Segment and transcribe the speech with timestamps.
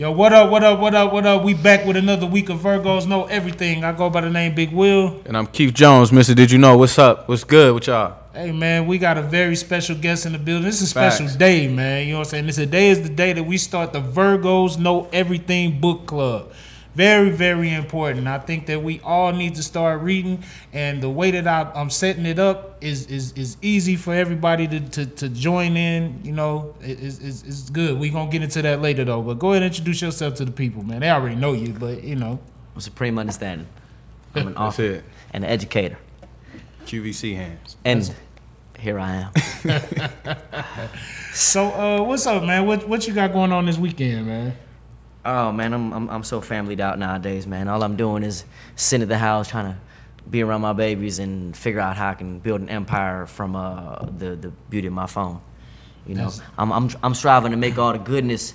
[0.00, 1.44] Yo, what up, what up, what up, what up?
[1.44, 3.84] We back with another week of Virgos Know Everything.
[3.84, 5.20] I go by the name Big Will.
[5.26, 6.34] And I'm Keith Jones, Mister.
[6.34, 7.28] Did you know what's up?
[7.28, 8.16] What's good with y'all?
[8.32, 10.64] Hey man, we got a very special guest in the building.
[10.64, 11.36] This is a special Facts.
[11.36, 12.06] day, man.
[12.06, 12.46] You know what I'm saying?
[12.46, 16.50] This day is the day that we start the Virgos Know Everything book club.
[16.94, 18.26] Very, very important.
[18.26, 20.42] I think that we all need to start reading,
[20.72, 24.66] and the way that I, I'm setting it up is is, is easy for everybody
[24.66, 26.20] to, to, to join in.
[26.24, 27.98] You know, it- it's, it's, it's good.
[27.98, 29.22] We gonna get into that later though.
[29.22, 31.00] But go ahead and introduce yourself to the people, man.
[31.00, 32.40] They already know you, but you know.
[32.78, 33.68] Supreme understanding.
[34.34, 35.04] I'm an That's author it.
[35.32, 35.98] and an educator.
[36.86, 37.76] QVC hands.
[37.84, 38.12] And
[38.78, 39.30] here I
[39.64, 40.36] am.
[41.32, 42.66] So, uh, what's up, man?
[42.66, 44.56] What what you got going on this weekend, man?
[45.24, 47.68] Oh man, I'm, I'm I'm so familyed out nowadays, man.
[47.68, 48.44] All I'm doing is
[48.76, 49.78] sitting at the house trying to
[50.30, 53.96] be around my babies and figure out how I can build an empire from uh,
[54.16, 55.40] the the beauty of my phone.
[56.06, 58.54] You know, That's- I'm I'm I'm striving to make all the goodness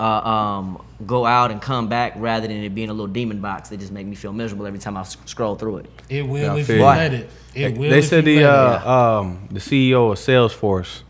[0.00, 3.68] uh, um, go out and come back rather than it being a little demon box
[3.68, 5.86] that just make me feel miserable every time I s- scroll through it.
[6.10, 6.88] It will Yeah, I if feel you you.
[6.88, 7.30] let it.
[7.54, 7.90] It will.
[7.90, 8.86] they if said you the let it.
[8.86, 11.02] uh, um, the CEO of Salesforce,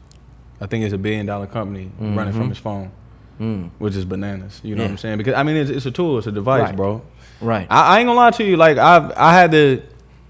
[0.61, 2.39] I think it's a billion dollar company running Mm-hmm.
[2.39, 2.93] from his phone,
[3.41, 3.71] Mm.
[3.79, 4.61] which is bananas.
[4.65, 5.19] You know what I'm saying?
[5.19, 6.77] Because I mean, it's, it's a tool, it's a device, Right.
[6.77, 7.03] bro.
[7.41, 7.67] Right.
[7.71, 8.57] I, I ain't gonna lie to you.
[8.57, 9.83] Like I I had to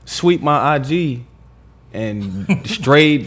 [0.05, 1.25] sweep my IG
[1.93, 3.27] and straight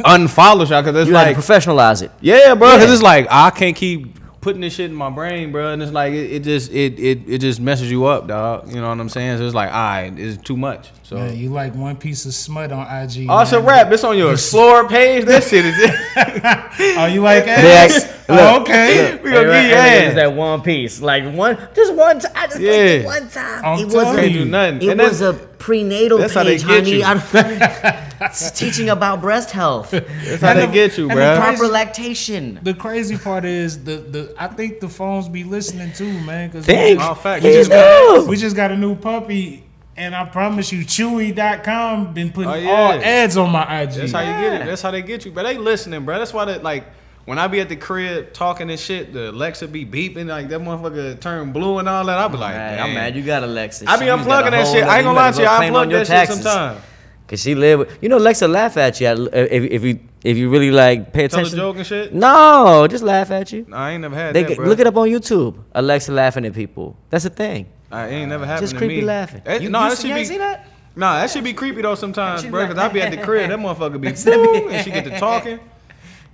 [0.00, 2.10] unfollow y'all because it's you like professionalize it.
[2.20, 2.72] Yeah, bro.
[2.74, 2.94] Because Yeah.
[2.94, 5.72] it's like I can't keep putting this shit in my brain, bro.
[5.72, 8.68] And it's like it, it just it, it it just messes you up, dog.
[8.68, 9.38] You know what I'm saying?
[9.38, 10.90] So it's like, all right, it's too much.
[11.10, 13.28] So Man, you like one piece of smut on IG.
[13.28, 13.64] Also, oh, it's a man.
[13.66, 13.92] rap.
[13.92, 15.24] It's on your Explorer page.
[15.24, 16.96] That shit is it.
[16.98, 18.04] Oh, you like They ass?
[18.04, 19.16] act- oh, look, okay.
[19.16, 20.14] we gonna Hey, get right, your It's ass.
[20.14, 22.30] that one piece, like one, just one time.
[22.36, 22.70] I just Yeah.
[22.72, 23.64] it one time.
[23.64, 24.04] I'm it was.
[24.16, 24.82] Can't do nothing.
[24.82, 26.98] it And was a prenatal that's how they page, get honey.
[26.98, 27.02] you.
[27.04, 31.34] I- it's teaching about breast health, that's how they get you, and bro.
[31.34, 32.60] the proper lactation.
[32.62, 36.50] The crazy part is the the I think the phones be listening too, man.
[36.52, 37.00] Cause Think.
[37.00, 37.44] we All just, facts.
[37.44, 39.64] we, just got, we just got a new puppy,
[39.96, 42.70] and I promise you, Chewy.com been putting Oh, yeah.
[42.70, 43.92] all ads on my IG.
[43.92, 44.66] That's how you get it.
[44.66, 45.32] That's how they get you.
[45.32, 46.18] But they listening, bro.
[46.18, 46.84] That's why they like
[47.26, 50.60] when I be at the crib talking and shit, the Alexa be beeping like that
[50.60, 52.18] motherfucker turn blue and all that.
[52.18, 52.80] I be like, Man.
[52.80, 53.84] I'm mad you got Alexa.
[53.88, 54.84] I be She's got unplugging that shit.
[54.84, 55.46] I ain't gonna lie to you.
[55.46, 56.42] I claim on unplug your that shit taxes.
[56.42, 56.80] sometimes.
[57.28, 60.50] Cause she live, with- you know, Alexa laugh at you if, if you if you
[60.50, 61.56] really like pay attention.
[61.56, 62.12] Tell a joke and shit.
[62.12, 63.64] No, just laugh at you.
[63.68, 64.66] Nah, I ain't never had They that, get- bro.
[64.66, 65.56] look it up on YouTube.
[65.72, 66.96] Alexa laughing at people.
[67.10, 67.66] That's a thing.
[67.90, 69.02] I ain't never uh, happened Just to creepy me.
[69.02, 69.42] laughing.
[69.44, 70.20] That, You- no, you that see- should you be.
[70.20, 70.66] ain't see that?
[70.96, 72.66] Nah, that should be creepy though sometimes, bro.
[72.66, 75.04] be Cause I be at the crib, that motherfucker be That boom, and she get
[75.04, 75.60] to talking.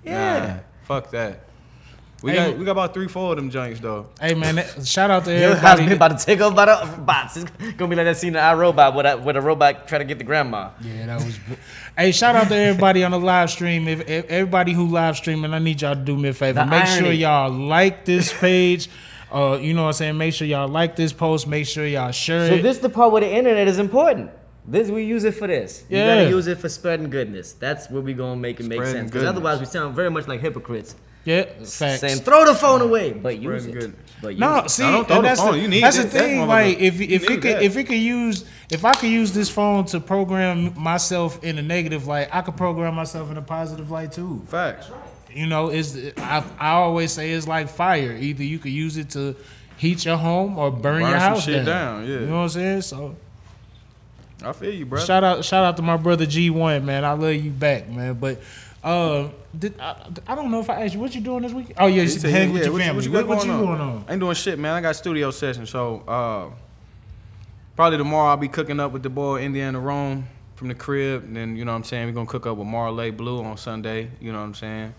[0.05, 0.47] Yeah.
[0.47, 0.55] Nah,
[0.87, 1.41] fuck that.
[2.23, 2.37] We Hey.
[2.51, 4.07] got we got about three, four of them joints though.
[4.21, 5.85] Hey man, that, shout out to Your house everybody.
[5.85, 7.37] been about to take over by the bots.
[7.37, 10.05] It's gonna be like that scene in iRobot where that, where the robot try to
[10.05, 10.71] get the grandma.
[10.81, 11.39] Yeah, that was.
[11.99, 13.87] Hey, shout out to everybody on the live stream.
[13.89, 16.61] If, if everybody who live streaming, I need y'all to do me a favor.
[16.61, 18.89] The Make sure y'all like this page.
[19.33, 20.17] Uh, you know what I'm saying?
[20.19, 21.47] Make sure y'all like this post.
[21.47, 22.57] Make sure y'all share So it.
[22.59, 24.31] So this the part where the internet is important.
[24.69, 25.85] This we use it for this.
[25.89, 26.17] You Yeah.
[26.25, 27.53] gotta use it for spreading goodness.
[27.53, 29.11] That's where we gonna make it make sense.
[29.11, 30.97] Because otherwise we sound very much like hypocrites.
[31.25, 32.01] yeah, facts.
[32.01, 33.81] Saying throw the phone away, but use Spreading it.
[33.81, 34.01] goodness.
[34.23, 34.71] But use No, it.
[34.71, 35.53] see, No, don't throw the that's phone.
[35.53, 36.39] the, You need that's that- the thing.
[36.39, 36.47] motherfucker.
[36.49, 37.63] Like, if if You it could that.
[37.63, 41.63] if it could use if I could use this phone to program myself in a
[41.63, 44.43] negative light, I could program myself in a positive light too.
[44.49, 44.87] Facts.
[45.37, 48.13] You know, is I, I always say it's like fire.
[48.13, 49.37] Either you could use it to
[49.77, 52.01] heat your home or burn, Burn your some house shit down.
[52.01, 52.21] down, yeah.
[52.21, 52.81] You know what I'm saying?
[52.83, 53.15] So
[54.45, 54.99] I feel you, bro.
[55.01, 57.05] shout out shout out to my brother G1, man.
[57.05, 58.15] I love you back, man.
[58.15, 58.41] But
[58.83, 59.97] uh, did, I,
[60.27, 61.73] I don't know if I asked you what you doing this week.
[61.77, 63.09] Oh yeah, just said, hang yeah, with your what you- family.
[63.09, 64.05] What, What, you, what got you going going on?
[64.09, 64.73] I ain't doing shit, man.
[64.75, 66.51] I got studio session, so uh,
[67.75, 71.25] probably tomorrow I'll be cooking up with the boy Indiana Rome from the crib.
[71.25, 73.57] And then you know what I'm saying we're gonna cook up with Marley Blue on
[73.57, 74.11] Sunday.
[74.21, 74.95] You know what I'm saying.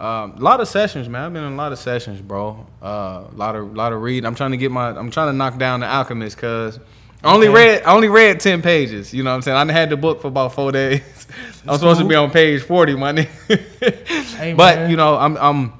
[0.00, 1.24] Um, a lot of sessions, man.
[1.24, 2.66] I've been in a lot of sessions, bro.
[2.80, 4.26] Uh, a lot of lot of reading.
[4.26, 4.90] I'm trying to get my.
[4.90, 6.78] I'm trying to knock down the Alchemist because.
[7.24, 7.56] I only Okay.
[7.56, 9.12] read I only read ten pages.
[9.12, 9.70] You know what I'm saying?
[9.70, 11.02] I had the book for about four days.
[11.66, 14.06] I'm supposed to be on page forty, my nigga.
[14.38, 15.72] Hey, but you know, I'm I'm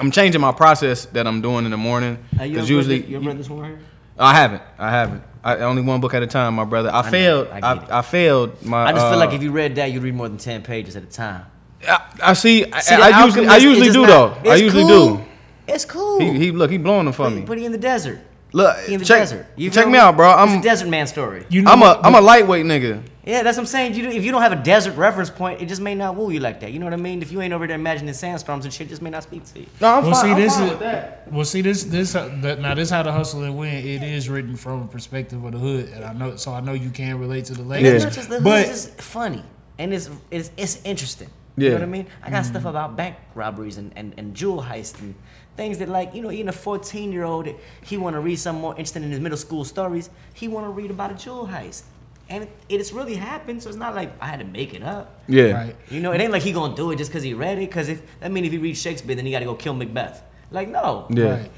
[0.00, 3.48] I'm changing my process that I'm doing in the morning because usually you read this
[3.48, 3.78] one right here?
[4.18, 4.62] I haven't.
[4.78, 5.22] I haven't.
[5.44, 6.90] I only one book at a time, my brother.
[6.90, 7.10] I, know.
[7.10, 7.48] failed.
[7.52, 7.98] I I.
[7.98, 8.86] I, failed my.
[8.86, 10.96] I just feel uh, like if you read that, you'd read more than ten pages
[10.96, 11.46] at a time.
[11.86, 12.64] I, I see.
[12.72, 14.50] I, See, I usually I usually do not- though.
[14.50, 15.16] I usually cool.
[15.18, 15.24] do.
[15.66, 16.20] It's cool.
[16.20, 16.70] He, he look.
[16.70, 17.42] He blowing them for put, me.
[17.42, 18.20] put it in the desert.
[18.52, 19.46] Look, He in the check, desert.
[19.56, 20.30] You check me out, bro.
[20.32, 21.44] I'm a desert man story.
[21.50, 22.06] You know I'm a what?
[22.06, 23.02] I'm a lightweight nigga.
[23.26, 23.92] Yeah, that's what I'm saying.
[23.94, 26.30] You, do- if you don't have a desert reference point, it just may not woo
[26.30, 26.72] you like that.
[26.72, 27.20] You know what I mean?
[27.20, 29.60] If you ain't over there imagining sandstorms and shit, it just may not speak to
[29.60, 29.66] you.
[29.82, 30.22] No, I'm Well, fine.
[30.24, 31.28] see, I'm this fine is with that.
[31.30, 33.74] well, see this this uh, that, now this how to hustle and win.
[33.86, 36.72] It is written from a perspective of the hood, and I know so I know
[36.72, 38.02] you can relate to the It's language.
[38.04, 39.42] not just the hood, but it's just funny
[39.78, 41.28] and it's it's, it's interesting.
[41.66, 42.06] You know what I mean?
[42.22, 42.70] I got stuff mm.
[42.70, 45.14] about bank robberies and, and, and jewel heists and
[45.56, 47.48] things that like, you know, even a 14 year old,
[47.84, 50.10] he want to read something more interesting in his middle school stories.
[50.34, 51.82] He want to read about a jewel heist.
[52.30, 55.22] And it, it's really happened, so it's not like I had to make it up.
[55.28, 55.52] Yeah.
[55.52, 55.76] Right.
[55.90, 57.68] You know, it ain't like he gonna do it just because he read it.
[57.68, 60.22] Because if that mean if he reads Shakespeare, then he got to go kill Macbeth.
[60.50, 61.06] Like no.
[61.10, 61.24] Yeah.
[61.24, 61.50] Right.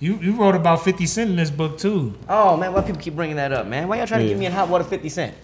[0.00, 2.14] You you wrote about 50 Cent in this book too.
[2.28, 3.86] Oh man, why people keep bringing that up, man?
[3.86, 5.34] Why y'all trying to give me a hot water 50 Cent?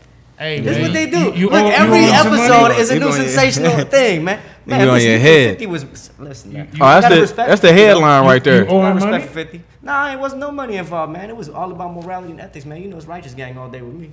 [0.41, 1.19] Hey, That's man, what they do.
[1.19, 4.41] You, you Look, owe- every owe episode is a You new going- sensational thing, man.
[4.65, 5.49] Man, You on listen, your head.
[5.51, 6.69] 50 was listen, man.
[6.75, 8.65] Oh, that's Gotta the respect that's the headline right there.
[8.65, 9.27] You owe I respect money?
[9.27, 9.63] 50.
[9.83, 11.29] Nah, it wasn't no money involved, man.
[11.29, 12.81] It was all about morality and ethics, man.
[12.83, 14.13] You know, it's righteous gang all day with me.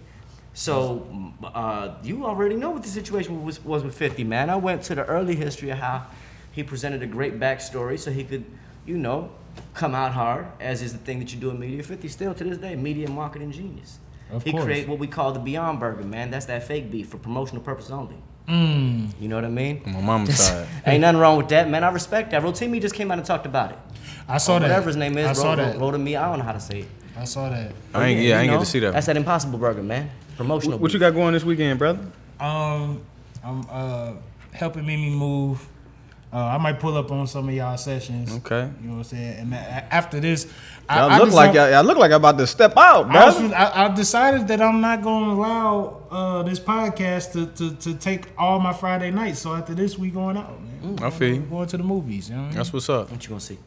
[0.54, 1.08] So,
[1.44, 4.50] uh, you already know what the situation was, was with 50, man.
[4.50, 6.08] I went to the early history of how
[6.52, 8.44] he presented a great backstory so he could,
[8.86, 9.30] you know,
[9.76, 11.84] come out hard, as is the thing that you do in media.
[11.84, 14.00] 50 still to this day, media marketing genius.
[14.32, 14.64] Of he course.
[14.66, 16.32] created what we call the Beyond Burger, man.
[16.32, 18.18] That's that fake beef for promotional purposes only.
[18.48, 19.10] Mm.
[19.20, 19.82] You know what I mean?
[19.86, 20.68] My mama's side.
[20.86, 21.84] Ain't nothing wrong with that, man.
[21.84, 22.42] I respect that.
[22.42, 23.78] Rotimi just came out and talked about it.
[24.28, 24.68] I saw Or that.
[24.70, 25.78] Whatever his name is, I saw Ro- that.
[25.80, 26.88] Ro- Rotimi, I don't know how to say it.
[27.18, 27.72] I saw that.
[27.94, 28.94] I ain't, yeah, I ain't you get know, to see that.
[28.94, 30.10] That's that Impossible Burger, man.
[30.38, 30.78] Promotional.
[30.78, 32.00] What you got going this weekend, brother?
[32.40, 33.02] Um,
[33.44, 34.14] I'm uh
[34.54, 35.68] helping Mimi move.
[36.32, 38.36] Uh, I might pull up on some of y'all sessions.
[38.38, 38.70] Okay.
[38.82, 39.40] You know what I'm saying?
[39.40, 40.50] And after this, I,
[40.90, 43.54] Y'all I look like decide- y'all, y'all look like I'm about to step out, I.
[43.54, 47.94] I, I decided that I'm not going to allow uh, this podcast to, to, to
[47.96, 49.40] take all my Friday nights.
[49.40, 50.98] So after this, we going out, man.
[51.04, 51.42] I feel you.
[51.42, 52.30] Going to the movies.
[52.30, 52.58] You know what I mean?
[52.58, 53.12] That's what's up.
[53.12, 53.58] What you gonna see?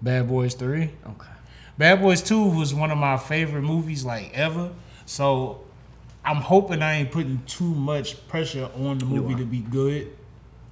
[0.00, 0.84] Bad Boys Three.
[1.06, 1.28] Okay.
[1.76, 4.70] Bad Boys Two was one of my favorite movies like ever.
[5.04, 5.60] So
[6.24, 10.10] I'm hoping I ain't putting too much pressure on the movie to be good.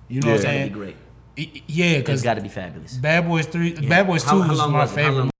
[0.08, 0.60] You know what I'm Yeah.
[0.64, 0.96] It's gotta be great.
[1.36, 2.94] I- I- Yeah, It's because gotta be fabulous.
[2.94, 5.30] Bad Boys Three, Bad Boys Two how was long my was favorite.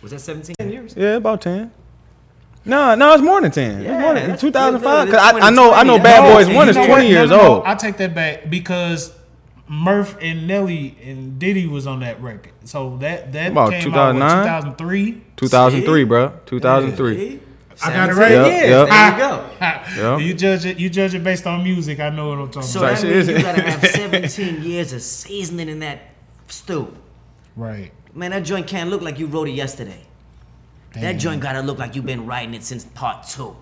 [0.00, 0.94] Long- Was that 17 years?
[0.96, 1.72] Yeah, about ten.
[2.64, 3.82] No, no, it's more than ten.
[3.82, 5.08] Yeah, it's more than 2005.
[5.08, 6.02] Cause I, I know, I know, 2020.
[6.02, 7.06] Bad Boys One is twenty what?
[7.06, 7.64] years No, no, no, old.
[7.64, 9.14] I take that back because
[9.66, 12.52] Murph and Nelly and Diddy was on that record.
[12.64, 14.46] So that that About came 2009?
[14.46, 15.22] out 2003.
[15.36, 16.04] Two thousand three, See?
[16.04, 16.32] bro.
[16.44, 17.16] Two thousand three.
[17.16, 17.40] See?
[17.82, 18.30] I got it right.
[18.32, 18.68] Yep, years.
[18.68, 18.68] yep.
[18.68, 19.16] There you ah.
[19.18, 19.96] go.
[19.96, 20.18] Yeah.
[20.18, 20.78] You judge it.
[20.78, 21.98] You judge it based on music.
[21.98, 22.98] I know what I'm talking So about.
[22.98, 26.00] So that shit, means you gotta have 17 years of seasoning in that
[26.46, 26.94] stew.
[27.56, 27.92] Right.
[28.14, 30.02] Man, that joint can't look like you wrote it yesterday.
[30.94, 33.56] That joint gotta look like you've been writing it since part two.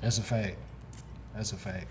[0.00, 0.56] That's a fact.
[1.34, 1.86] That's a fact.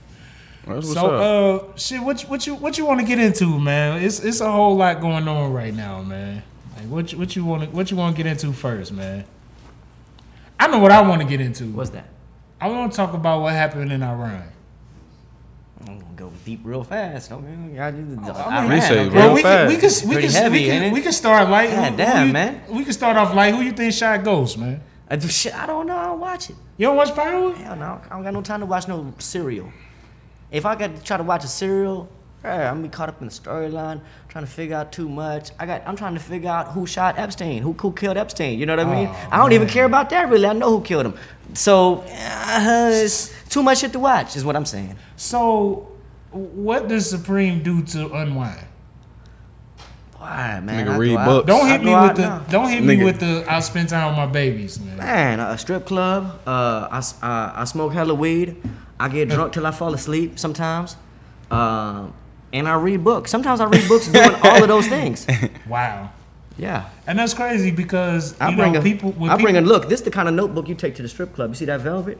[0.65, 1.73] That's what's so, up.
[1.73, 4.01] uh, shit, what you, what you what you want to get into, man?
[4.01, 6.41] It's it's a whole lot going on right now, man.
[6.77, 9.25] Like, what you, what you want to what you want to get into first, man?
[10.59, 11.65] I know what I want to get into.
[11.65, 12.07] What's that?
[12.61, 14.47] I want to talk about what happened in Iran.
[16.23, 17.31] I'm gonna go deep real fast.
[17.31, 19.09] Okay, I just, I mean, He say okay.
[19.09, 21.69] real Well, we can, we can we can heavy, we can, we can start light.
[21.69, 22.61] God Who- who damn, you- man.
[22.69, 23.53] We can start off light.
[23.55, 24.81] Who you think shot Ghost, man?
[25.09, 25.97] I, do- shit, I don't know.
[25.97, 26.55] I don't watch it.
[26.77, 27.53] You don't watch Power?
[27.53, 28.01] Hell no.
[28.09, 29.71] I don't got no time to watch no serial.
[30.51, 32.07] If I got to try to watch a serial,
[32.41, 33.99] hey, I'm gonna be caught up in the storyline,
[34.29, 35.51] trying to figure out too much.
[35.59, 35.81] I got.
[35.87, 38.57] I'm trying to figure out who shot Epstein, who, who killed Epstein.
[38.59, 39.07] You know what I mean?
[39.11, 40.47] Oh, I don't even care about that really.
[40.47, 41.15] I know who killed him.
[41.53, 44.95] So uh, it's too much shit to watch, is what I'm saying.
[45.15, 45.87] So,
[46.33, 48.65] what does Supreme do to unwind?
[50.17, 50.85] Why, man?
[50.87, 51.47] Nigga I read go out- books.
[51.47, 52.21] Don't I hit me go with out the.
[52.21, 52.39] now.
[52.49, 53.45] Don't hit me with the.
[53.47, 54.97] I spend time with my babies, man.
[54.97, 56.39] Man, a strip club.
[56.47, 58.55] Uh, I, s- uh, I smoke hella weed.
[58.99, 60.95] I get drunk till I fall asleep sometimes.
[61.51, 62.13] Um,
[62.53, 63.31] and I read books.
[63.31, 65.27] Sometimes I read books doing all of those things.
[65.67, 66.11] Wow.
[66.55, 66.87] Yeah.
[67.07, 69.11] And that's crazy because I bring know a people.
[69.13, 69.89] When I bring a look.
[69.89, 71.49] This is the kind of notebook you take to the strip club.
[71.49, 72.17] You see that velvet?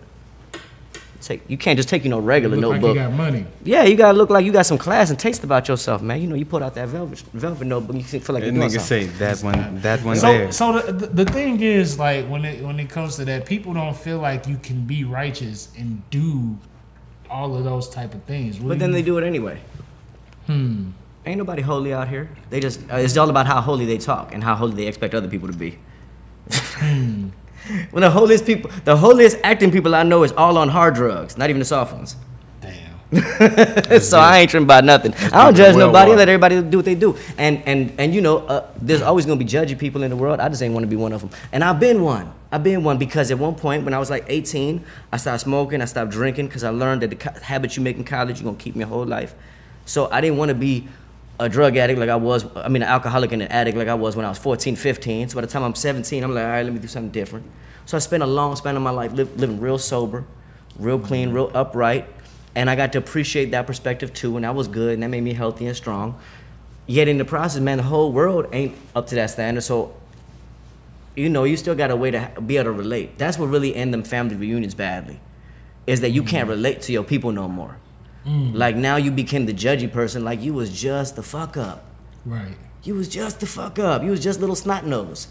[1.24, 2.96] Take you can't just take you no regular look like notebook.
[2.98, 3.46] you got money.
[3.64, 6.22] yeah, you gotta look like you got some class and taste about yourself, man.
[6.22, 8.70] You know, you put out that velvet velvet notebook, you feel like That you're doing
[8.70, 9.08] nigga something.
[9.10, 10.52] say that one, that one So, there.
[10.52, 13.74] so the, the the thing is, like when it when it comes to that, people
[13.74, 16.58] don't feel like you can be righteous and do
[17.30, 18.60] all of those type of things.
[18.60, 19.58] What But then you- they do it anyway.
[20.48, 20.90] Hmm.
[21.26, 22.28] Ain't nobody holy out here.
[22.50, 25.16] They just uh, it's all about how holy they talk and how holy they expect
[25.16, 25.80] other people to be.
[26.52, 27.30] Hmm.
[27.92, 31.38] Well, the holiest people, the holiest acting people I know is all on hard drugs,
[31.38, 32.16] not even the soft ones.
[32.62, 32.94] Damn.
[34.02, 35.14] so I ain't tripping about nothing.
[35.32, 36.12] I don't judge well nobody.
[36.12, 37.16] I let everybody do what they do.
[37.38, 40.40] And and and you know, uh, there's always gonna be judgy people in the world.
[40.40, 41.30] I just ain't want to be one of them.
[41.52, 42.34] And I've been one.
[42.52, 45.82] I've been one because at one point when I was like 18, I stopped smoking.
[45.82, 48.46] I stopped drinking because I learned that the co- habits you make in college you're
[48.46, 49.34] gonna keep me your whole life.
[49.86, 50.88] So I didn't want to be
[51.40, 52.46] a drug addict like I was.
[52.56, 55.30] I mean, an alcoholic and an addict like I was when I was 14, 15.
[55.30, 57.46] So by the time I'm 17, I'm like, all right, let me do something different.
[57.86, 60.24] So I spent a long span of my life li- living real sober,
[60.78, 62.08] real clean, real upright.
[62.56, 65.22] And I got to appreciate that perspective too, and that was good, and that made
[65.22, 66.20] me healthy and strong.
[66.86, 69.62] Yet in the process, man, the whole world ain't up to that standard.
[69.62, 69.96] So,
[71.16, 73.18] you know, you still got a way to be able to relate.
[73.18, 75.20] That's what really end them family reunions badly,
[75.88, 76.58] is that you can't mm-hmm.
[76.58, 77.78] relate to your people no more.
[78.26, 80.24] Like now you became the judgy person.
[80.24, 81.86] Like you was just the fuck up.
[82.26, 82.56] Right.
[82.84, 84.04] You was just the fuck up.
[84.04, 85.28] You was just little snot nose.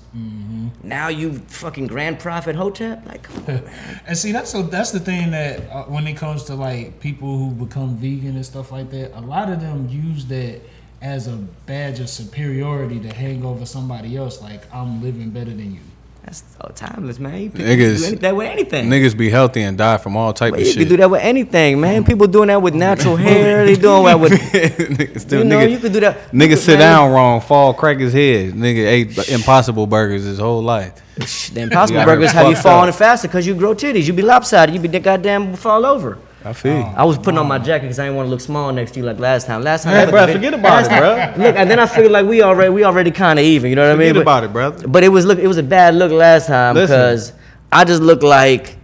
[0.82, 3.04] Now you fucking grand prophet hotep.
[3.06, 3.70] Like, come on, man.
[4.06, 7.36] And see, that's so that's the thing that uh, when it comes to like people
[7.36, 10.60] who become vegan and stuff like that, a lot of them use that
[11.02, 14.40] as a badge of superiority to hang over somebody else.
[14.40, 15.80] Like I'm living better than you.
[16.24, 17.40] That's so timeless, man.
[17.42, 18.88] You can Niggas- do any- that with anything.
[18.88, 20.76] Niggas be healthy and die from all type But of shit.
[20.76, 22.02] you can do that with anything, man.
[22.02, 22.10] Mm-hmm.
[22.12, 23.66] People doing that with natural hair.
[23.66, 24.32] They doing that with.
[24.32, 26.30] niggas still, You know, you could do that.
[26.30, 28.52] nigga you sit man, down wrong, fall, crack his head.
[28.52, 30.92] Nigga ate impossible burgers his whole life.
[31.16, 34.04] The Impossible You got her Burgers have you falling faster because you grow titties.
[34.06, 34.74] You be lopsided.
[34.74, 36.18] You be goddamn fall over.
[36.44, 36.82] I feel you.
[36.82, 39.00] I was putting on my jacket because I didn't want to look small next to
[39.00, 39.62] you like last time.
[39.62, 41.44] Last time, Hey, bro, forget about it, bro.
[41.46, 43.70] Look, and then I feel like we already we already kind of even.
[43.70, 44.08] You know what I mean?
[44.10, 44.88] Forget about it, brother.
[44.88, 47.32] But it was look, it was a bad look last time because
[47.70, 48.76] I just looked like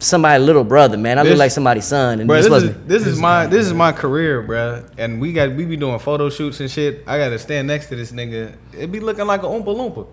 [0.00, 1.18] somebody's little brother, man.
[1.18, 3.72] I This- looked like somebody's son, and Bro, this, is this is my this is
[3.72, 4.84] my career, bro.
[4.96, 7.02] And we got we be doing photo shoots and shit.
[7.06, 8.54] I gotta stand next to this nigga.
[8.76, 10.06] It be looking like a oompa loompa.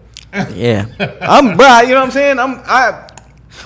[0.56, 0.86] yeah.
[1.22, 1.82] I'm, bro.
[1.82, 2.40] You know what I'm saying?
[2.40, 3.08] I'm, I.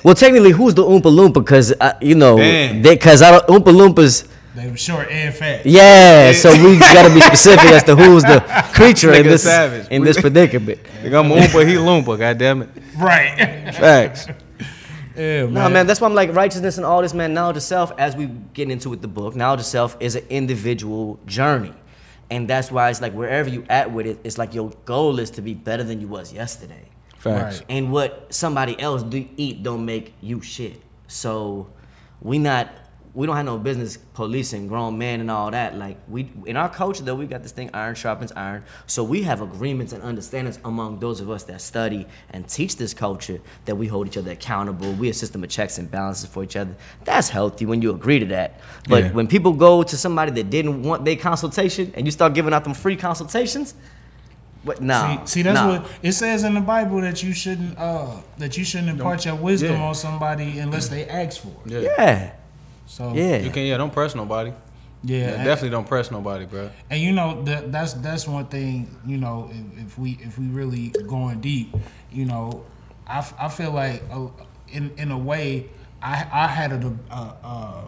[0.04, 1.36] Well, technically, who's the Oompa Loompa?
[1.36, 2.38] Because uh, you know,
[2.82, 4.28] because I don't Oompa Loompas.
[4.56, 5.66] They were short and fat.
[5.66, 8.44] Yeah, so we gotta be specific as to who's the
[8.74, 9.88] creature in this savage.
[9.90, 10.84] in this predicament.
[11.02, 12.18] Nigga, I'm oompa, he loompa.
[12.18, 12.70] God damn it.
[12.98, 13.74] Right.
[13.74, 14.28] Facts.
[15.16, 15.54] yeah, man.
[15.54, 17.34] No, man, that's why I'm like righteousness and all this, man.
[17.34, 20.26] Knowledge of self, as we get into with the book, knowledge of self is an
[20.30, 21.74] individual journey.
[22.32, 25.30] And that's why it's like wherever you at with it, it's like your goal is
[25.32, 26.89] to be better than you was yesterday.
[27.20, 27.58] Facts.
[27.60, 27.66] Right.
[27.70, 30.82] And what somebody else do eat don't make you shit.
[31.08, 31.68] So
[32.22, 32.70] we not
[33.16, 35.76] we don't have no business policing grown men and all that.
[35.76, 38.64] Like we in our culture though, we got this thing iron sharpens iron.
[38.86, 42.94] So we have agreements and understandings among those of us that study and teach this
[42.94, 44.94] culture that we hold each other accountable.
[44.94, 46.76] We a system of checks and balances for each other.
[47.04, 48.62] That's healthy when you agree to that.
[48.88, 49.12] But Yeah.
[49.12, 52.64] when people go to somebody that didn't want their consultation and you start giving out
[52.64, 53.74] them free consultations,
[54.64, 55.24] what nah.
[55.26, 55.80] See, see, that's nah.
[55.80, 59.36] what it says in the Bible that you shouldn't uh that you shouldn't impart your
[59.36, 59.84] wisdom yeah.
[59.84, 61.72] on somebody unless they ask for it.
[61.72, 61.80] Yeah.
[61.98, 62.32] Yeah.
[62.86, 63.38] So Yeah.
[63.38, 64.52] You can, yeah, don't press nobody.
[65.04, 66.70] yeah, Yeah, and- definitely don't press nobody, bro.
[66.90, 68.94] And you know that that's that's one thing.
[69.06, 71.74] You know, if, if we if we really going deep,
[72.12, 72.66] you know,
[73.08, 74.28] I, I feel like uh,
[74.68, 75.70] in in a way
[76.02, 77.86] I I had a, a, a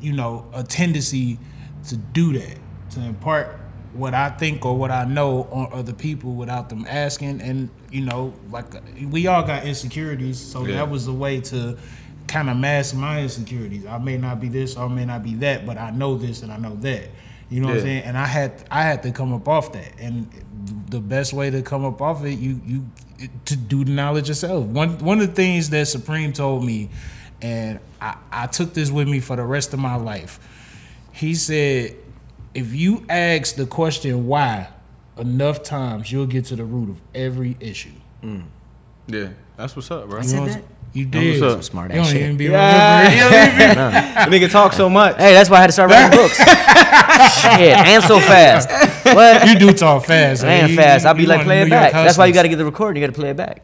[0.00, 1.38] you know a tendency
[1.88, 2.58] to do that
[2.90, 3.58] to impart
[3.94, 7.40] what I think or what I know on other people without them asking.
[7.40, 8.66] And you know, like
[9.10, 10.76] we all got insecurities, so Yeah.
[10.76, 11.76] that was a way to
[12.26, 13.86] kind of mask my insecurities.
[13.86, 16.42] I may not be this, or I may not be that, but I know this
[16.42, 17.08] and I know that.
[17.50, 18.02] You know what I'm saying?
[18.04, 20.28] And I had I had to come up off that, and
[20.90, 22.86] the best way to come up off it, you you
[23.46, 24.66] to do the knowledge yourself.
[24.66, 26.90] One one of the things that Supreme told me,
[27.40, 30.38] and I, I took this with me for the rest of my life.
[31.12, 31.96] He said,
[32.54, 34.68] if you ask the question why
[35.18, 37.90] enough times, you'll get to the root of every issue.
[38.22, 38.44] Mm.
[39.06, 40.18] Yeah, that's what's up, bro.
[40.18, 40.56] I You said know what that?
[40.58, 40.64] I'm-
[40.94, 41.42] You That's did.
[41.42, 41.64] what's up.
[41.64, 42.22] Smart You ass don't shit.
[42.22, 43.08] even be Yeah.
[43.60, 44.30] remembering.
[44.30, 45.16] The nigga talk so much.
[45.16, 46.36] Hey, that's why I had to start writing books.
[46.38, 48.68] Shit, and so fast.
[49.04, 49.46] What?
[49.48, 50.44] You do talk fast.
[50.44, 51.04] I am You- fast.
[51.06, 51.92] I'll be like, one play it back.
[51.92, 53.00] That's why you got to get the recording.
[53.02, 53.62] You got to play it back.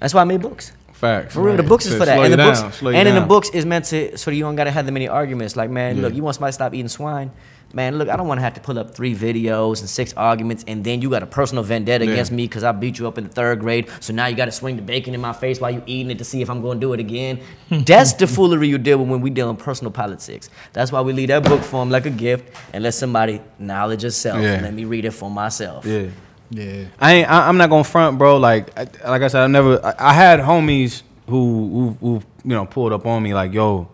[0.00, 0.72] That's why I made books.
[0.92, 1.34] Facts.
[1.34, 2.18] For real, the books is So for that.
[2.18, 4.56] And the books, down, slow and in the books is meant to so you don't
[4.56, 5.54] gotta have that many arguments.
[5.56, 6.02] Like, man, Yeah.
[6.02, 7.30] look, you want somebody to stop eating swine?
[7.74, 10.64] Man, look, I don't want to have to pull up three videos and six arguments,
[10.66, 12.12] and then you got a personal vendetta Yeah.
[12.12, 13.88] against me because I beat you up in the third grade.
[14.00, 16.16] So now you got to swing the bacon in my face while you eating it
[16.18, 17.40] to see if I'm going to do it again.
[17.70, 20.48] That's the foolery you deal with when we deal in personal politics.
[20.72, 24.02] That's why we leave that book for 'em like a gift and let somebody knowledge
[24.02, 24.40] yourself.
[24.40, 24.60] Yeah.
[24.62, 25.84] Let me read it for myself.
[25.84, 26.06] Yeah.
[26.50, 26.84] Yeah.
[26.98, 27.30] I ain't.
[27.30, 28.38] I, I'm not gonna front, bro.
[28.38, 29.84] Like, I, like I said, I never.
[29.84, 33.90] I, I had homies who, who, who, you know, pulled up on me like, "Yo,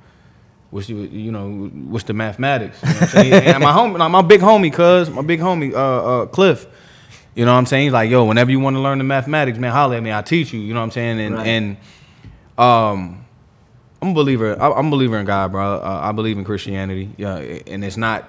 [0.75, 1.49] what's you, you know,
[1.93, 3.33] what's the mathematics?" You know what I'm saying?
[3.55, 5.77] and my homie, like my big homie, cuz my big homie, uh,
[6.23, 6.67] uh, Cliff.
[7.37, 7.85] You know what I'm saying?
[7.85, 10.11] He's like, "Yo, whenever you want to learn the mathematics, man, holler at me.
[10.11, 11.21] I'll teach you." You know what I'm saying?
[11.21, 11.47] And Right.
[11.47, 11.77] and
[12.59, 13.25] um,
[14.03, 14.57] I'm a believer.
[14.61, 15.77] I, I'm a believer in God, bro.
[15.77, 17.11] Uh, I believe in Christianity.
[17.17, 18.29] Yeah, and it's not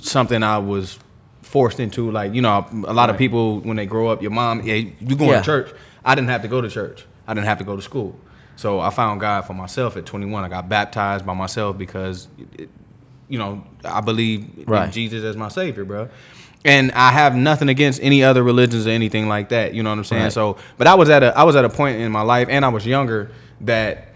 [0.00, 0.98] something I was
[1.42, 2.10] forced into.
[2.10, 5.16] Like you know, a lot of people when they grow up, your mom, yeah, you
[5.16, 5.40] going Yeah.
[5.40, 5.70] to church.
[6.04, 7.04] I didn't have to go to church.
[7.26, 8.18] I didn't have to go to school.
[8.56, 10.44] So I found God for myself at 21.
[10.44, 12.68] I got baptized by myself because, it,
[13.28, 16.08] you know, I believe in Jesus as my savior, bro.
[16.64, 19.74] And I have nothing against any other religions or anything like that.
[19.74, 20.22] You know what I'm saying?
[20.24, 20.32] Right.
[20.32, 22.64] So, but I was at a I was at a point in my life, and
[22.64, 23.30] I was younger
[23.62, 24.08] that.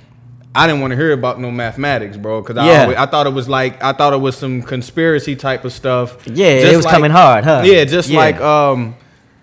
[0.54, 3.32] I didn't want to hear about no mathematics, bro, because I, always- I thought it
[3.34, 6.26] was like I thought it was some conspiracy type of stuff.
[6.26, 7.62] Yeah, it Just was coming hard, huh?
[7.66, 8.18] Yeah, just Yeah.
[8.18, 8.96] like um,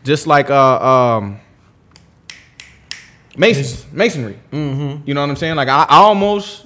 [0.04, 1.40] just like uh um,
[3.36, 4.40] mason masonry.
[4.52, 5.08] Mm-hmm.
[5.08, 5.56] You know what I'm saying?
[5.56, 6.66] Like I, I almost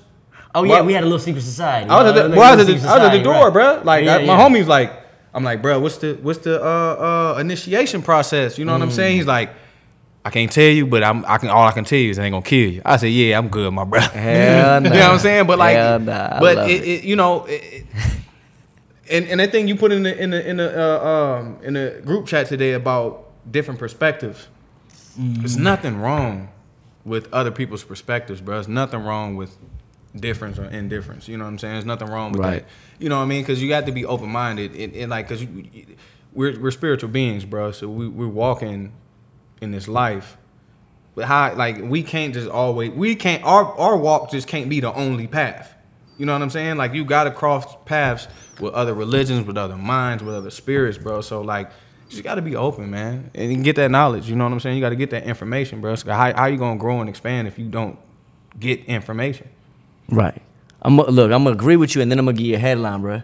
[0.53, 1.89] Oh yeah, Well, we had a little secret society.
[1.89, 3.81] I was at the, well, I was at the, was at the door, society, bro.
[3.83, 4.49] Like Yeah, I, my yeah.
[4.49, 4.93] homie's like,
[5.33, 8.57] I'm like, bro, what's the what's the uh uh initiation process?
[8.57, 9.13] You know what I'm saying?
[9.13, 9.17] Mm.
[9.17, 9.51] He's like,
[10.25, 12.25] I can't tell you, but I'm I can all I can tell you is I
[12.25, 12.81] ain't gonna kill you.
[12.83, 14.07] I said, yeah, I'm good, my brother.
[14.07, 14.89] Hell nah.
[14.89, 15.13] you know what.
[15.13, 15.47] I'm saying?
[15.47, 17.03] But like, nah, but it, it.
[17.03, 17.85] you know, it,
[19.11, 21.75] and and that thing you put in the in the in the uh, um in
[21.75, 24.47] the group chat today about different perspectives.
[25.15, 26.49] There's nothing wrong
[27.05, 28.55] with other people's perspectives, bro.
[28.55, 29.57] There's nothing wrong with
[30.15, 31.27] difference or indifference.
[31.27, 31.73] You know what I'm saying?
[31.75, 32.63] There's nothing wrong with Right.
[32.63, 32.65] that.
[33.01, 33.41] You know what I mean?
[33.41, 35.45] Because you got to be open minded and, and like, cause
[36.33, 37.71] we're we're spiritual beings, bro.
[37.71, 38.93] So we we're walking
[39.61, 40.37] in this life.
[41.15, 44.79] But how like we can't just always we can't our our walk just can't be
[44.79, 45.73] the only path.
[46.17, 46.77] You know what I'm saying?
[46.77, 48.27] Like you gotta cross paths
[48.59, 51.21] with other religions, with other minds, with other spirits, bro.
[51.21, 51.71] So like
[52.09, 54.29] you just gotta be open, man, and you get that knowledge.
[54.29, 54.75] You know what I'm saying?
[54.75, 55.95] You gotta get that information, bro.
[55.95, 57.97] So how how you gonna grow and expand if you don't
[58.59, 59.47] get information?
[60.09, 60.41] Right.
[60.81, 61.31] I'm look.
[61.31, 63.21] I'm gonna agree with you, and then I'm gonna give you a headline, bro.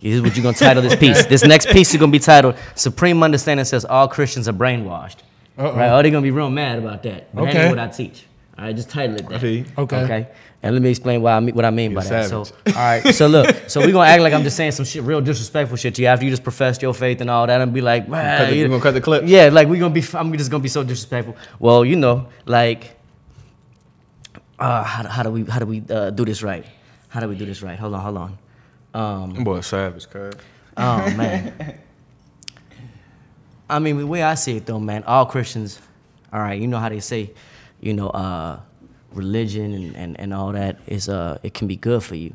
[0.00, 1.24] Here's what you're gonna title this piece.
[1.34, 5.18] This next piece is gonna be titled "Supreme Understanding Says All Christians Are Brainwashed."
[5.56, 5.76] Uh-oh.
[5.76, 5.88] Right?
[5.90, 7.32] Oh, they're gonna be real mad about that.
[7.34, 7.60] But that Okay.
[7.66, 8.26] ain't what I teach.
[8.56, 9.42] All right, just title it that.
[9.42, 9.64] Okay.
[9.76, 10.28] Okay.
[10.62, 12.28] And let me explain why I mean, what I mean by You're that.
[12.30, 13.02] So, all right.
[13.14, 13.54] So look.
[13.68, 16.08] So we gonna act like I'm just saying some shit, real disrespectful shit to you
[16.08, 18.56] after you just professed your faith and all that, and be like, "Man, cut the-
[18.56, 19.24] you- you gonna cut the clip?
[19.26, 20.04] Yeah, like we gonna be.
[20.14, 21.36] I'm just gonna be so disrespectful.
[21.58, 22.96] Well, you know, like
[24.58, 26.64] uh, how, how do we how do we uh, do this right?
[27.08, 27.78] How do we do this right?
[27.78, 28.38] Hold on, hold on.
[28.94, 30.34] Um, Boy, savage, cuz.
[30.76, 31.52] oh man.
[33.68, 35.80] I mean, the way I see it though, man, all Christians,
[36.32, 37.32] all right, you know how they say,
[37.80, 38.60] you know, uh,
[39.12, 42.34] religion and, and, and all that is uh it can be good for you.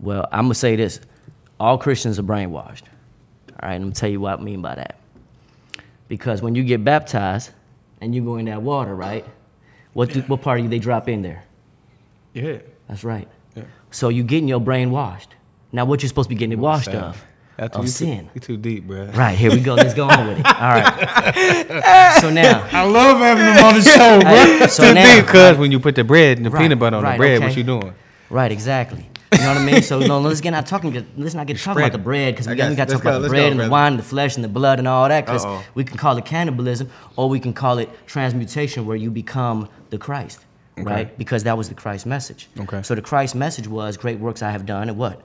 [0.00, 1.00] Well, I'm gonna say this.
[1.58, 2.82] All Christians are brainwashed.
[3.62, 4.98] All right, I'm gonna tell you what I mean by that.
[6.08, 7.50] Because when you get baptized
[8.00, 9.24] and you go in that water, right?
[9.94, 11.44] What do, what part of you they drop in there?
[12.34, 12.58] Yeah.
[12.88, 13.28] That's right.
[13.54, 13.62] Yeah.
[13.90, 15.34] So you're getting your brain washed.
[15.72, 17.24] Now what you're supposed to be getting it washed of?
[17.56, 18.24] That's- Of you sin.
[18.26, 19.04] Too, you too deep, bro.
[19.06, 19.74] Right, here we go.
[19.74, 20.46] Let's go on with it.
[20.46, 22.14] All right.
[22.20, 24.30] So now, I love having him on the show, bro.
[24.30, 26.78] Hey, so too now, deep, cuz when you put the bread and the Right, peanut
[26.78, 27.46] butter on right, the bread, okay.
[27.46, 27.94] what you doing?
[28.30, 29.08] right, exactly.
[29.32, 29.82] You know what I mean?
[29.82, 30.92] So no, let's get not talking.
[31.16, 33.02] Let's not get talking about the bread because we got got, we got to Let's
[33.04, 34.86] talk about the bread go, and the wine, and the flesh, and the blood, and
[34.86, 38.96] all that because we can call it cannibalism or we can call it transmutation, where
[38.96, 40.44] you become the Christ,
[40.76, 41.16] right?
[41.18, 42.48] Because that was the Christ message.
[42.60, 42.82] Okay.
[42.82, 45.20] So the Christ message was, "Great works I have done, and what?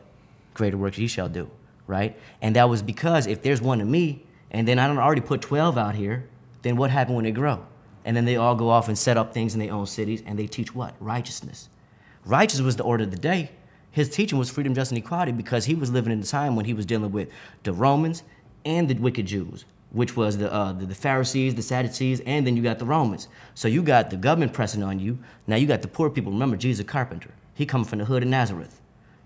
[0.55, 1.49] Greater works ye shall do."
[1.89, 2.15] Right?
[2.39, 5.41] And that was because if there's one of me, and then I don't already put
[5.41, 6.29] twelve out here,
[6.61, 7.65] then what happened when they grow?
[8.05, 10.37] And then they all go off and set up things in their own cities, and
[10.37, 10.93] they teach what?
[10.99, 11.67] Righteousness.
[12.25, 13.49] Righteousness was the order of the day.
[13.89, 16.65] His teaching was freedom, justice, and equality because he was living in a time when
[16.65, 17.29] he was dealing with
[17.63, 18.21] the Romans
[18.65, 22.55] and the wicked Jews, which was the, uh, the, the Pharisees, the Sadducees, and then
[22.55, 23.27] you got the Romans.
[23.55, 25.17] So you got the government pressing on you.
[25.47, 26.31] Now you got the poor people.
[26.31, 27.31] Remember, Jesus a carpenter.
[27.55, 28.78] He come from the hood of Nazareth.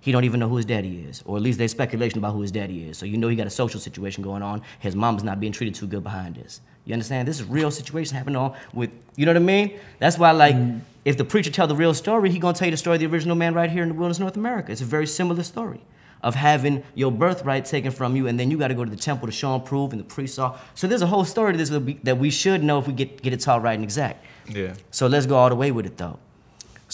[0.03, 2.41] He don't even know who his daddy is, or at least there's speculation about who
[2.41, 2.97] his daddy is.
[2.97, 4.61] So you know he got a social situation going on.
[4.79, 6.59] His mom's not being treated too good behind this.
[6.83, 7.25] You understand?
[7.25, 9.79] This is real situation happening on with you know what I mean?
[9.99, 10.81] That's why like mm.
[11.05, 13.05] if the preacher tell the real story, he gonna tell you the story of the
[13.05, 14.73] original man right here in the wilderness, North America.
[14.73, 15.79] It's a very similar story
[16.21, 18.97] of having your birthright taken from you, and then you got to go to the
[18.97, 20.57] temple to show and prove, and the priest saw.
[20.75, 22.93] So there's a whole story to this that we, that we should know if we
[22.93, 24.25] get get it taught right and exact.
[24.49, 24.73] Yeah.
[24.91, 26.19] So let's go all the way with it though.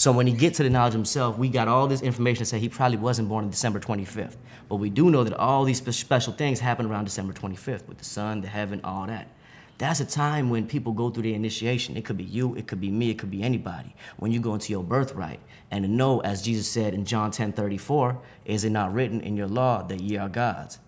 [0.00, 2.58] So when he gets to the knowledge himself, we got all this information to say
[2.58, 4.36] he probably wasn't born on December 25th.
[4.66, 8.06] But we do know that all these special things happen around December 25th with the
[8.06, 9.28] sun, the heaven, all that.
[9.76, 11.98] That's a time when people go through their initiation.
[11.98, 13.94] It could be you, it could be me, it could be anybody.
[14.16, 17.52] When you go into your birthright and to know, as Jesus said in John 10
[17.52, 20.78] 34, is it not written in your law that ye are God's?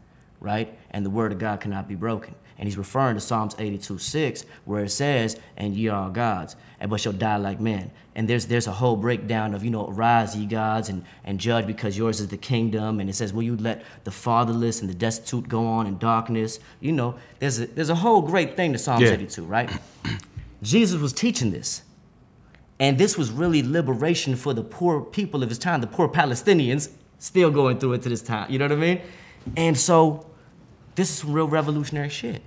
[0.42, 0.76] right?
[0.90, 2.34] And the word of God cannot be broken.
[2.58, 6.56] And he's referring to Psalms 82 6, where it says, And ye are gods,
[6.88, 7.90] but shall die like men.
[8.14, 11.66] And there's there's a whole breakdown of, you know, arise ye gods and, and judge
[11.66, 13.00] because yours is the kingdom.
[13.00, 16.58] And it says, Will you let the fatherless and the destitute go on in darkness?
[16.80, 19.12] You know, there's a there's a whole great thing to Psalms Yeah.
[19.12, 19.70] 82, right?
[20.62, 21.82] Jesus was teaching this.
[22.78, 26.90] And this was really liberation for the poor people of his time, the poor Palestinians,
[27.18, 28.50] still going through it to this time.
[28.50, 29.00] You know what I mean?
[29.56, 30.26] And so,
[30.96, 32.42] this is some real revolutionary shit.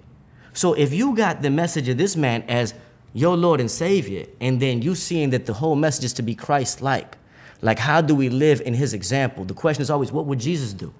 [0.52, 2.74] So, if you got the message of this man as
[3.16, 6.36] your Lord and Savior, and then you seeing that the whole message is to be
[6.36, 7.18] Christ like,
[7.62, 9.46] like how do we live in his example?
[9.46, 10.94] The question is always, what would Jesus do?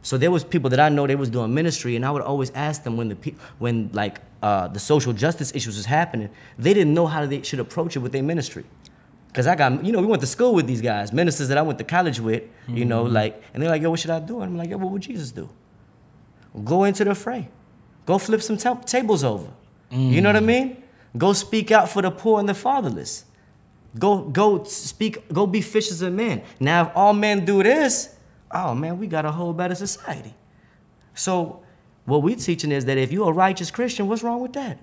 [0.00, 2.50] So there was people that I know they was doing ministry, and I would always
[2.54, 6.72] ask them when the pe- when like uh, the social justice issues was happening, they
[6.72, 8.64] didn't know how they should approach it with their ministry.
[9.34, 11.62] Cause I got you know we went to school with these guys, ministers that I
[11.62, 14.40] went to college with, you know, like, and they're like, yo, what should I do?
[14.40, 15.48] And I'm like, yo, what would Jesus do?
[16.64, 17.48] Go into the fray,
[18.06, 19.48] go flip some ta- tables over.
[19.90, 20.82] You know what I mean?
[21.16, 23.24] Go speak out for the poor and the fatherless.
[23.98, 25.32] Go go speak.
[25.32, 26.42] Go be fishers of men.
[26.60, 28.14] Now, if all men do this,
[28.50, 30.34] oh man, we got a whole better society.
[31.14, 31.62] So,
[32.04, 34.78] what we're teaching is that if you're a righteous Christian, what's wrong with that?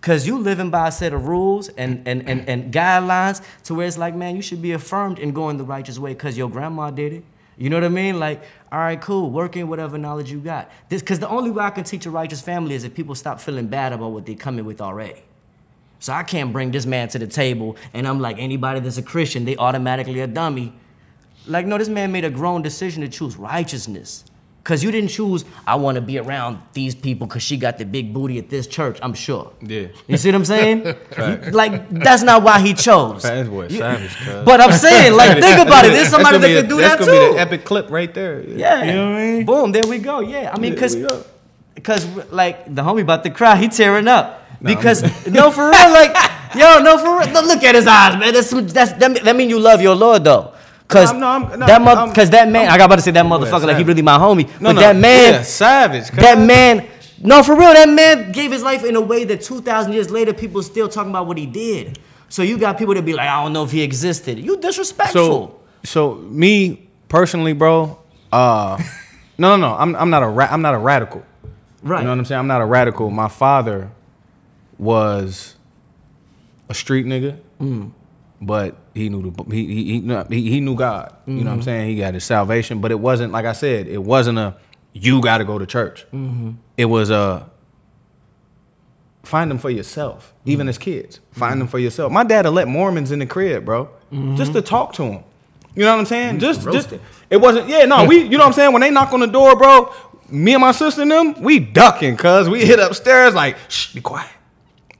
[0.00, 3.86] Cause you living by a set of rules and, and, and, and guidelines to where
[3.86, 6.90] it's like, man, you should be affirmed in going the righteous way because your grandma
[6.90, 7.24] did it.
[7.56, 8.18] You know what I mean?
[8.18, 10.70] Like, all right, cool, work in whatever knowledge you got.
[10.88, 13.40] This because the only way I can teach a righteous family is if people stop
[13.40, 15.22] feeling bad about what they coming with already.
[15.98, 19.02] So I can't bring this man to the table and I'm like, anybody that's a
[19.02, 20.72] Christian, they automatically a dummy.
[21.46, 24.24] Like, no, this man made a grown decision to choose righteousness.
[24.64, 27.84] Cause you didn't choose, I want to be around these people because she got the
[27.84, 29.52] big booty at this church, I'm sure.
[29.60, 29.88] Yeah.
[30.06, 30.86] You see what I'm saying?
[31.18, 33.22] You- like, that's not why he chose.
[33.22, 34.16] Fat boy, savage.
[34.44, 35.88] But I'm saying, like, think about it.
[35.92, 37.34] There's somebody that could do that's that gonna be too.
[37.34, 38.40] the epic clip right there.
[38.42, 38.84] Yeah.
[38.84, 39.46] You know what I mean?
[39.46, 40.20] Boom, there we go.
[40.20, 40.52] Yeah.
[40.54, 40.96] I mean, cause,
[41.82, 44.46] cause like the homie about to cry, he tearing up.
[44.62, 46.14] Because no, for real, like,
[46.54, 47.44] yo, no, for real.
[47.46, 48.32] Look at his eyes, man.
[48.32, 50.54] That's that's that, that mean you love your Lord though.
[50.92, 53.02] Cause No, I'm- no, I'm- that mother, I'm- cause that man, I got about to
[53.02, 54.46] say that Yeah, motherfucker like he really my homie.
[54.60, 56.10] No, but no, that man, yeah, savage.
[56.10, 56.86] that man,
[57.20, 60.32] no, for real, that man gave his life in a way that 2,000 years later,
[60.32, 61.98] people still talking about what he did.
[62.28, 64.38] So you got people that be like, I don't know if he existed.
[64.38, 65.60] You disrespectful.
[65.84, 67.98] So, so me personally, bro.
[68.32, 68.82] Uh,
[69.38, 69.74] no, no, no.
[69.76, 71.22] I'm, I'm not a, ra- I'm not a radical.
[71.82, 71.98] right.
[71.98, 72.38] You know what I'm saying?
[72.38, 73.10] I'm not a radical.
[73.10, 73.90] My father
[74.78, 75.54] was
[76.68, 77.36] a street nigga,
[78.40, 81.14] but he knew the, he, he, he, knew- he, knew God.
[81.26, 81.64] You know what I'm mm-hmm.
[81.64, 81.88] saying?
[81.90, 83.86] He got his salvation, but it wasn't like I said.
[83.86, 84.56] It wasn't a
[84.92, 86.04] you got to go to church.
[86.12, 86.52] Mm-hmm.
[86.76, 87.48] It was a
[89.22, 90.34] find them for yourself.
[90.44, 91.70] Even as kids, find them mm-hmm.
[91.70, 92.12] for yourself.
[92.12, 93.88] My dad will let Mormons in the crib, bro,
[94.36, 95.24] just to talk to them.
[95.74, 96.38] You know what I'm saying?
[96.38, 97.00] Just, just roasted.
[97.30, 97.68] it wasn't.
[97.68, 98.22] Yeah, no, we.
[98.24, 98.72] You know what I'm saying?
[98.72, 99.92] When they knock on the door, bro,
[100.28, 104.00] me and my sister and them, we ducking, cuz we hit upstairs like, shh, be
[104.00, 104.30] quiet,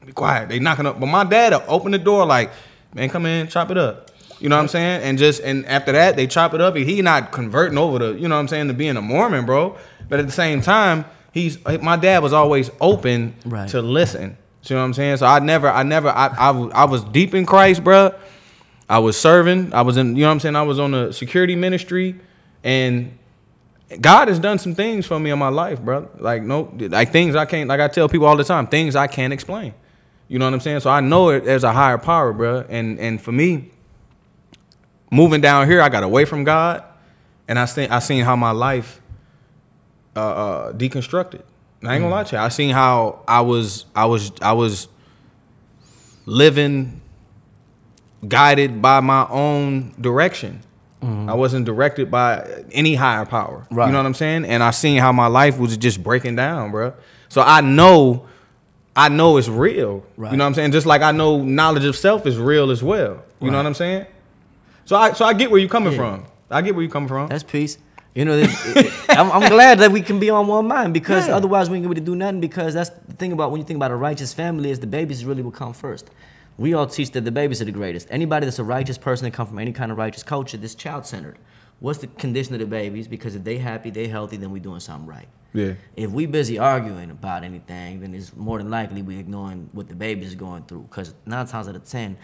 [0.05, 0.48] be quiet.
[0.48, 2.50] They knocking up, but my dad will open the door like,
[2.94, 4.11] man, come in, chop it up.
[4.40, 5.02] You know what I'm saying?
[5.02, 6.74] And just and after that, they chop it up.
[6.74, 9.76] He not converting over to, you know what I'm saying, to being a Mormon, bro.
[10.09, 13.68] But at the same time, he's eh, my dad was always open Right.
[13.70, 14.37] to listen.
[14.64, 15.16] You know what I'm saying?
[15.18, 18.14] So I never, I never, I, I, I was deep in Christ, bro.
[18.88, 19.72] I was serving.
[19.74, 20.57] I was in, you know what I'm saying?
[20.57, 22.16] I was on the security ministry,
[22.62, 23.16] and
[24.00, 26.09] God has done some things for me in my life, bro.
[26.18, 27.68] Like no, like things I can't.
[27.68, 29.74] Like I tell people all the time, things I can't explain.
[30.33, 30.81] You know what I'm saying?
[30.81, 32.64] So I know it there's a higher power, bro.
[32.71, 33.68] And and for me,
[35.11, 36.83] moving down here, I got away from God,
[37.49, 39.03] and I seen I seen how my life
[40.16, 41.42] uh, uh, deconstructed.
[41.83, 42.40] And I ain't gonna lie to you.
[42.40, 44.88] I seen how I was I was I was
[46.25, 47.03] living
[48.27, 50.62] guided by my own direction.
[51.03, 53.66] I wasn't directed by any higher power.
[53.73, 53.87] Right.
[53.87, 54.45] You know what I'm saying?
[54.45, 56.95] And I seen how my life was just breaking down, bro.
[57.29, 58.27] So I know,
[58.94, 60.05] I know it's real.
[60.16, 60.33] Right.
[60.33, 60.72] You know what I'm saying?
[60.72, 63.22] Just like I know knowledge of self is real as well.
[63.40, 64.07] You know what I'm saying?
[64.85, 65.98] So I so I get where you're coming Yeah.
[65.98, 66.24] from.
[66.50, 67.28] I get where you're coming from.
[67.28, 67.78] That's peace.
[68.14, 71.37] You know, it- I'm, I'm glad that we can be on one mind because Yeah.
[71.37, 72.40] otherwise we ain't able to do nothing.
[72.40, 75.24] Because that's the thing about when you think about a righteous family is the babies
[75.24, 76.11] really will come first.
[76.59, 78.09] We all teach that the babies are the greatest.
[78.11, 81.07] Anybody that's a righteous person that come from any kind of righteous culture, this child
[81.07, 81.38] centered.
[81.83, 83.09] What's the condition of the babies?
[83.09, 85.27] Because if they happy, they healthy, then we doing something right.
[85.53, 85.75] Yeah.
[85.97, 89.97] If we busy arguing about anything, then it's more than likely we ignoring what the
[89.97, 90.83] baby's going through.
[90.83, 92.16] Because nine times out of ten,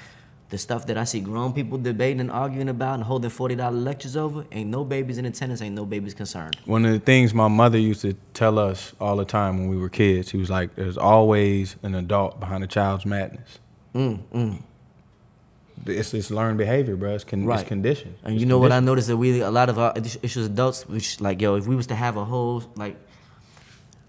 [0.50, 3.76] the stuff that I see grown people debating and arguing about and holding forty dollar
[3.76, 6.56] lectures over, ain't no babies in attendance, ain't no babies concerned.
[6.64, 9.76] One of the things my mother used to tell us all the time when we
[9.76, 13.58] were kids, she was like, "There's always an adult behind a child's madness."
[13.92, 14.62] Mm,
[15.86, 17.14] It's it's learned behavior, bro.
[17.14, 17.60] It's, con- Right.
[17.60, 18.14] it's conditioned.
[18.24, 20.88] And It's you know what I noticed that we a lot of our issues adults,
[20.88, 22.96] which like yo, if we was to have a whole like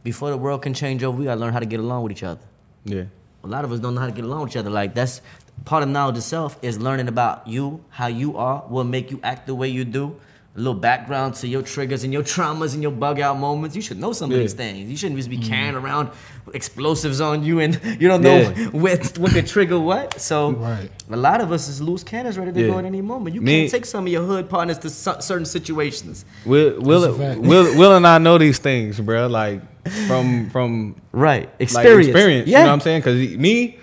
[0.04, 2.24] before the world can change over, we gotta learn how to get along with each
[2.24, 2.42] other.
[2.86, 3.04] Yeah.
[3.44, 4.70] A lot of us don't know how to get along with each other.
[4.70, 5.22] Like that's
[5.66, 9.48] part of knowledge itself is learning about you, how you are, what make you act
[9.48, 10.16] the way you do.
[10.60, 13.78] A little background to your triggers and your traumas and your bug out moments.
[13.78, 14.90] You should know some of these things.
[14.92, 16.10] You shouldn't just be carrying around
[16.54, 18.66] explosives on you and you don't know Yeah.
[18.72, 20.20] what what could trigger what.
[20.20, 20.92] So Right.
[21.10, 22.68] a lot of us is loose cannons ready to Yeah.
[22.74, 23.36] go at any moment.
[23.36, 26.26] You Me- can't take some of your hood partners to cer- certain situations.
[26.46, 27.40] Will Will, That's a fact.
[27.40, 29.28] Will Will and I know these things, bro.
[29.28, 29.62] Like
[30.08, 31.44] from from Right.
[31.44, 32.08] like Experience.
[32.08, 32.48] experience.
[32.50, 32.58] Yeah.
[32.60, 33.00] You know what I'm saying?
[33.02, 33.78] Because me,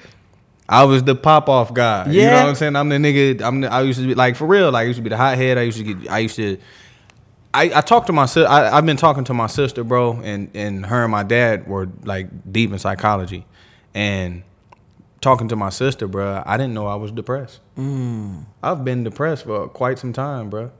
[0.68, 2.10] I was the pop off guy.
[2.10, 2.76] You know what I'm saying?
[2.76, 3.42] I'm the nigga.
[3.42, 4.70] I'm the, I used to be like for real.
[4.70, 5.58] Like I used to be the hothead.
[5.58, 6.10] I used to get.
[6.10, 6.58] I used to.
[7.54, 8.48] I, I talked to my sister.
[8.50, 12.52] I've been talking to my sister, bro, and and her and my dad were like
[12.52, 13.46] deep in psychology,
[13.94, 14.42] and
[15.20, 16.42] talking to my sister, bro.
[16.44, 17.60] I didn't know I was depressed.
[17.78, 18.46] Mm.
[18.62, 20.70] I've been depressed for quite some time, bro.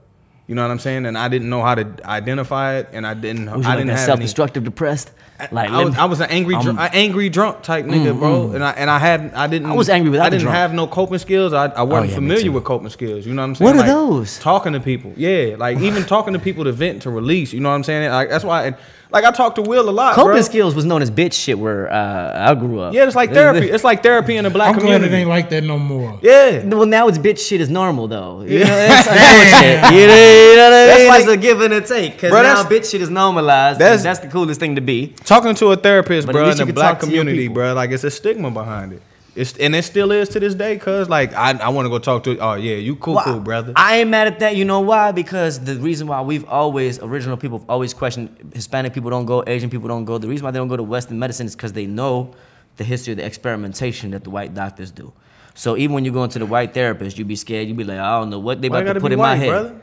[0.47, 1.05] You know what I'm saying?
[1.05, 3.51] And I didn't know how to identify it, and I didn't.
[3.51, 5.11] Was you I didn't have self-destructive, depressed?
[5.51, 7.91] Like I was, let I was an angry, I'm- dr- an angry drunk type mm,
[7.91, 8.47] nigga, bro.
[8.47, 8.55] Mm.
[8.55, 9.69] And I and I had I didn't.
[9.69, 11.53] I was angry without I didn't have no coping skills.
[11.53, 13.25] I, I wasn't Oh, yeah, familiar with coping skills.
[13.27, 13.65] You know what I'm saying?
[13.67, 14.39] What are Like, those?
[14.39, 15.55] Talking to people, yeah.
[15.57, 17.53] Like even talking to people to vent to release.
[17.53, 18.09] You know what I'm saying?
[18.09, 18.67] Like that's why.
[18.67, 18.75] And,
[19.11, 20.41] like I talk to Will a lot, Coping bro.
[20.41, 22.93] skills was known as bitch shit where uh, I grew up.
[22.93, 23.69] Yeah, it's like therapy.
[23.77, 25.13] It's like therapy in the black I'm glad community.
[25.13, 26.19] it ain't like that no more.
[26.21, 26.63] yeah.
[26.65, 28.41] Well, now it's bitch shit is normal though.
[28.41, 29.91] You know, it's unfortunate.
[29.97, 31.07] You know, you know what I That's mean?
[31.09, 32.13] like- it's a give and a take.
[32.13, 33.79] Because Bro, now that's- bitch shit is normalized.
[33.79, 35.07] that's- That's, that's the coolest thing to be.
[35.23, 37.91] Talking to a therapist, But bro, in the black talk to your community, bro, like
[37.91, 39.01] it's a stigma behind it.
[39.37, 41.99] It's and it still is to this day, cause like I, I want to go
[41.99, 42.39] talk to.
[42.39, 43.71] Oh yeah, you cool, Well, cool, brother.
[43.75, 44.55] I ain't mad at that.
[44.55, 45.11] You know why?
[45.11, 49.43] Because the reason why we've always, original people have always questioned Hispanic people don't go,
[49.45, 50.17] Asian people don't go.
[50.17, 52.33] The reason why they don't go to Western medicine is because they know
[52.77, 55.13] the history of the experimentation that the white doctors do.
[55.53, 57.67] So even when you go into the white therapist, you be scared.
[57.67, 59.49] You be like, I don't know what they about gotta put in my head.
[59.49, 59.81] brother?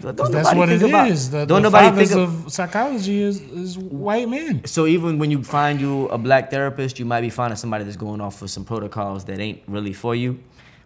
[0.00, 1.30] Don't That's what it about- is.
[1.30, 4.64] The, don't the nobody fathers think of, of psychology is, is white men.
[4.66, 7.96] So even when you find you a black therapist, you might be finding somebody that's
[7.96, 10.38] going off for some protocols that ain't really for you,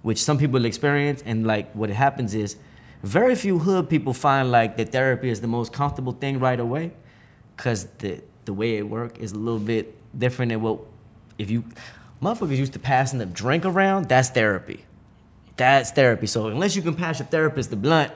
[0.03, 1.23] which some people experience.
[1.27, 2.57] And like what happens is,
[3.03, 6.93] very few hood people find like that therapy is the most comfortable thing right away,
[7.57, 10.79] cause the the way it work is a little bit different than what
[11.39, 11.65] if you
[12.23, 14.09] motherfuckers used to passing the drink around.
[14.09, 14.85] That's therapy.
[15.57, 16.29] That's therapy.
[16.29, 18.13] So unless you can pass your therapist the blunt,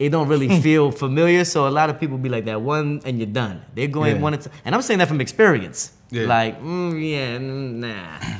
[0.00, 1.44] it don't really feel familiar.
[1.44, 3.62] So a lot of people be like that one and you're done.
[3.74, 4.22] They're going Yeah.
[4.22, 5.92] one at And I'm saying that from experience.
[6.10, 6.26] Yeah.
[6.26, 8.38] Like, mm, yeah, mm, nah.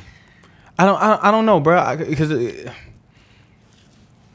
[0.77, 2.31] I don't, I don't, I don't know, bro, because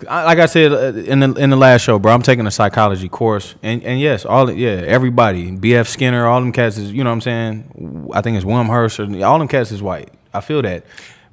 [0.03, 3.09] like I said uh, in the in the last show, bro, I'm taking a psychology
[3.09, 5.89] course, and and yes, all yeah, everybody, B.F.
[5.89, 8.11] Skinner, all them cats is, you know what I'm saying?
[8.15, 10.11] I think it's William Hurst, or, all them cats is white.
[10.35, 10.85] I feel that,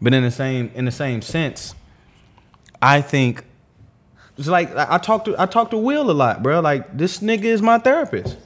[0.01, 1.75] but in the same in the same sense,
[2.82, 3.43] I think
[4.38, 6.60] it's like I I talk to I talk to Will a lot, bro.
[6.60, 8.38] Like this nigga is my therapist.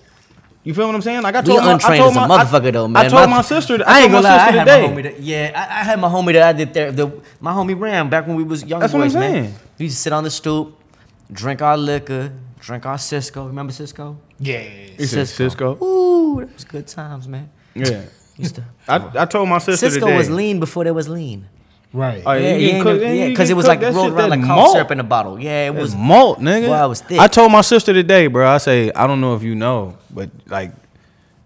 [0.64, 1.22] You feel what I'm saying?
[1.22, 3.06] Like I We told my, I told as a my, I- motherfucker though, man.
[3.06, 3.78] I told My- my sister.
[3.88, 4.36] I I, ain't gonna lie.
[4.36, 4.82] I had today.
[4.82, 6.92] my homie that, yeah, I, I had my homie that I did there.
[6.92, 9.44] The, my homie Ram back when we was young That's what boys, I'm man.
[9.46, 9.56] saying.
[9.80, 10.78] We used to sit on the stoop,
[11.32, 13.46] drink our liquor, drink our Cisco.
[13.48, 14.18] Remember Cisco?
[14.40, 14.60] Yeah.
[14.60, 15.78] He said Cisco.
[15.82, 17.50] Ooh, that was good times, man.
[17.74, 18.04] Yeah.
[18.36, 18.66] Used to.
[18.90, 20.18] I, I told my sister Cisco today.
[20.18, 21.48] was lean before there was lean.
[21.94, 22.22] Right.
[22.26, 24.40] Oh, Yeah, you yeah, can cook- yeah, because it was cook like rolled around like
[24.42, 24.72] cough malt.
[24.74, 25.40] syrup in a bottle.
[25.40, 25.96] Yeah, it It's was.
[25.96, 26.68] malt, nigga.
[26.68, 27.20] Boy, I was thick.
[27.20, 28.48] I told my sister today, bro.
[28.48, 30.72] I say I don't know if you know, but like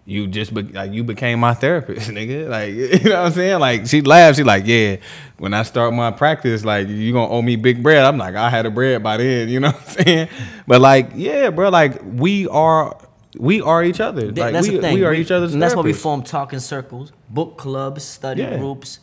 [0.05, 2.49] you just be, like you became my therapist, nigga.
[2.49, 2.73] Like
[3.03, 3.59] you know what I'm saying?
[3.59, 4.37] Like she laughs.
[4.37, 4.97] She like, yeah.
[5.37, 8.03] When I start my practice, like you gonna owe me big bread.
[8.03, 9.47] I'm like, I had a bread by then.
[9.53, 10.27] You know what I'm saying?
[10.67, 11.69] But like, yeah, bro.
[11.69, 12.97] Like we are.
[13.39, 14.23] We are each other.
[14.23, 14.95] Th- Like that's we, the thing.
[14.95, 15.53] we are each other's.
[15.53, 18.57] And that's why we form talking circles, book clubs, study Yeah.
[18.57, 18.99] groups,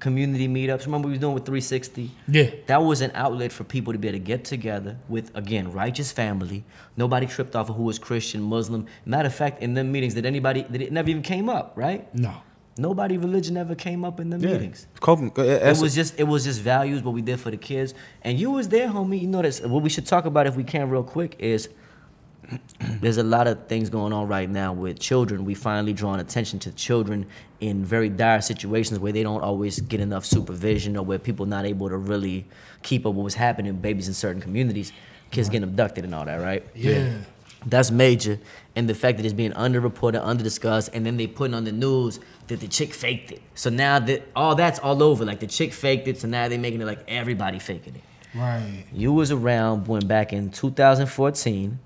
[0.00, 0.86] community meetups.
[0.86, 2.10] Remember we was doing with 360?
[2.28, 2.50] Yeah.
[2.66, 6.12] That was an outlet for people to be able to get together with again righteous
[6.12, 6.64] family.
[6.96, 8.86] Nobody tripped off of who was Christian, Muslim.
[9.04, 10.62] Matter of fact, in them meetings, did anybody?
[10.62, 11.72] Did it never even came up?
[11.76, 12.12] Right?
[12.14, 12.34] No.
[12.80, 14.52] Nobody religion ever came up in the Yeah.
[14.52, 14.86] meetings.
[15.00, 15.32] Coping.
[15.36, 17.92] It was just it was just values what we did for the kids.
[18.22, 19.20] And you was there, homie.
[19.20, 21.68] You know that's what we should talk about if we can real quick is
[23.00, 25.44] there's a lot of things going on right now with children.
[25.44, 27.26] We finally drawing attention to children
[27.60, 31.66] in very dire situations where they don't always get enough supervision or where people not
[31.66, 32.46] able to really
[32.82, 33.74] keep up with what's happening.
[33.76, 34.92] Babies in certain communities,
[35.30, 36.64] kids getting abducted and all that, right?
[36.74, 37.18] Yeah.
[37.66, 38.38] That's major.
[38.76, 42.20] And the fact that it's being underreported, underdiscussed, and then they putting on the news
[42.46, 43.42] that the chick faked it.
[43.54, 46.56] So now that all that's all over, like the chick faked it, so now they
[46.56, 48.02] making it like everybody faking it.
[48.34, 48.84] Right.
[48.92, 51.78] You was around when back in 2014,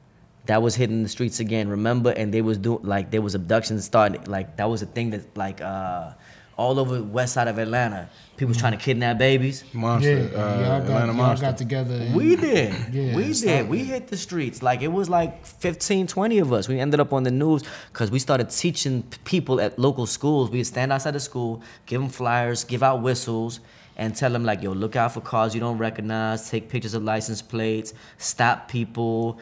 [0.46, 1.68] that was hitting the streets again.
[1.68, 2.10] Remember?
[2.10, 4.22] And they was doing like there was abductions starting.
[4.24, 6.12] Like that was a thing that like uh,
[6.56, 9.64] all over the west side of Atlanta, people was trying to kidnap babies.
[9.72, 10.28] monster.
[10.32, 10.38] Yeah.
[10.38, 11.46] uh, y'all, got, Atlanta y'all monster.
[11.46, 11.94] got together.
[11.94, 12.74] and- We did.
[12.92, 13.68] Yeah, we stop did.
[13.68, 14.62] We hit the streets.
[14.62, 16.68] Like it was like 15, 20 of us.
[16.68, 20.50] We ended up on the news because we started teaching people at local schools.
[20.50, 23.60] We'd stand outside the school, give them flyers, give out whistles,
[23.96, 27.02] and tell them like, yo, look out for cars you don't recognize, take pictures of
[27.02, 29.38] license plates, stop people.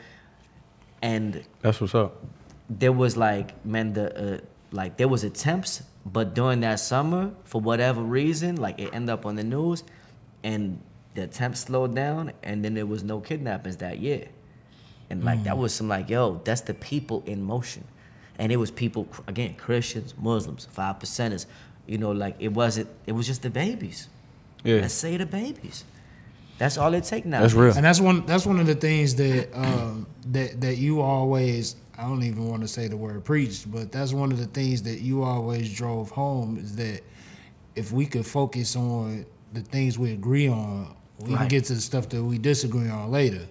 [1.02, 2.16] And That's what's up.
[2.68, 4.38] there was like man the uh,
[4.70, 9.26] like there was attempts but during that summer for whatever reason like it ended up
[9.26, 9.82] on the news
[10.44, 10.80] and
[11.14, 14.28] the attempts slowed down and then there was no kidnappings that year.
[15.10, 17.84] And like that was some like yo that's the people in motion.
[18.38, 21.46] And it was people again christians muslims five percenters
[21.86, 24.08] you know like it wasn't it was just the babies.
[24.62, 24.76] Yeah.
[24.82, 25.84] let's say the babies
[26.60, 27.74] that's all it takes now That's real.
[27.74, 32.02] And that's one that's one of the things that um, that that you always I
[32.02, 35.00] don't even want to say the word preached, but that's one of the things that
[35.00, 37.00] you always drove home is that
[37.76, 41.80] if we could focus on the things we agree on, we can get to the
[41.80, 43.46] stuff that we disagree on later.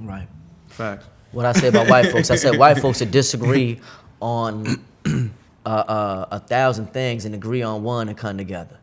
[0.00, 0.26] right
[0.68, 1.04] Facts.
[1.32, 3.80] What I say about white folks, I said white folks that disagree
[4.20, 8.78] on uh, uh, a thousand things and agree on one and come together.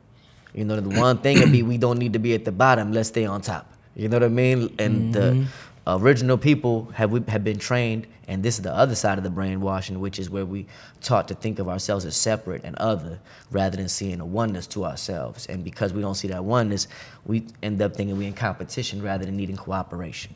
[0.54, 2.92] You know, the one thing would be we don't need to be at the bottom,
[2.92, 3.72] let's stay on top.
[3.96, 4.74] You know what I mean?
[4.80, 6.04] And the mm-hmm.
[6.04, 9.30] original people have we have been trained, and this is the other side of the
[9.30, 10.66] brainwashing, which is where we
[11.02, 13.20] taught to think of ourselves as separate and other,
[13.52, 15.46] rather than seeing a oneness to ourselves.
[15.48, 16.88] And because we don't see that oneness,
[17.26, 20.34] we end up thinking we're in competition rather than needing cooperation.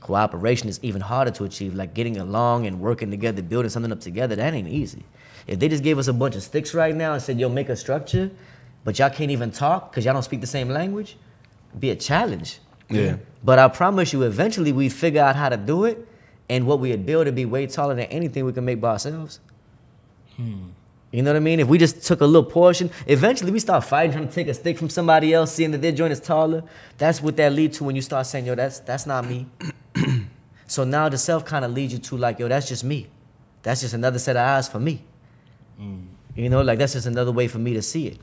[0.00, 4.00] Cooperation is even harder to achieve, like getting along and working together, building something up
[4.00, 4.34] together.
[4.34, 5.04] That ain't easy.
[5.46, 7.68] If they just gave us a bunch of sticks right now and said, "Yo, make
[7.68, 8.30] a structure,"
[8.84, 11.16] but y'all can't even talk because y'all don't speak the same language,
[11.78, 12.58] be a challenge.
[12.90, 13.16] Yeah.
[13.44, 16.06] But I promise you, eventually we'd figure out how to do it,
[16.48, 19.40] and what we'd build would be way taller than anything we can make by ourselves.
[20.36, 20.70] Hmm.
[21.10, 21.60] You know what I mean?
[21.60, 24.54] If we just took a little portion, eventually we start fighting, trying to take a
[24.54, 26.62] stick from somebody else, seeing that their joint is taller.
[26.96, 29.46] That's what that lead to when you start saying, "Yo, that's that's not me."
[30.66, 33.08] so now the self kind of leads you to like, "Yo, that's just me.
[33.62, 35.04] That's just another set of eyes for me."
[35.76, 36.04] Hmm.
[36.34, 38.18] You know, like that's just another way for me to see it.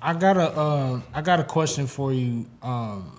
[0.00, 3.18] I got a uh, I got a question for you, um,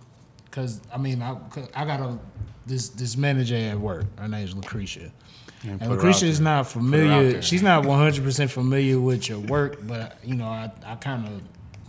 [0.52, 1.38] cause I mean I,
[1.76, 2.18] I got a
[2.66, 4.06] this this manager at work.
[4.18, 5.12] Her name's Lucretia,
[5.64, 7.42] and, out Lucretia is not familiar.
[7.42, 11.26] She's not one hundred percent familiar with your work, but you know I I kind
[11.26, 11.42] of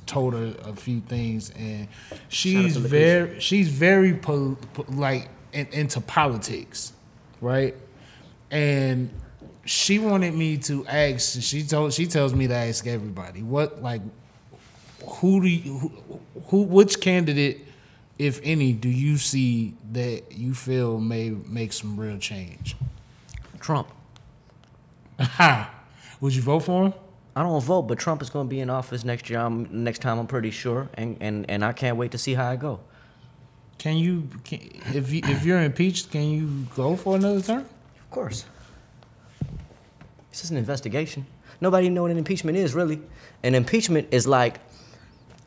[0.07, 1.87] told her a few things, and
[2.29, 6.93] she's very she's very pol- po- like in, into politics,
[7.41, 7.77] right?
[8.51, 9.11] And
[9.65, 11.43] she wanted me to ask.
[11.43, 14.01] She told she tells me to ask everybody what like
[15.07, 17.67] who do you who, who which candidate
[18.19, 22.77] if any do you see that you feel may make some real change
[23.61, 23.89] Trump.
[26.21, 26.95] would you vote for him
[27.39, 29.39] I don't vote, but Trump is going to be in office next year.
[29.39, 32.51] I'm, next time, I'm pretty sure, and, and and I can't wait to see how
[32.51, 32.81] it go.
[33.79, 34.59] can you can,
[34.93, 38.45] if you if you're impeached can you go for another term Of course.
[40.31, 41.27] This is an investigation.
[41.61, 43.01] Nobody know what an impeachment is really.
[43.45, 44.59] An impeachment is like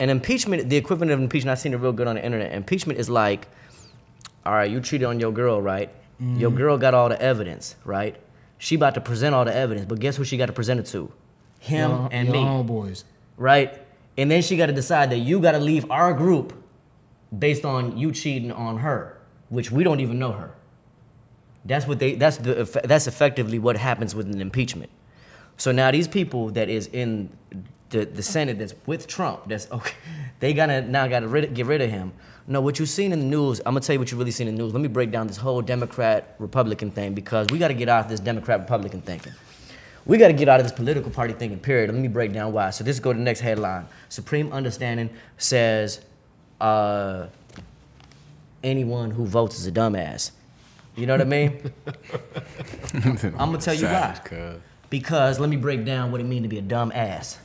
[0.01, 0.69] an impeachment.
[0.69, 1.51] The equivalent of impeachment.
[1.51, 2.51] I've seen it real good on the internet.
[2.51, 3.47] Impeachment is like,
[4.45, 5.89] all right, you cheated on your girl, right?
[6.19, 6.57] Your mm-hmm.
[6.57, 8.15] girl got all the evidence, right?
[8.59, 10.85] She about to present all the evidence, but guess who she got to present it
[10.87, 11.11] to?
[11.59, 13.03] Him Your- and your me homeboys
[13.41, 13.81] right?
[14.17, 16.53] And then she got to decide that you got to leave our group
[17.37, 20.53] based on you cheating on her, which we don't even know her.
[21.65, 22.15] That's what they.
[22.15, 22.81] That's the.
[22.83, 24.91] That's effectively what happens with an impeachment.
[25.57, 27.29] So now these people that is in
[27.91, 29.95] the the Senate that's with Trump, that's okay.
[30.39, 32.11] They gotta now gotta rid, get rid of him.
[32.47, 34.47] No, what you've seen in the news, I'm gonna tell you what you really seen
[34.47, 34.73] in the news.
[34.73, 38.09] Let me break down this whole Democrat Republican thing because we gotta get out of
[38.09, 39.33] this Democrat Republican thinking.
[40.05, 41.91] We got to get out of this political party thinking, period.
[41.91, 42.71] Let me break down why.
[42.71, 43.85] So this go to the next headline.
[44.09, 46.01] Supreme Understanding says
[46.59, 47.27] uh,
[48.63, 50.31] anyone who votes is a dumbass.
[50.95, 51.71] You know what I mean?
[52.95, 54.19] I'm going to tell you why.
[54.89, 57.37] Because let me break down what it means to be a dumb ass.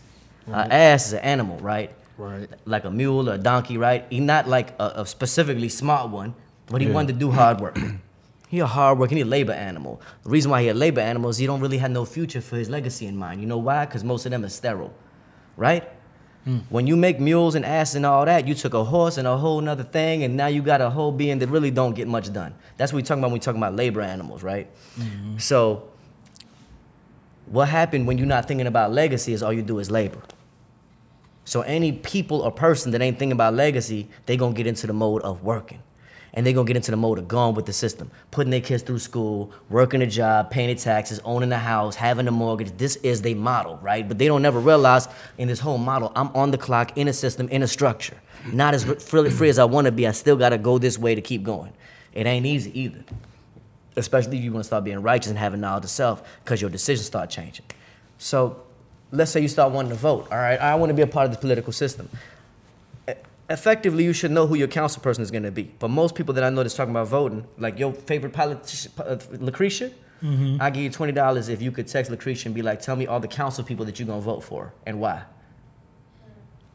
[0.47, 1.93] An ass is an animal, right?
[2.19, 2.49] Right.
[2.65, 4.07] Like a mule or a donkey, right?
[4.11, 6.35] He not like a, a specifically smart one,
[6.67, 7.79] but he wanted to do hard work.
[8.49, 10.01] he a hard work, he a labor animal.
[10.23, 12.57] The reason why he a labor animal is he don't really have no future for
[12.57, 13.41] his legacy in mind.
[13.41, 13.85] You know why?
[13.85, 14.95] Because most of them are sterile,
[15.57, 15.89] right?
[16.45, 16.59] Hmm.
[16.71, 19.37] When you make mules and ass and all that, you took a horse and a
[19.37, 22.33] whole nother thing, and now you got a whole being that really don't get much
[22.33, 22.55] done.
[22.77, 24.71] That's what we talking about when we talking about labor animals, right?
[24.97, 25.39] Mm-hmm.
[25.39, 25.91] So
[27.47, 30.23] what happened when you're not thinking about legacy is all you do is labor.
[31.47, 34.93] So any people or person that ain't thinking about legacy, they gonna get into the
[34.93, 35.81] mode of working.
[36.35, 38.83] And they gonna get into the mode of going with the system, putting their kids
[38.83, 42.77] through school, working a job, paying their taxes, owning a house, having a mortgage.
[42.77, 44.07] This is their model, right?
[44.07, 47.13] But they don't never realize in this whole model, I'm on the clock, in a
[47.13, 48.17] system, in a structure.
[48.53, 51.23] Not as free, free as I wanna be, I still gotta go this way to
[51.23, 51.73] keep going.
[52.13, 53.05] It ain't easy either
[53.97, 56.71] especially if you want to start being righteous and having knowledge of self, because your
[56.71, 57.65] decisions start changing.
[58.19, 58.63] So,
[59.17, 60.29] let's say you start wanting to vote.
[60.31, 62.09] All right, I want to be a part of the political system.
[63.49, 65.71] Effectively, you should know who your council person is going to be.
[65.79, 69.17] But most people that I know that's talking about voting, like your favorite politician, uh,
[69.39, 69.93] Lucretia,
[70.61, 73.07] I give you twenty dollars if you could text Lucretia and be like, "Tell me
[73.07, 75.23] all the council people that you're gonna vote for and why."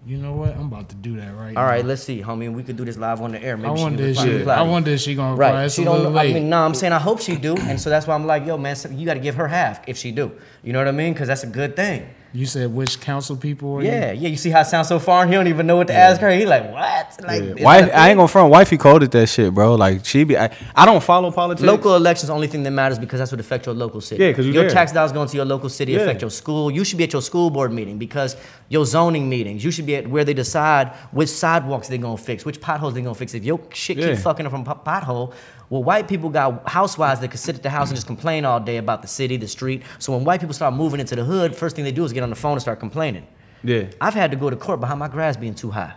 [0.03, 1.69] you know what i'm about to do that right All now.
[1.69, 2.51] right, let's see, homie.
[2.51, 3.55] We could do this live on the air.
[3.55, 5.65] Maybe i wonder if she i wonder if she gonna reply Right.
[5.65, 6.17] it's She don't.
[6.17, 8.43] I mean, no, I'm saying I hope she do, and so that's why I'm like,
[8.47, 10.31] yo, man, you got to give her half if she do.
[10.63, 11.13] You know what I mean?
[11.13, 12.09] Because that's a good thing.
[12.33, 13.89] You said which council people are you?
[13.89, 14.29] Yeah, yeah.
[14.29, 15.27] You see how it sounds so foreign?
[15.27, 16.29] He don't even know what to ask her.
[16.31, 17.19] He like, what?
[17.23, 17.63] Like, Yeah.
[17.63, 18.09] Wife, that a I thing?
[18.11, 18.49] ain't gonna front.
[18.51, 19.75] Wifey coded that shit, bro.
[19.75, 20.37] Like she be.
[20.37, 21.65] I, I don't follow politics.
[21.65, 24.23] Local elections the only thing that matters because that's what affects your local city.
[24.23, 24.71] Yeah, 'cause you your there.
[24.71, 25.99] tax dollars going to your local city Yeah.
[25.99, 26.71] affect your school.
[26.71, 28.37] You should be at your school board meeting because
[28.69, 29.63] your zoning meetings.
[29.63, 33.03] You should be at where they decide which sidewalks they're gonna fix, which potholes they're
[33.03, 33.33] gonna fix.
[33.33, 34.07] If your shit Yeah.
[34.15, 35.33] keep fucking up from pot- pothole,
[35.71, 38.59] Well, white people got housewives that could sit at the house and just complain all
[38.59, 39.83] day about the city, the street.
[39.99, 42.23] So when white people start moving into the hood, first thing they do is get
[42.23, 43.25] on the phone and start complaining.
[43.63, 43.85] Yeah.
[44.01, 45.93] I've had to go to court behind my grass being too high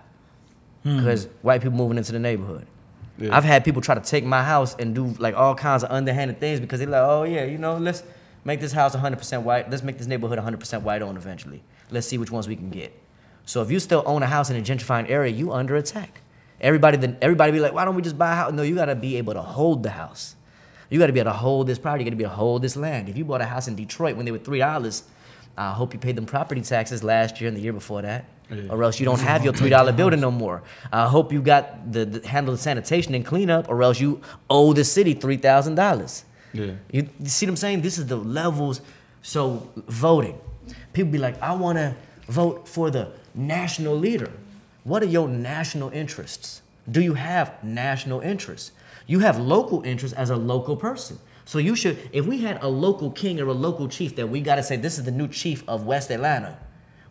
[0.85, 0.99] hmm.
[0.99, 2.69] because white people moving into the neighborhood.
[3.19, 3.37] Yeah.
[3.37, 6.39] I've had people try to take my house and do like all kinds of underhanded
[6.39, 8.05] things because they're like, oh yeah, you know, let's
[8.45, 9.69] make this house 100% white.
[9.71, 11.65] Let's make this neighborhood 100% white owned eventually.
[11.91, 12.97] Let's see which ones we can get.
[13.45, 16.21] So if you still own a house in a gentrifying area, you under attack.
[16.61, 18.53] Everybody, then everybody be like, why don't we just buy a house?
[18.53, 20.37] No, you gotta be able to hold the house.
[20.91, 22.05] You gotta be able to hold this property.
[22.05, 23.09] You gotta be able to hold this land.
[23.09, 25.03] If you bought a house in Detroit when they were three dollars,
[25.57, 28.25] I hope you paid them property taxes last year and the year before that,
[28.71, 30.63] or else you don't have your three dollar building no more.
[30.93, 34.73] I hope you got the, the handle the sanitation and cleanup, or else you owe
[34.73, 36.25] the city three thousand dollars.
[36.53, 36.73] Yeah.
[36.93, 37.83] You, you see what I'm saying?
[37.83, 38.81] This is the levels.
[39.23, 40.39] So voting,
[40.93, 41.97] people be like, I want to
[42.29, 44.31] vote for the national leader.
[44.85, 46.63] What are your national interests?
[46.91, 48.73] Do you have national interests?
[49.07, 51.19] You have local interests as a local person.
[51.47, 54.41] So you should, if we had a local king or a local chief that we
[54.41, 56.59] got to say this is the new chief of West Atlanta,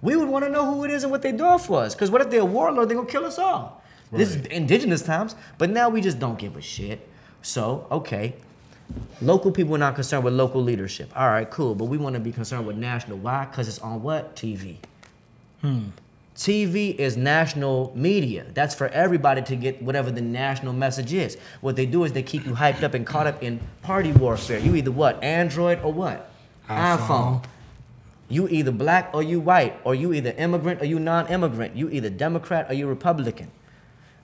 [0.02, 1.94] we would want to know who it is and what they're doing for us.
[1.94, 2.90] Because what if they're a warlord?
[2.90, 3.84] They're gonna kill us all.
[4.12, 7.08] This is indigenous times, but now we just don't give a shit.
[7.42, 8.36] So okay,
[9.22, 11.12] Local people are not concerned with local leadership.
[11.16, 11.76] All right, cool.
[11.76, 13.18] But we want to be concerned with national.
[13.20, 13.46] Why?
[13.46, 14.36] Because it's on what?
[14.36, 14.78] TV.
[15.62, 15.90] Hmm.
[16.36, 18.46] TV is national media.
[18.54, 21.38] That's for everybody to get whatever the national message is.
[21.62, 24.60] What they do is they keep you hyped up and caught up in party warfare.
[24.60, 25.24] You either what?
[25.24, 26.32] Android or what?
[26.68, 27.44] iPhone.
[28.30, 31.76] You either black or you white, or you either immigrant or you non-immigrant.
[31.76, 33.52] You either Democrat or you Republican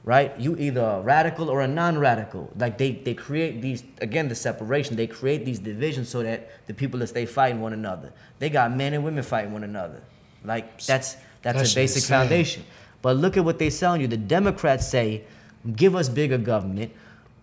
[0.04, 0.40] right?
[0.40, 2.52] You either a radical or a non-radical.
[2.58, 4.96] Like they, they create these again the separation.
[4.96, 8.12] They create these divisions so that the people that stay fighting one another.
[8.40, 10.02] They got men and women fighting one another.
[10.44, 12.64] Like that's that's That a basic foundation.
[13.02, 14.08] But look at what they're selling you.
[14.08, 15.24] The Democrats say,
[15.76, 16.92] give us bigger government,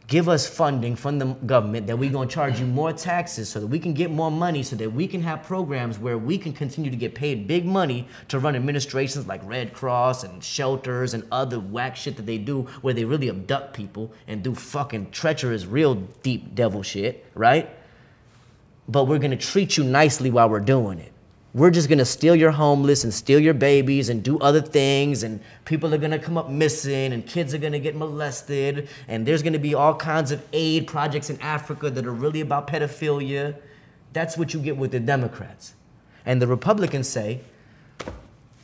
[0.06, 3.66] give us funding from the government that we're gonna charge you more taxes so that
[3.66, 6.90] we can get more money so that we can have programs where we can continue
[6.90, 11.58] to get paid big money to run administrations like Red Cross and shelters and other
[11.58, 15.96] whack shit that they do where they really abduct people and do fucking treacherous, real
[16.22, 17.68] deep devil shit, right?
[18.88, 21.12] But we're gonna treat you nicely while we're doing it.
[21.56, 25.40] We're just gonna steal your homeless and steal your babies and do other things, and
[25.64, 29.58] people are gonna come up missing, and kids are gonna get molested, and there's gonna
[29.58, 33.56] be all kinds of aid projects in Africa that are really about pedophilia.
[34.12, 35.72] That's what you get with the Democrats.
[36.26, 37.40] And the Republicans say,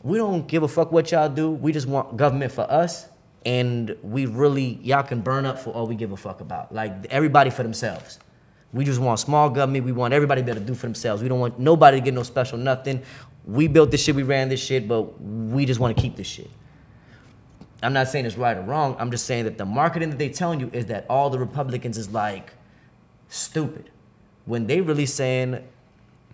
[0.02, 1.50] we don't give a fuck what y'all do.
[1.50, 3.06] We just want government for us.
[3.46, 6.74] And we really, y'all can burn up for all we give a fuck about.
[6.74, 8.18] Like everybody for themselves.
[8.72, 9.84] We just want small government.
[9.84, 11.22] We want everybody to be able to do for themselves.
[11.22, 13.02] We don't want nobody to get no special nothing.
[13.44, 16.26] We built this shit, we ran this shit, but we just want to keep this
[16.26, 16.50] shit.
[17.82, 18.96] I'm not saying it's right or wrong.
[18.98, 21.98] I'm just saying that the marketing that they telling you is that all the Republicans
[21.98, 22.52] is like
[23.28, 23.90] stupid.
[24.44, 25.62] When they really saying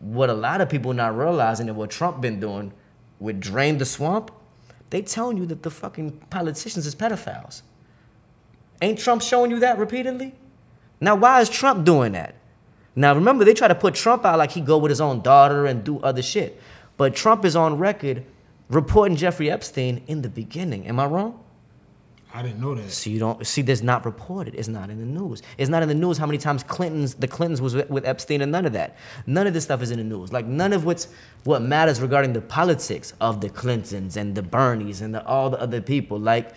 [0.01, 2.73] what a lot of people not realizing and what Trump been doing
[3.19, 4.31] with drain the swamp,
[4.91, 7.63] they telling you that the fucking politicians is pedophiles.
[8.81, 10.35] Ain't Trump showing you that repeatedly?
[11.01, 12.35] Now why is Trump doing that?
[12.97, 15.67] Now remember they try to put Trump out like he go with his own daughter
[15.67, 16.61] and do other shit.
[16.97, 18.25] But Trump is on record
[18.69, 20.87] reporting Jeffrey Epstein in the beginning.
[20.87, 21.45] Am I wrong?
[22.35, 22.91] I didn't know that.
[22.91, 24.55] So you don't see this not reported.
[24.55, 25.43] It's not in the news.
[25.57, 28.43] It's not in the news how many times Clinton's the Clintons was with, with Epstein
[28.43, 28.97] and none of that.
[29.27, 30.31] None of this stuff is in the news.
[30.31, 31.09] Like none of what's
[31.45, 35.61] what matters regarding the politics of the Clintons and the Bernies and the, all the
[35.61, 36.19] other people.
[36.19, 36.51] Like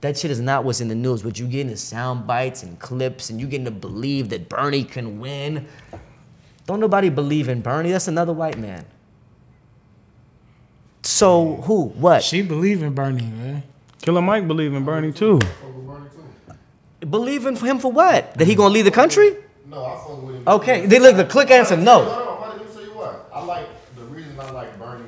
[0.00, 1.24] that shit is not what's in the news.
[1.24, 4.84] What you getting is sound bites and clips and you getting to believe that Bernie
[4.84, 5.66] can win.
[6.66, 7.90] Don't nobody believe in Bernie.
[7.90, 8.84] That's another white man.
[11.02, 11.84] So who?
[11.84, 12.22] What?
[12.22, 13.62] She believe in Bernie, man.
[14.02, 15.40] Killer Mike believe in Bernie too.
[17.08, 18.34] Believe in him for what?
[18.34, 19.36] That he gonna leave the country?
[19.66, 20.48] No, I fuck with him.
[20.48, 22.04] Okay, they look the click answer No, no.
[22.04, 23.30] no, I didn't say what.
[23.32, 25.04] I like the reason I like Bernie.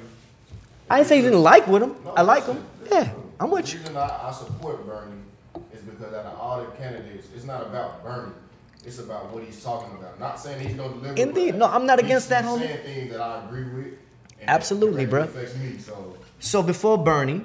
[0.89, 1.97] I didn't say you didn't like with him.
[2.17, 2.65] I like him.
[2.91, 3.79] Yeah, I'm with The you.
[3.79, 5.17] reason I, I support Bernie
[5.73, 8.33] is because out of all the candidates, it's not about Bernie.
[8.85, 10.19] It's about what he's talking about.
[10.21, 11.15] Not saying he's gonna deliver.
[11.21, 11.53] Indeed.
[11.53, 12.59] but No, I'm not he's- against that, he's homie.
[12.67, 13.87] saying things that I agree with.
[14.41, 15.25] and Absolutely, that bruh.
[15.25, 15.77] affects me.
[15.79, 17.43] So So before Bernie,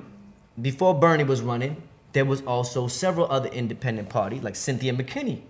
[0.62, 1.82] before Bernie was running,
[2.14, 5.42] there was also several other independent parties, like Cynthia McKinney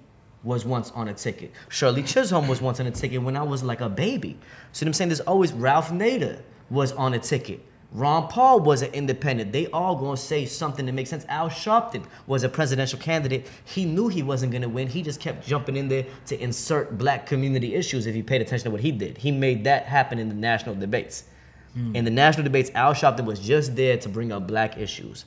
[0.43, 1.51] was once on a ticket.
[1.69, 4.39] Shirley Chisholm was once on a ticket when I was like a baby.
[4.71, 5.09] See what I'm saying?
[5.09, 6.39] There's always Ralph Nader
[6.71, 7.61] was on a ticket.
[7.95, 9.53] Ron Paul was an independent.
[9.53, 11.25] They all gonna say something that makes sense.
[11.29, 13.47] Al Sharpton was a presidential candidate.
[13.63, 14.89] He knew he wasn't gonna win.
[14.89, 18.65] He just kept jumping in there to insert black community issues if you paid attention
[18.65, 19.19] to what he did.
[19.19, 21.23] He made that happen in the national debates.
[21.73, 21.95] Hmm.
[21.95, 25.23] In the national debates, Al Sharpton was just there to bring up black issues.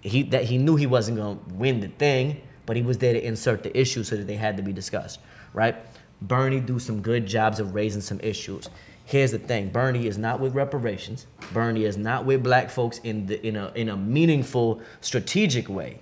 [0.00, 3.22] He that he knew he wasn't gonna win the thing, but he was there to
[3.22, 5.20] insert the issues so that they had to be discussed,
[5.52, 5.76] right?
[6.22, 8.70] Bernie do some good jobs of raising some issues.
[9.10, 11.26] Here's the thing: Bernie is not with reparations.
[11.52, 15.98] Bernie is not with black folks in the in a in a meaningful, strategic way.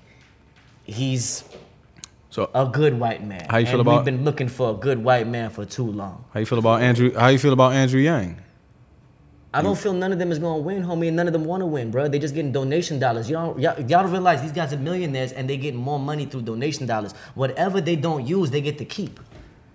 [0.84, 1.42] He's
[2.28, 3.46] So a good white man.
[3.48, 5.90] How you feel and about- We've been looking for a good white man for too
[5.90, 6.26] long.
[6.34, 7.10] how you feel about Andrew?
[7.14, 8.36] How you feel about Andrew Yang?
[9.54, 11.62] I don't feel none of them is gonna win, homie, and none of them want
[11.62, 12.08] to win, bro.
[12.08, 13.30] They just getting donation dollars.
[13.30, 16.42] Y'all, y'all, y'all don't realize these guys are millionaires and they get more money through
[16.42, 17.12] donation dollars.
[17.34, 19.18] Whatever they don't use, they get to keep.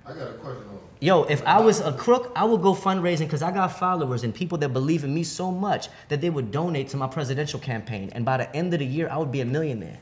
[0.06, 0.73] I got a question on.
[1.04, 4.34] Yo, if I was a crook, I would go fundraising because I got followers and
[4.34, 8.10] people that believe in me so much that they would donate to my presidential campaign.
[8.14, 10.00] And by the end of the year, I would be a millionaire.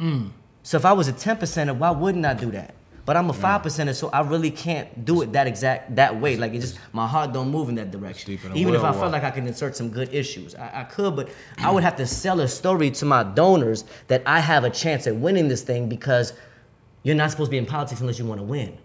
[0.00, 0.30] Mm.
[0.62, 2.74] So if I was a 10 percenter, why wouldn't I do that?
[3.04, 6.38] But I'm a five percenter, so I really can't do it that exact that way.
[6.38, 8.38] Like it just my heart don't move in that direction.
[8.42, 9.10] than Even if I felt uh.
[9.10, 11.28] like I could insert some good issues, I, I could, but
[11.58, 15.06] I would have to sell a story to my donors that I have a chance
[15.06, 16.32] at winning this thing because
[17.02, 18.78] you're not supposed to be in politics unless you want to win.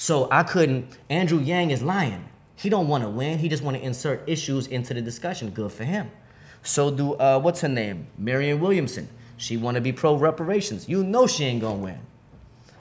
[0.00, 0.96] So I couldn't.
[1.10, 2.28] Andrew Yang is lying.
[2.54, 3.38] He don't want to win.
[3.38, 5.50] He just want to insert issues into the discussion.
[5.50, 6.08] Good for him.
[6.62, 8.06] So do uh, what's her name?
[8.16, 9.08] Marianne Williamson.
[9.36, 10.88] She want to be pro reparations.
[10.88, 11.98] You know she ain't gonna win,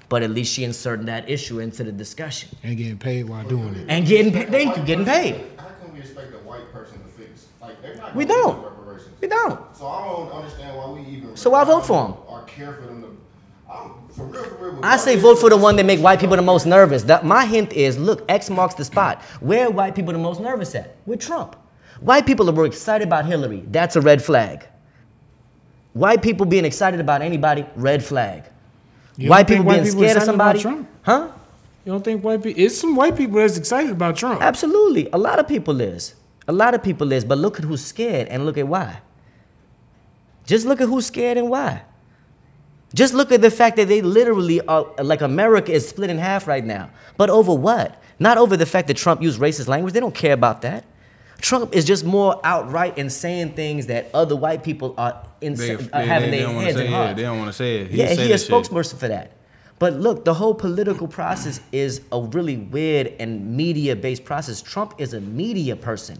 [0.09, 3.73] but at least she inserting that issue into the discussion And getting paid while doing
[3.73, 3.85] it.
[3.89, 4.49] and getting paid.
[4.49, 5.43] Thank you, getting paid.
[5.57, 7.47] How can we expect a white person to fix?
[7.59, 8.15] Like they're not.
[8.15, 8.63] We don't.
[8.63, 9.09] reparations.
[9.21, 9.59] We don't.
[9.75, 11.35] So I don't understand why we even.
[11.35, 12.13] So I vote for 'em.
[12.27, 13.17] Or care for them to.
[14.19, 14.79] I'm, for real, for real.
[14.83, 17.03] I say vote for the one that make white people the most nervous.
[17.03, 19.21] That my hint is look, X marks the spot.
[19.39, 20.95] Where are white people the most nervous at?
[21.05, 21.55] With Trump.
[21.99, 23.63] White people are excited about Hillary.
[23.67, 24.65] That's a red flag.
[25.93, 28.43] White people being excited about anybody, red flag.
[29.17, 30.89] White people think being white scared of excited about somebody, Trump?
[31.01, 31.31] huh?
[31.85, 32.61] You don't think white people?
[32.61, 34.41] It's some white people that's excited about Trump.
[34.41, 35.09] Absolutely.
[35.11, 36.13] A lot of people is.
[36.47, 38.99] A lot of people is, but look at who's scared and look at why.
[40.45, 41.81] Just look at who's scared and why.
[42.93, 46.47] Just look at the fact that they literally are like America is split in half
[46.47, 46.89] right now.
[47.17, 48.01] But over what?
[48.19, 49.93] Not over the fact that Trump used racist language.
[49.93, 50.85] They don't care about that.
[51.39, 55.73] Trump is just more outright in saying things that other white people are, in, They,
[55.73, 57.53] are they, having they their don't want to heads say yeah, they don't want to
[57.53, 57.91] say it.
[57.91, 58.51] Yeah, he a this shit.
[58.51, 59.33] spokesperson for that.
[59.79, 64.63] But look, the whole political process is a really weird and media-based process.
[64.63, 66.19] Trump is a media person.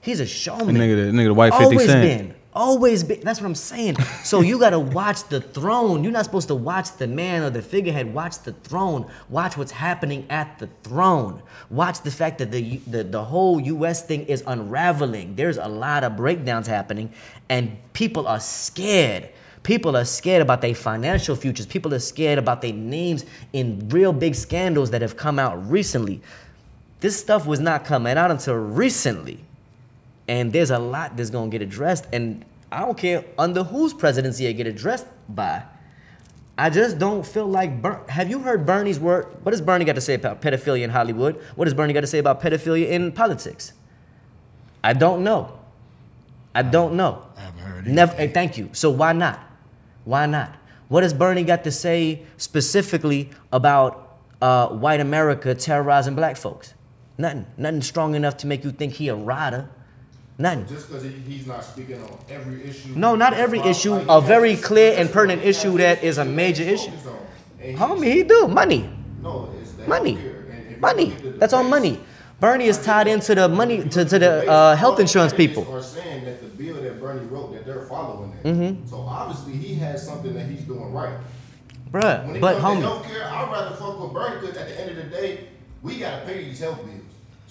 [0.00, 0.74] He's a showman.
[0.74, 2.02] That nigga, the nigga, the white 50 Always Cent.
[2.28, 2.34] been.
[2.54, 3.20] Always been.
[3.20, 3.96] That's what I'm saying.
[4.22, 6.04] So you gotta watch the throne.
[6.04, 8.14] You're not supposed to watch the man or the figurehead.
[8.14, 9.10] Watch the throne.
[9.28, 11.42] Watch what's happening at the throne.
[11.68, 14.04] Watch the fact that the the, the whole U.S.
[14.06, 15.34] thing is unraveling.
[15.34, 17.12] There's a lot of breakdowns happening,
[17.48, 19.30] and people are scared.
[19.64, 21.66] People are scared about their financial futures.
[21.66, 26.20] People are scared about their names in real big scandals that have come out recently.
[27.00, 29.44] This stuff was not coming out until recently.
[30.28, 32.06] And there's a lot that's gonna get addressed.
[32.12, 35.62] And I don't care under whose presidency it get addressed by.
[36.56, 39.26] I just don't feel like Ber- have you heard Bernie's word?
[39.42, 41.40] What does Bernie got to say about pedophilia in Hollywood?
[41.56, 43.72] What does Bernie got to say about pedophilia in politics?
[44.82, 45.58] I don't know.
[46.54, 47.24] I don't know.
[47.36, 48.28] I haven't heard Never.
[48.28, 48.70] thank you.
[48.72, 49.40] So why not?
[50.04, 50.54] Why not?
[50.88, 56.74] What has Bernie got to say specifically about uh, white America terrorizing black folks?
[57.18, 57.46] Nothing.
[57.56, 59.68] Nothing strong enough to make you think he a rider.
[60.36, 60.66] Nothing.
[60.66, 62.88] Just because he's not speaking on every issue.
[62.96, 63.96] No, not every Like, issue.
[63.98, 66.90] he A very clear and pertinent what he has issue that is a major issue.
[66.90, 67.06] he's focused
[67.60, 67.64] on.
[67.66, 68.90] And Homie, he do money.
[69.22, 70.16] No, it's the Money.
[70.16, 70.50] healthcare.
[70.50, 71.06] And if you Money.
[71.06, 72.00] look at the That's all money.
[72.40, 75.72] Bernie is tied into the money to, to the uh, health insurance people.
[75.72, 78.42] Are saying that the bill that Bernie wrote that they're following that.
[78.42, 78.86] Mm-hmm.
[78.88, 81.16] So obviously he has something that he's doing right.
[81.92, 84.80] When it but comes homie, to healthcare, I'd rather fuck with Bernie because at the
[84.80, 85.46] end of the day,
[85.80, 87.00] we gotta pay these health bills.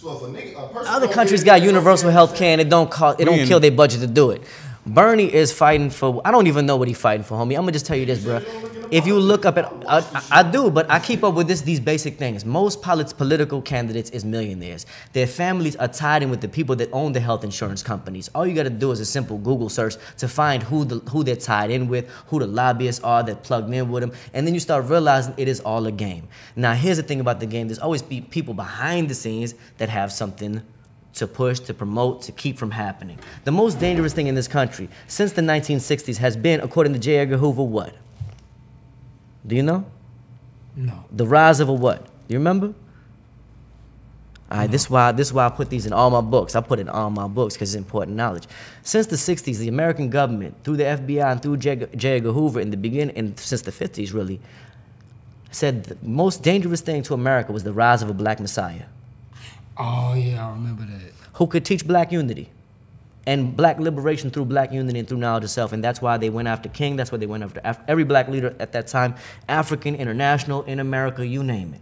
[0.04, 2.92] So if a nigga, a person other countries got universal health care and it don't
[2.92, 4.44] cost, it don't kill their budget to do it.
[4.86, 6.22] Bernie is fighting for.
[6.26, 7.56] I don't even know what he's fighting for, homie.
[7.56, 8.42] I'm gonna just tell you this, bro.
[8.94, 11.80] If you look up at, I, I, do, but I keep up with this these
[11.80, 12.46] basic things.
[12.46, 14.86] Most polit- political candidates is millionaires.
[15.14, 18.30] Their families are tied in with the people that own the health insurance companies.
[18.36, 21.36] All you gotta do is a simple Google search to find who the who they're
[21.36, 24.60] tied in with, who the lobbyists are that plugged in with them, and then you
[24.60, 26.28] start realizing it is all a game.
[26.56, 29.90] Now, here's the thing about the game: there's always be people behind the scenes that
[29.90, 30.62] have something
[31.16, 33.18] to push, to promote, to keep from happening.
[33.44, 37.18] The most dangerous thing in this country since the 1960s has been, according to J.
[37.18, 37.96] Edgar Hoover, what?
[39.46, 39.86] Do you know?
[40.76, 41.04] No.
[41.12, 42.06] The rise of a what?
[42.06, 42.74] Do you remember?
[44.52, 46.56] All right, this is why this is why I put these in all my books.
[46.56, 48.44] I put it in all my books because it's important knowledge.
[48.84, 51.88] Since the 60s, the American government, through the FBI and through J.
[51.96, 52.18] J.
[52.18, 54.40] Edgar Hoover in the beginning, and since the 50s really,
[55.52, 58.84] said the most dangerous thing to America was the rise of a black messiah
[59.78, 61.12] Oh yeah, I remember that.
[61.34, 62.50] who could teach black unity.
[63.26, 65.72] And black liberation through black unity and through knowledge of self.
[65.72, 66.96] And that's why they went after King.
[66.96, 69.16] That's why they went after Af- every black leader at that time,
[69.48, 71.82] African, international, in America, you name it.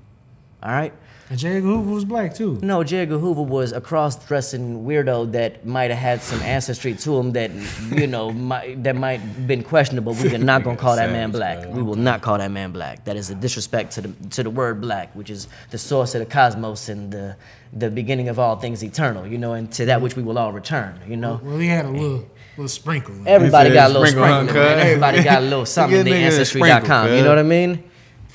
[0.62, 0.94] All right?
[1.32, 1.56] And J.
[1.56, 2.60] Edgar Hoover was black too.
[2.62, 3.04] No, J.
[3.04, 7.52] Edgar Hoover was a cross-dressing weirdo that might have had some ancestry to him that
[7.90, 10.14] you know might, that might been questionable.
[10.14, 11.66] We're not gonna call that man black.
[11.70, 13.06] We will not call that man black.
[13.06, 16.20] That is a disrespect to the to the word black, which is the source of
[16.20, 17.38] the cosmos and the
[17.72, 19.26] the beginning of all things eternal.
[19.26, 21.00] You know, and to that which we will all return.
[21.08, 21.40] You know.
[21.42, 23.16] Well, he had a little little sprinkle.
[23.26, 24.80] Everybody got a little sprinkle, huh, sprinkle, man.
[24.80, 26.84] Everybody got a little something in Give their nigga a ancestry.com.
[26.84, 27.84] sprinkle, You know what I mean?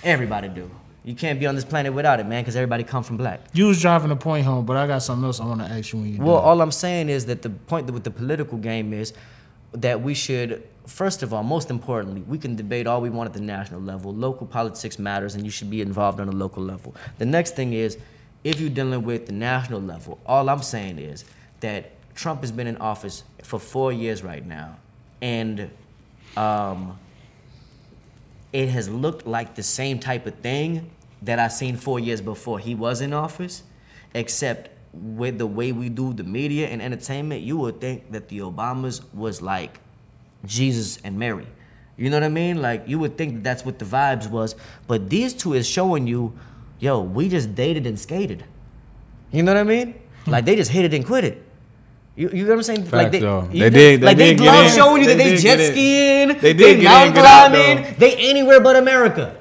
[0.03, 0.70] Everybody do.
[1.07, 3.39] You can't be on this planet without it, man, because everybody come from black.
[3.53, 5.93] You was driving the point home, but I got something else I want to ask
[5.93, 6.21] you when you.
[6.21, 6.45] Well, done.
[6.45, 9.13] all I'm saying is that the point with the political game is
[9.71, 13.35] that we should, first of all, most importantly, we can debate all we want at
[13.35, 14.13] the national level.
[14.13, 16.93] Local politics matters, and you should be involved on a local level.
[17.19, 17.97] The next thing is,
[18.43, 21.25] if you're dealing with the national level, all I'm saying is
[21.61, 24.77] that Trump has been in office for four years right now,
[25.23, 25.71] and
[26.37, 26.99] um,
[28.53, 30.91] it has looked like the same type of thing
[31.27, 33.62] that I seen four years before he was in office,
[34.14, 38.39] except with the way we do the media and entertainment, you would think that the
[38.39, 39.79] Obamas was like
[40.45, 41.47] Jesus and Mary.
[41.99, 42.62] You know what I mean?
[42.62, 44.55] Like you would think that that's what the vibes was,
[44.87, 46.33] but these two is showing you,
[46.79, 48.45] yo, we just dated and skated.
[49.33, 49.95] You know what I mean?
[50.24, 50.31] Hmm.
[50.31, 51.43] Like they just hit it and quit it.
[52.14, 52.81] You, you know what I'm saying?
[52.85, 53.41] like Facts, they, though.
[53.43, 55.72] They know- did- they like they did get love showing you that They they jet
[55.72, 59.37] skiing, They did get mountain in, get out, climbing, they anywhere but America.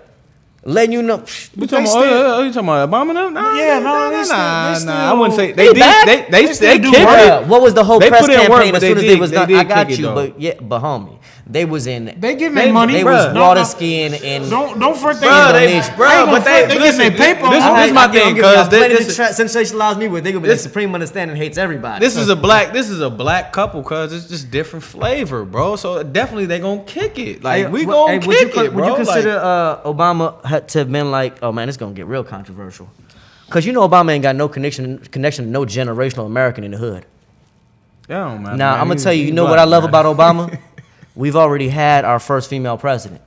[0.68, 1.24] Letting you know.
[1.55, 3.30] You talking, about, oh, you talking about Obama now?
[3.30, 5.11] Nah, Yeah, no, nah, nah, still- nah, they nah.
[5.11, 5.80] I wouldn't say They they, did.
[5.80, 6.05] back?
[6.07, 7.47] They they They they, still kicked it.
[7.47, 9.53] What was the whole They press in work, campaign as soon as they was done?
[9.53, 12.05] I got it, you, but yeah, but homie, they was in.
[12.18, 12.93] They getting They- money.
[12.93, 13.28] they bruh.
[13.28, 13.66] was No, water no.
[13.66, 14.49] skiing in.
[14.49, 17.63] Don't don't front they Bruh, they, bruh, but they, they listen, getting their paper this,
[17.63, 20.95] this is my thing, cause they, this, sensationalize me with they go, but the supreme
[20.95, 22.03] understanding hates everybody.
[22.03, 25.76] this is a black this is a black couple, cause it's just different flavor, bro.
[25.76, 27.43] So definitely they gonna kick it.
[27.43, 28.84] Like we gonna kick it, bro.
[28.84, 32.07] Would you consider uh, Obama had to have been like, oh man, it's gonna get
[32.07, 32.89] real controversial?
[33.49, 36.77] Cause you know Obama ain't got no connection connection to no generational American in the
[36.77, 37.05] hood.
[38.09, 38.61] yeah, don't Now man.
[38.61, 39.89] I'm gonna tell you, you he's know what I love man.
[39.89, 40.59] about Obama?
[41.15, 43.21] We've already had our first female president.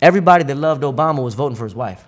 [0.00, 2.04] Everybody that loved Obama was voting for his wife.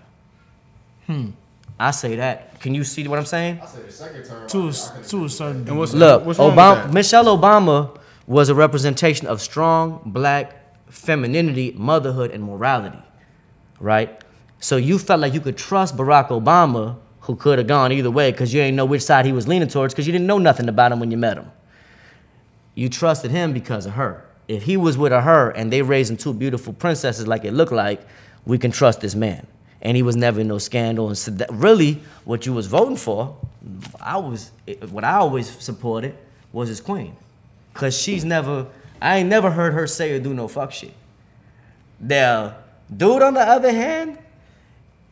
[1.07, 1.31] Hmm.
[1.79, 2.61] I say that.
[2.61, 3.61] Can you see what I'm saying?
[3.63, 4.49] I say the second term.
[4.49, 5.69] to I, a, I can to a certain.
[5.69, 6.93] And what's Look, what's Obama.
[6.93, 12.99] Michelle Obama was a representation of strong black femininity, motherhood, and morality,
[13.81, 14.23] right?
[14.59, 18.31] So you felt like you could trust Barack Obama, who could have gone either way
[18.31, 20.69] because you ain't know which side he was leaning towards because you didn't know nothing
[20.69, 21.51] about him when you met him.
[22.75, 24.25] You trusted him because of her.
[24.49, 27.73] If he was with a her and they raising two beautiful princesses like it looked
[27.73, 28.01] like,
[28.45, 29.47] we can trust this man.
[29.83, 31.09] And he was never in no scandal.
[31.09, 33.37] And so that really, what you was voting for,
[34.01, 34.53] I was
[34.91, 36.17] what I always supported
[36.53, 37.17] was his queen,
[37.75, 38.67] cause she's never.
[39.03, 40.95] I ain't never heard her say or do no fuck shit.
[42.01, 42.55] The
[42.95, 44.19] dude, on the other hand,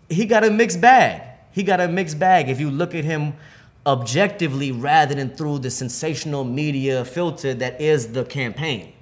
[0.09, 1.23] he got a mixed bag.
[1.53, 2.49] He got a mixed bag.
[2.49, 3.35] If you look at him
[3.87, 8.93] objectively rather than through the sensational media filter that is the campaign.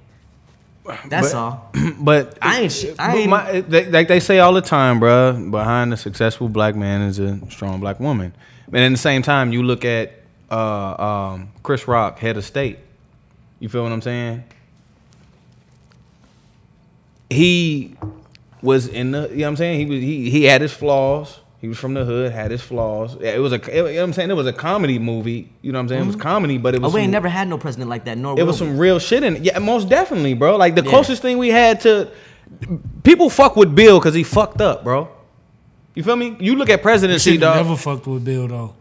[1.08, 1.70] That's But- all.
[2.00, 5.92] But I ain't I ain't- my- they, like they say all the time, bruh, Behind
[5.92, 8.32] a successful black man is a strong black woman.
[8.66, 10.12] And at the same time, you look at
[10.50, 12.78] uh, um, Chris Rock, head of state.
[13.60, 14.42] You feel what I'm saying?
[17.30, 17.96] He
[18.62, 19.28] was in the.
[19.28, 19.78] You know what I'm saying?
[19.80, 20.00] He was.
[20.00, 21.40] He he had his flaws.
[21.60, 23.14] He was from the hood, had his flaws.
[23.20, 23.56] It was a.
[23.56, 24.30] It, you know what I'm saying?
[24.30, 25.48] It was a comedy movie.
[25.62, 26.02] You know what I'm saying?
[26.02, 26.22] It was mm-hmm.
[26.22, 26.94] comedy, but it Oh, was.
[26.94, 28.18] we ain't some- never had no president like that.
[28.18, 28.66] Nor it was we.
[28.66, 29.42] some real shit in it.
[29.42, 30.56] Yeah, most definitely, bro.
[30.56, 30.90] Like the Yeah.
[30.90, 32.10] closest thing we had to
[33.04, 35.08] people fuck with Bill because he fucked up, bro.
[35.94, 36.36] You feel me?
[36.40, 37.56] You look at presidency, She dog.
[37.56, 38.74] never fucked with Bill though.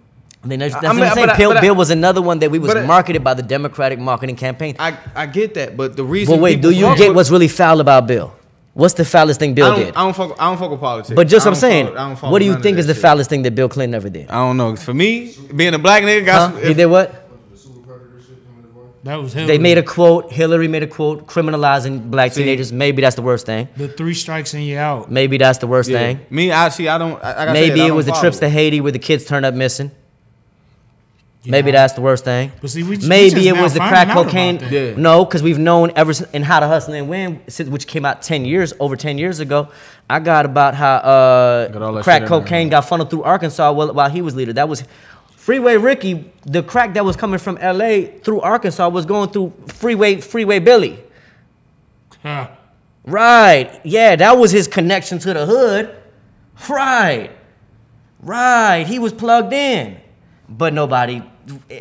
[0.43, 1.29] I mean, that's, that's I what I'm saying.
[1.29, 3.43] I- Bill, I- Bill was another one that we was but I- marketed by the
[3.43, 4.75] Democratic marketing campaign.
[4.79, 6.35] I I get that, but the reason.
[6.35, 8.33] But wait, do you get with- what's really foul about Bill?
[8.73, 9.95] What's the foulest thing Bill don't, did?
[9.95, 10.35] I don't fuck.
[10.41, 11.13] I don't fuck with politics.
[11.15, 12.93] But just I I'm saying, follow- I don't follow what do you think is the
[12.93, 13.01] shit.
[13.01, 14.29] foulest thing that Bill Clinton ever did?
[14.29, 14.75] I don't know.
[14.77, 16.57] For me, being a black nigga, got Huh?
[16.59, 17.27] some, He did what?
[17.51, 18.85] The super predator shit, him and his wife.
[19.03, 19.47] That was him.
[19.47, 20.31] They made a quote.
[20.31, 22.43] Hillary made a quote criminalizing black See.
[22.43, 22.71] teenagers.
[22.71, 23.67] Maybe that's the worst thing.
[23.75, 25.11] the three strikes and you out.
[25.11, 25.97] Maybe that's the worst yeah.
[25.99, 26.25] thing.
[26.29, 26.87] Me, I see.
[26.87, 27.21] I don't.
[27.21, 28.99] I, like I said, Maybe I it don't was the trips to Haiti where the
[28.99, 29.91] kids turned up missing.
[31.43, 31.51] Yeah.
[31.51, 32.51] Maybe that's the worst thing.
[32.61, 34.59] But see, we, we Maybe just it was the crack cocaine.
[34.69, 34.93] Yeah.
[34.95, 38.05] No, because we've known ever since in How to Hustle and Win, since- which came
[38.05, 39.69] out ten years over ten years ago.
[40.07, 42.41] I got about how uh, that crack shit in there.
[42.41, 44.53] cocaine got funneled through Arkansas while, while he was leader.
[44.53, 44.83] That was
[45.35, 46.31] Freeway Ricky.
[46.45, 48.19] The crack that was coming from L.A.
[48.19, 51.03] through Arkansas was going through Freeway Freeway Billy.
[52.21, 52.49] Huh.
[53.03, 53.81] Right.
[53.83, 55.95] Yeah, that was his connection to the hood.
[56.69, 57.31] Right.
[58.21, 58.85] Right.
[58.85, 59.97] He was plugged in.
[60.47, 61.23] But nobody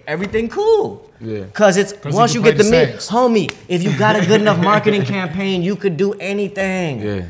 [0.07, 1.11] everything cool.
[1.21, 1.45] Yeah.
[1.53, 3.55] Cause it's 'Cause once you you get the play the mid, homie.
[3.69, 7.01] If you got a good enough marketing campaign, you could do anything.
[7.01, 7.25] Yeah.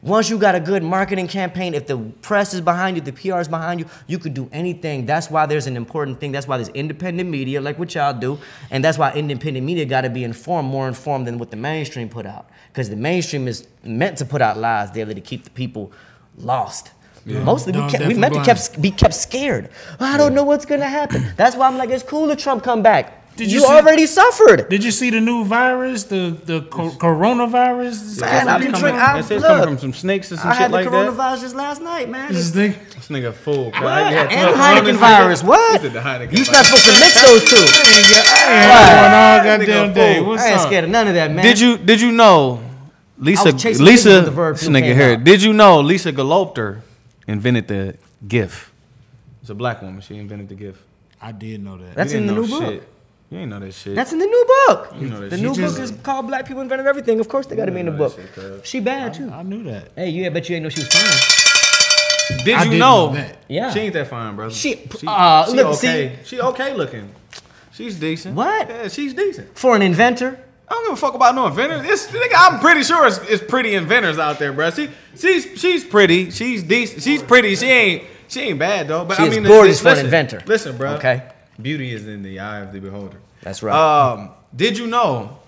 [0.00, 3.40] Once you got a good marketing campaign, if the press is behind you, the PR
[3.40, 5.04] is behind you, you could do anything.
[5.06, 6.30] That's why there's an important thing.
[6.30, 8.38] That's why there's independent media, like what y'all do,
[8.70, 12.08] and that's why independent media got to be informed, more informed than what the mainstream
[12.08, 15.50] put out, because the mainstream is meant to put out lies daily to keep the
[15.50, 15.90] people
[16.36, 16.92] lost.
[17.28, 19.68] Mostly, we, Dumb, kept, we and meant to kept, be kept scared.
[20.00, 21.32] I don't know what's gonna happen.
[21.36, 23.14] That's why I'm like, it's cool that Trump come back.
[23.36, 24.68] Did you you see- already suffered.
[24.68, 28.20] Did you see the new virus, the the co- coronavirus?
[28.20, 29.00] Man, I've been Coming- drinking.
[29.00, 30.88] I, that shit's coming look, from some snakes and some I shit had the like
[30.88, 32.32] coronavirus just last night, man.
[32.32, 32.72] This thing.
[32.96, 33.66] This nigga fool.
[33.70, 33.76] What?
[33.78, 35.44] And Heineken virus.
[35.44, 35.82] What?
[35.82, 36.50] The Heineken You virus.
[36.50, 37.64] not supposed to mix those two.
[38.18, 40.16] Going all goddamn day.
[40.18, 40.26] fool.
[40.30, 41.44] What's I ain't scared of none of that, man.
[41.44, 42.60] Did you did you know
[43.18, 45.16] Lisa I Lisa niggas when the Verb this nigga here?
[45.16, 46.80] Did you know Lisa Gelobter
[47.28, 48.72] invented the GIF?
[49.40, 50.00] It's a black woman.
[50.00, 50.82] She invented the GIF.
[51.20, 51.94] I did know that.
[51.94, 52.62] That's You in the new book.
[52.62, 52.88] shit.
[53.30, 53.94] You ain't know that shit.
[53.94, 54.94] That's in the new book.
[54.98, 55.44] You know that the shit.
[55.46, 57.20] new She book just- is called Black People Invented Everything.
[57.20, 58.16] Of course, they got to be in the book.
[58.34, 58.66] shit.
[58.66, 59.30] She bad too.
[59.30, 59.92] I knew that.
[59.94, 62.44] Hey, you, I bet you ain't know she was fine.
[62.44, 63.06] Did I you did know?
[63.08, 63.38] know that.
[63.48, 63.70] Yeah.
[63.72, 64.54] She ain't that fine, brother.
[64.54, 66.18] She- uh, she look, okay.
[66.24, 67.10] She okay looking.
[67.72, 68.34] She's decent.
[68.34, 68.68] What?
[68.68, 69.56] Yeah, she's decent.
[69.58, 70.38] For an inventor,
[70.70, 71.86] I don't give a fuck about no inventors.
[71.88, 74.70] It's, nigga, I'm pretty sure it's, it's pretty inventors out there, bro.
[74.70, 76.30] She, she's she's pretty.
[76.30, 77.02] She's decent.
[77.02, 77.56] She's pretty.
[77.56, 79.04] She ain't she ain't bad though.
[79.04, 80.42] But She I mean, gorgeous for an inventor.
[80.46, 80.94] Listen, bro.
[80.94, 81.22] Okay.
[81.60, 83.18] Beauty is in the eye of the beholder.
[83.42, 83.74] That's right.
[83.74, 85.38] Um, did you know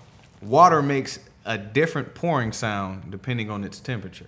[0.41, 4.27] water makes a different pouring sound depending on its temperature?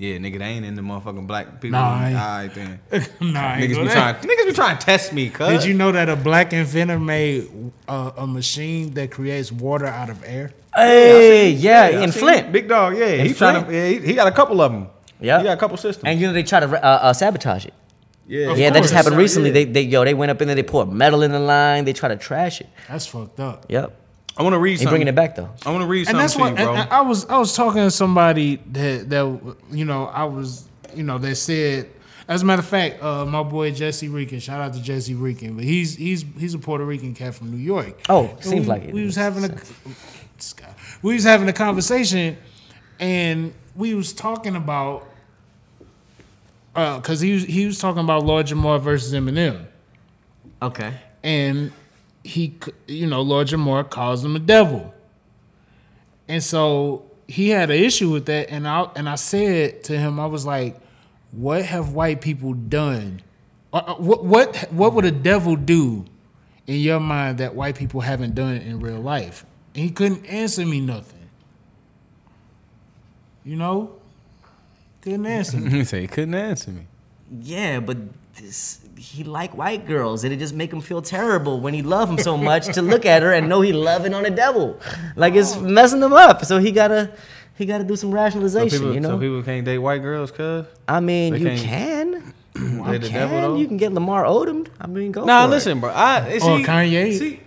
[0.00, 1.78] Yeah, nigga, they ain't in the motherfucking black people.
[1.78, 2.16] Nah, I ain't.
[2.18, 2.80] All right, then.
[3.34, 3.92] nah, I ain't niggas be that.
[3.92, 4.14] trying.
[4.38, 5.48] Niggas be trying to test me, cuz.
[5.48, 7.50] Did you know that a black inventor made
[7.86, 10.52] uh, a machine that creates water out of air?
[10.74, 12.50] hey, yeah, I in seen Flint.
[12.50, 13.08] Big dog, yeah.
[13.08, 13.70] In He trying to.
[13.70, 14.88] Yeah, he, he got a couple of them.
[15.20, 15.36] Yeah.
[15.36, 16.04] he got a couple systems.
[16.06, 17.74] And you know they try to uh, uh, sabotage it.
[18.26, 18.90] yeah, yeah, that just course.
[18.92, 19.20] happened Yeah.
[19.20, 19.50] recently.
[19.50, 20.54] They, they, yo, they went up in there.
[20.54, 21.84] They poured metal in the line.
[21.84, 22.70] They try to trash it.
[22.88, 23.66] That's fucked up.
[23.68, 23.99] Yep.
[24.36, 24.90] I want to read They something.
[24.92, 25.50] bringing it back though.
[25.66, 26.70] I want to read and something that's to why you, bro.
[26.70, 30.66] and- and I was I was talking to somebody that that you know I was
[30.94, 31.88] you know that said
[32.28, 35.56] as a matter of fact uh, my boy Jesse Rican shout out to Jesse Rican
[35.56, 38.66] but he's he's he's a Puerto Rican cat from New York Oh, And seems we,
[38.66, 38.94] like it.
[38.94, 40.74] we was having a guy.
[41.02, 42.36] we was having a conversation
[42.98, 45.06] and we was talking about
[46.74, 49.66] because he was he was talking about Lord Jamar versus Eminem
[50.62, 50.92] Okay.
[51.22, 51.72] and
[52.24, 52.56] he,
[52.86, 54.92] you know, Lord Jamar calls him a devil,
[56.28, 58.50] and so he had an issue with that.
[58.50, 60.78] And I and I said to him, I was like,
[61.32, 63.22] "What have white people done?
[63.72, 66.04] Uh, uh, What what what would a devil do
[66.66, 69.44] in your mind that white people haven't done in real life?"
[69.74, 71.18] And he couldn't answer me nothing.
[73.44, 73.92] You know,
[75.00, 75.70] couldn't answer me.
[75.70, 76.86] he said he couldn't answer me.
[77.40, 77.96] Yeah, but
[78.40, 82.08] this, he like white girls, and it just make him feel terrible when he love
[82.08, 84.78] them so much to look at her and know he loving on a devil,
[85.16, 85.60] like it's oh.
[85.60, 86.44] messing him up.
[86.44, 87.12] So he gotta
[87.56, 88.78] he gotta do some So rationalization.
[88.78, 90.66] people, you know, so people can't date white girls, cuz.
[90.88, 92.34] I mean, they you can't can.
[92.60, 93.56] You the devil, can.
[93.56, 94.66] You can get Lamar Odom.
[94.80, 95.90] I mean, go Nah, for listen, bro.
[95.94, 97.18] I see, Or Kanye.
[97.18, 97.40] See.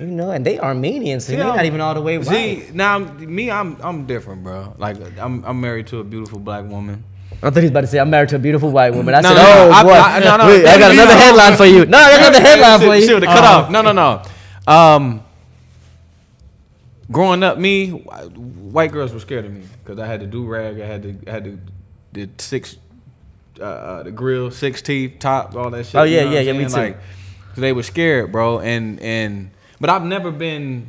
[0.00, 2.56] You know, and they Armenians, so See, they're I'm- not even all the way see,
[2.56, 2.74] white.
[2.74, 4.74] now me, I'm I'm different, bro.
[4.76, 7.04] Like I'm I'm married to a beautiful black woman.
[7.46, 9.20] I thought he was about to say, "I'm married to a beautiful white woman." I
[9.20, 11.56] No, said, no, no, "Oh I- boy, I- no, no, Wait, I got another headline
[11.56, 13.06] for you." No, I got another headline for you.
[13.06, 13.46] Shoot, cut Oh.
[13.46, 13.70] off.
[13.70, 14.22] No, no, no.
[14.66, 15.20] Um,
[17.10, 20.80] growing up, me, white girls were scared of me because I had the do rag,
[20.80, 21.58] I had the I had the
[22.12, 22.76] the six,
[23.60, 25.96] uh, uh, the grill, six teeth, top, all that shit.
[25.96, 26.70] Oh, you yeah, know yeah, yeah, me too.
[26.72, 26.98] Like,
[27.56, 30.86] they were scared, bro, and and but I've never been.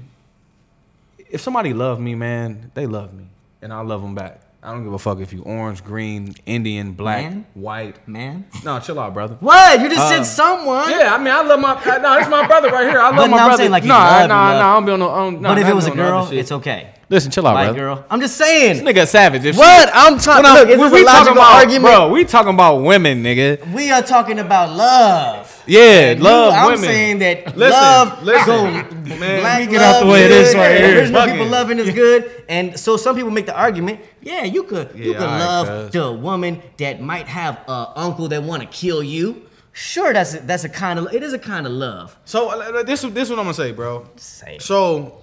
[1.30, 3.26] If somebody loved me, man, they love me,
[3.62, 4.40] and I love them back.
[4.66, 7.46] I don't give a fuck if you orange, green, Indian, black, Man?
[7.54, 8.08] white.
[8.08, 9.38] Man, No, chill out, brother.
[9.40, 9.80] what?
[9.80, 10.90] You just Uh, said someone.
[10.90, 11.76] Yeah, I mean, I love my.
[11.86, 13.00] I- No, it's my brother right here.
[13.00, 13.58] I love But my no, I'm brother.
[13.62, 14.60] saying, like, you no, love nah, nah, love.
[14.60, 15.10] nah, I don't be on no.
[15.10, 16.88] On, nah, but if it was a on no other girl, it's okay.
[17.08, 17.80] Listen, chill out, White brother.
[17.80, 18.06] girl.
[18.10, 18.84] I'm just saying.
[18.84, 19.46] This nigga savage.
[19.46, 19.92] If she- What?
[19.94, 20.38] I'm trying.
[20.42, 21.84] When I- Look, is when this a talking logical about, argument?
[21.96, 22.10] bro?
[22.10, 23.72] We talking about women, nigga.
[23.72, 25.52] We are talking about love.
[25.68, 26.80] Yeah, You- love I'm women.
[26.80, 29.40] saying that Listen, love listen, go man.
[29.42, 30.98] black Let me get out the way of this right here.
[31.00, 31.32] Original Bugging.
[31.32, 34.00] people loving is good, and so some people make the argument.
[34.26, 38.62] Yeah, you could you could love the woman that might have a uncle that want
[38.64, 39.44] to kill you.
[39.72, 42.18] Sure, that's a, that's a kind of it is a kind of love.
[42.26, 44.08] So uh, this this is what I'm gonna say, bro.
[44.48, 44.62] It.
[44.62, 45.20] So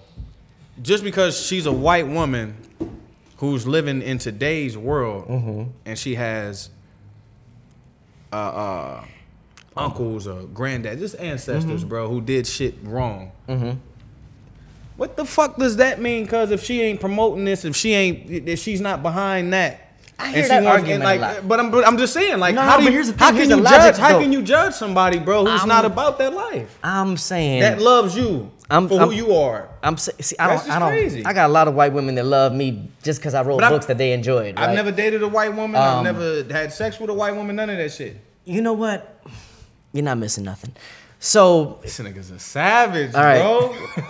[0.81, 2.55] just because she's a white woman
[3.39, 5.63] who's living in today's world Mm-hmm.
[5.85, 6.71] and she has
[8.33, 9.05] uh, uh,
[9.77, 11.25] uncles or granddad, just Mm-hmm.
[11.25, 13.33] ancestors, bro, who did shit wrong.
[14.97, 16.27] What the fuck does that mean?
[16.27, 19.89] Cause if she ain't promoting this, if she ain't, if she's not behind that,
[20.19, 21.49] I hear that argument and a like, lot.
[21.49, 23.49] But I'm, but I'm just saying, like, No, how no, do you, the how can
[23.51, 23.97] you judge?
[23.97, 26.79] How can you judge somebody, bro, who's I'm- not about that life?
[26.85, 29.69] I'm saying That loves you I'm- for I'm- who you are.
[29.83, 31.25] I'm see, I That's don't, I don't, crazy.
[31.27, 33.65] I got a lot of white women that love me just because I wrote But
[33.65, 34.57] I've- books that they enjoyed.
[34.57, 35.81] I've never dated a white woman.
[35.81, 37.57] I've Um, never had sex with a white woman.
[37.57, 38.19] None of that shit.
[38.45, 39.21] You know what?
[39.93, 40.73] You're not missing nothing.
[41.25, 43.41] So This nigga's a savage, All right.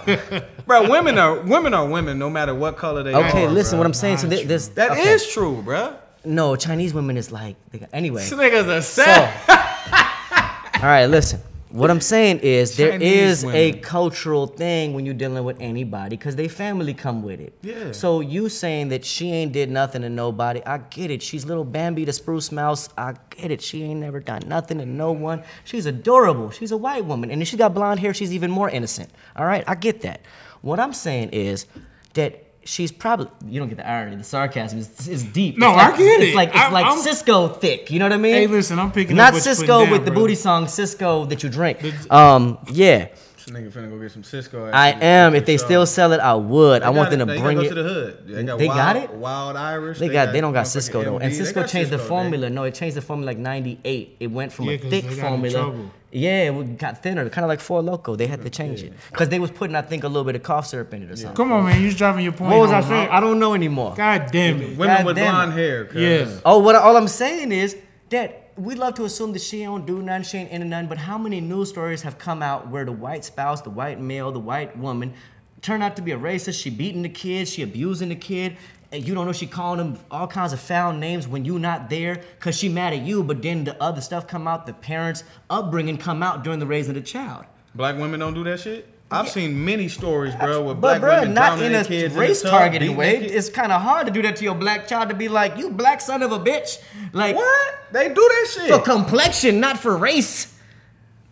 [0.06, 0.40] bro.
[0.66, 3.24] bro, women are women are women, no matter what color they are.
[3.28, 3.80] okay, listen, bro.
[3.80, 4.16] what I'm saying.
[4.16, 5.10] So thi- this That okay.
[5.12, 5.94] is true, bro.
[6.24, 8.22] no Chinese women is like got, anyway.
[8.22, 9.48] This nigga's a So, savage.
[10.82, 11.40] all right, listen.
[11.72, 13.80] What I'm saying is there Chinese is a women.
[13.80, 17.54] cultural thing when you're dealing with anybody because they family come with it.
[17.62, 17.92] Yeah.
[17.92, 21.22] So you saying that she ain't did nothing to nobody, I get it.
[21.22, 22.90] She's little Bambi the spruce mouse.
[22.98, 23.62] I get it.
[23.62, 25.44] She ain't never done nothing to no one.
[25.64, 26.50] She's adorable.
[26.50, 29.10] She's a white woman, and if she got blonde hair, she's even more innocent.
[29.34, 30.20] All right, I get that.
[30.60, 31.66] What I'm saying is
[32.14, 32.51] that.
[32.64, 35.58] She's probably you don't get the irony, the sarcasm is, is deep.
[35.58, 37.90] No, It's like- I get It's like it's I'm- like I'm- Cisco thick.
[37.90, 38.34] You know what I mean?
[38.34, 41.42] Hey, listen, I'm picking Not up what you're Cisco with the booty song Cisco that
[41.42, 41.78] you drink.
[42.10, 43.08] Um, yeah,
[43.46, 44.70] This nigga finna go get some Cisco.
[44.70, 45.34] I am.
[45.34, 46.82] If they the still sell it, I would.
[46.82, 47.68] They I want got them to They bring gotta it.
[47.70, 48.26] to the hood.
[48.26, 49.10] They got, They wild, got it?
[49.10, 49.98] Wild Irish.
[49.98, 50.32] They got.
[50.32, 51.22] They don't got Cisco though, MD.
[51.24, 52.50] and Cisco changed the Cisco, they- formula.
[52.50, 54.16] No, it changed the formula like '98.
[54.20, 55.58] It went from Yeah, a 'cause thick they got formula.
[55.58, 55.90] trouble.
[56.14, 58.16] Yeah, it got thinner, kind of like Four Loco.
[58.16, 60.42] They had to change it because they was putting, I think, a little bit of
[60.42, 61.34] cough syrup in it or something.
[61.34, 61.80] Come on, man.
[61.80, 62.50] You was driving your point.
[62.50, 63.06] What was I saying?
[63.08, 63.16] bro.
[63.16, 63.94] I don't know anymore.
[63.96, 64.76] God damn it.
[64.76, 65.30] Women God with damn it.
[65.30, 65.84] blonde hair.
[65.86, 66.00] cuz.
[66.02, 66.26] Yeah.
[66.44, 67.76] Oh, what all I'm saying is
[68.10, 70.98] that we love to assume that she don't do none, she ain't into none, But
[70.98, 74.40] how many news stories have come out where the white spouse, the white male, the
[74.40, 75.14] white woman,
[75.60, 76.62] turned out to be a racist?
[76.62, 78.56] She beating the kid, she abusing the kid,
[78.90, 81.88] and you don't know she calling him all kinds of foul names when you not
[81.88, 83.22] there because she mad at you.
[83.22, 86.96] But then the other stuff come out, the parents' upbringing come out during the raising
[86.96, 87.46] of the child.
[87.74, 88.91] Black women don't do that shit.
[89.12, 92.40] I've seen many stories, bro, with But black bro, women not in a kids race
[92.40, 93.16] in the tub, targeting way.
[93.16, 95.70] It's kind of hard to do that to your black child to be like, you
[95.70, 96.78] black son of a bitch.
[97.12, 97.74] Like What?
[97.92, 98.70] They do that shit.
[98.70, 100.48] for complexion, not for race.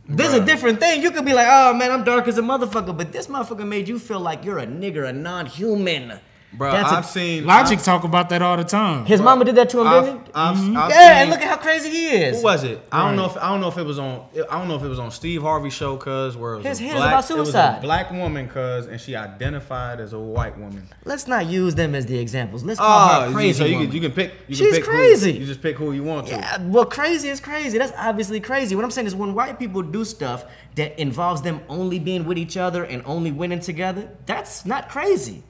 [0.08, 1.02] There's a different thing.
[1.02, 3.88] You could be like, oh man, I'm dark as a motherfucker, but this motherfucker made
[3.88, 6.18] you feel like you're a nigger, a non-human.
[6.52, 9.06] Bro, That's a- I've seen Logic talk about that all the time.
[9.06, 10.30] His mama did that to him, I've, didn't it?
[10.34, 10.76] I've, mm-hmm.
[10.76, 12.38] I've yeah, seen, and look at how crazy he is.
[12.38, 12.82] Who was it?
[12.90, 14.82] I don't know if I don't know if it was on I don't know if
[14.82, 17.36] it was on Steve Harvey show cuz where it was His a black, about It
[17.38, 17.78] was suicide.
[17.78, 20.88] a black woman cuz and she identified as a white woman.
[21.04, 22.64] Let's not use them as the examples.
[22.64, 23.86] Let's call ah, her Oh, crazy so you woman.
[23.88, 24.32] can, you can pick.
[24.48, 25.32] You She's can pick who- crazy.
[25.32, 26.32] you just pick who you want to.
[26.32, 27.78] Yeah, well, crazy is crazy.
[27.78, 28.74] That's obviously crazy.
[28.74, 30.44] What I'm saying is when white people do stuff
[30.74, 35.44] that involves them only being with each other and only winning together, that's not crazy.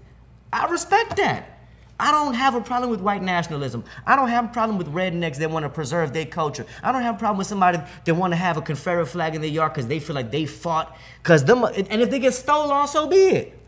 [0.53, 1.59] I respect that.
[2.01, 3.85] I don't have a problem with white nationalism.
[4.07, 6.65] I don't have a problem with rednecks that want to preserve their culture.
[6.83, 9.43] I don't have a problem with somebody that want to have a Confederate flag in
[9.43, 10.97] their yard because they feel like they fought.
[11.23, 13.60] Cause them, and if they get stolen, so be it.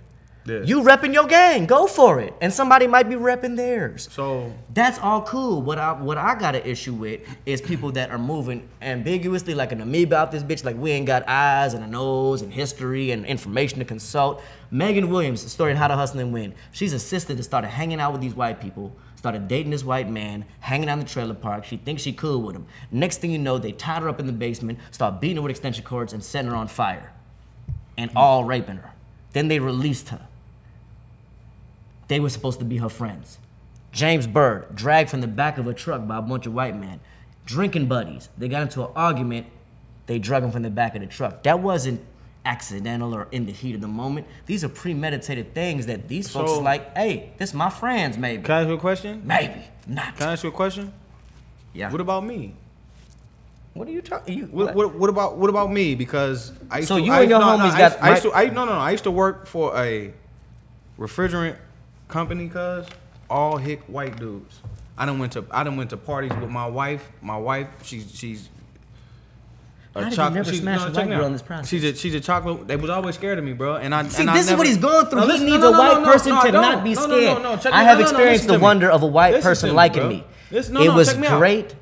[0.45, 0.63] Yeah.
[0.63, 2.35] You repping your gang, go for it.
[2.41, 4.09] And somebody might be repping theirs.
[4.11, 5.63] So That's all cool.
[5.63, 9.71] What I what I got an issue with is people that are moving ambiguously like
[9.71, 13.13] an amoeba out this bitch, like we ain't got eyes and a nose and history
[13.13, 14.43] and information to consult.
[14.71, 16.55] Megan Williams, the story in How to Hustle and Win.
[16.73, 20.11] She's a sister that started hanging out with these white people, started dating this white
[20.11, 21.65] man, hanging out in the trailer park.
[21.65, 22.67] She thinks she cool with him.
[22.91, 25.51] Next thing you know, they tied her up in the basement, start beating her with
[25.51, 27.13] extension cords and setting her on fire.
[27.97, 28.93] And all raping her.
[29.33, 30.27] Then they released her.
[32.09, 33.39] They were supposed to be her friends.
[33.93, 37.01] James Byrd, dragged from the back of a truck by a bunch of white men.
[37.45, 38.29] Drinking buddies.
[38.39, 39.47] They got into an argument.
[40.07, 41.43] They drug him from the back of the truck.
[41.43, 42.01] That wasn't
[42.45, 44.27] accidental or in the heat of the moment.
[44.47, 48.43] These are premeditated things that these folks So- is like, hey, this my friends, maybe.
[48.43, 49.23] can I ask you a question?
[49.25, 49.63] Maybe.
[49.87, 50.17] Not.
[50.17, 50.93] Can I ask you a question?
[51.73, 51.91] Yeah.
[51.91, 52.55] What about me?
[53.75, 54.37] What are you talking?
[54.39, 55.95] You, What, what, what about what about me?
[55.95, 58.03] Because I used So to, you I, and your no, no, homies I got used,
[58.05, 60.13] I used to I, no no no I used to work for a
[60.99, 61.57] refrigerant
[62.13, 62.49] company.
[62.49, 62.87] Cause
[63.29, 64.61] all hick white dudes.
[64.97, 67.09] I done went to I done went to parties with my wife.
[67.23, 68.49] My wife she's she's.
[69.95, 71.27] How did you never smash a check white me girl out.
[71.27, 71.69] in this process?
[71.69, 72.67] She's a she's a chocolate.
[72.67, 73.77] They was always scared of me, bro.
[73.77, 75.21] And I See, and I this is never- what he's going through.
[75.21, 76.63] He listen, needs a white person I to don't.
[76.63, 77.25] not be No, scared.
[77.39, 78.63] no, no, no, check I have no, no, no, experienced listen the to me.
[78.63, 80.09] wonder of a white Listen person me, liking bro.
[80.11, 80.25] me.
[80.51, 81.39] Listen- no, it no, was check me out.
[81.39, 81.75] great,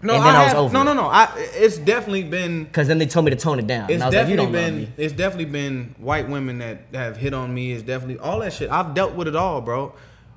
[0.00, 0.72] No, and then I, was have- over.
[0.74, 1.06] No, no, no.
[1.08, 3.84] I, it's definitely been Because then they told me to tone it down.
[3.90, 4.92] it's and I was like, you definitely love been me.
[4.96, 7.72] it's definitely been white women that have hit on me.
[7.72, 8.70] It's definitely all that shit.
[8.70, 9.94] I've dealt with it all, bro.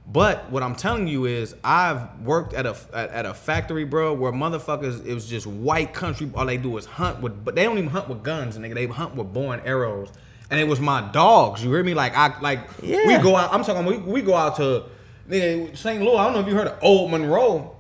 [0.08, 4.14] But what I'm telling you is, I've worked at a at, at a factory, bro,
[4.14, 6.30] where motherfuckers it was just white country.
[6.34, 8.74] All they do is hunt with, but they don't even hunt with guns, nigga.
[8.74, 10.10] They hunt with bow and arrows.
[10.50, 11.64] And it was my dogs.
[11.64, 11.94] You hear me?
[11.94, 13.54] Like I like we go out.
[13.54, 13.86] I'm talking.
[13.86, 14.86] We, we go out to
[15.30, 16.02] nigga, St.
[16.02, 16.18] Louis.
[16.18, 17.76] I don't know if you heard of Old Monroe.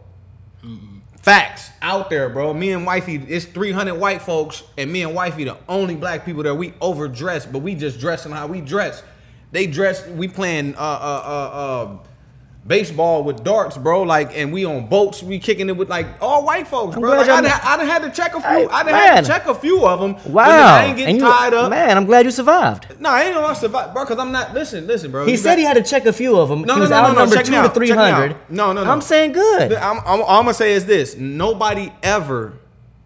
[1.22, 2.52] Facts out there, bro.
[2.54, 6.42] Me and wifey, it's 300 white folks, and me and wifey the only black people
[6.42, 6.56] there.
[6.56, 9.04] We overdressed, but we just dressing how we dress.
[9.52, 10.08] They dress.
[10.08, 11.98] We playing uh uh uh uh
[12.66, 14.04] baseball with darts, bro.
[14.04, 17.10] Like, and we on boats, we kicking it with like all white folks, bro.
[17.10, 18.50] Like, I, done, I done had to check a few.
[18.50, 19.24] Hey, I done had man.
[19.24, 20.32] to check a few of them.
[20.32, 20.46] Wow.
[20.46, 21.70] I ain't getting you- tied up.
[21.70, 23.00] Man, I'm glad you survived.
[23.00, 24.06] No, I ain't gonna survive, bro.
[24.06, 24.54] Cause I'm not.
[24.54, 25.26] Listen, listen, bro.
[25.26, 26.62] He You said got- he had to check a few of them.
[26.62, 27.74] No, he no, was no, no, no, check two out, to out.
[27.76, 28.36] 300.
[28.50, 28.92] No, no, no.
[28.92, 29.74] I'm saying good.
[29.74, 32.54] I'm, I'm, all I'm gonna say is this: nobody ever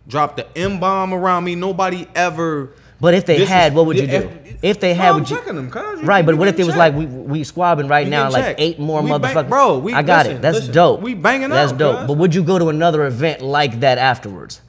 [0.08, 1.56] dropped the M bomb around me.
[1.56, 2.74] Nobody ever.
[3.00, 4.16] But if they This had, is- what would you do?
[4.16, 4.30] if-
[4.62, 5.40] If they had, I'm would you?
[5.46, 5.70] them,
[6.04, 8.80] Right, but what if it was like we we squabbing right You now, like eight
[8.80, 9.50] more We bang- motherfuckers?
[9.50, 10.42] bro, we- I got listen, it.
[10.42, 10.74] That's listen.
[10.74, 11.02] dope.
[11.02, 11.98] We banging That's out, dope.
[12.00, 12.08] cuz.
[12.08, 14.62] But would you go to another event like that afterwards?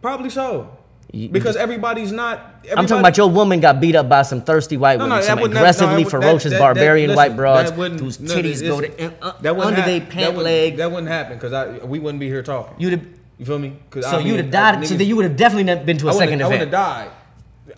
[0.00, 0.68] Probably so.
[1.12, 2.38] You- Because everybody's not.
[2.76, 5.24] I'm talking about your woman got beat up by some thirsty white No, women, no,
[5.24, 8.20] some that that- no, aggressively would- ferocious that- that- barbarian listen, white broads that whose
[8.20, 8.88] no, titties go to
[9.22, 10.76] uh, that under their pant leg.
[10.78, 12.74] That wouldn't happen because I we wouldn't be here talking.
[12.78, 13.02] You'd have,
[13.38, 13.74] You feel me?
[13.90, 14.86] 'Cause so you'd have died.
[14.86, 17.08] so you would have definitely been to a second would've- I would have died.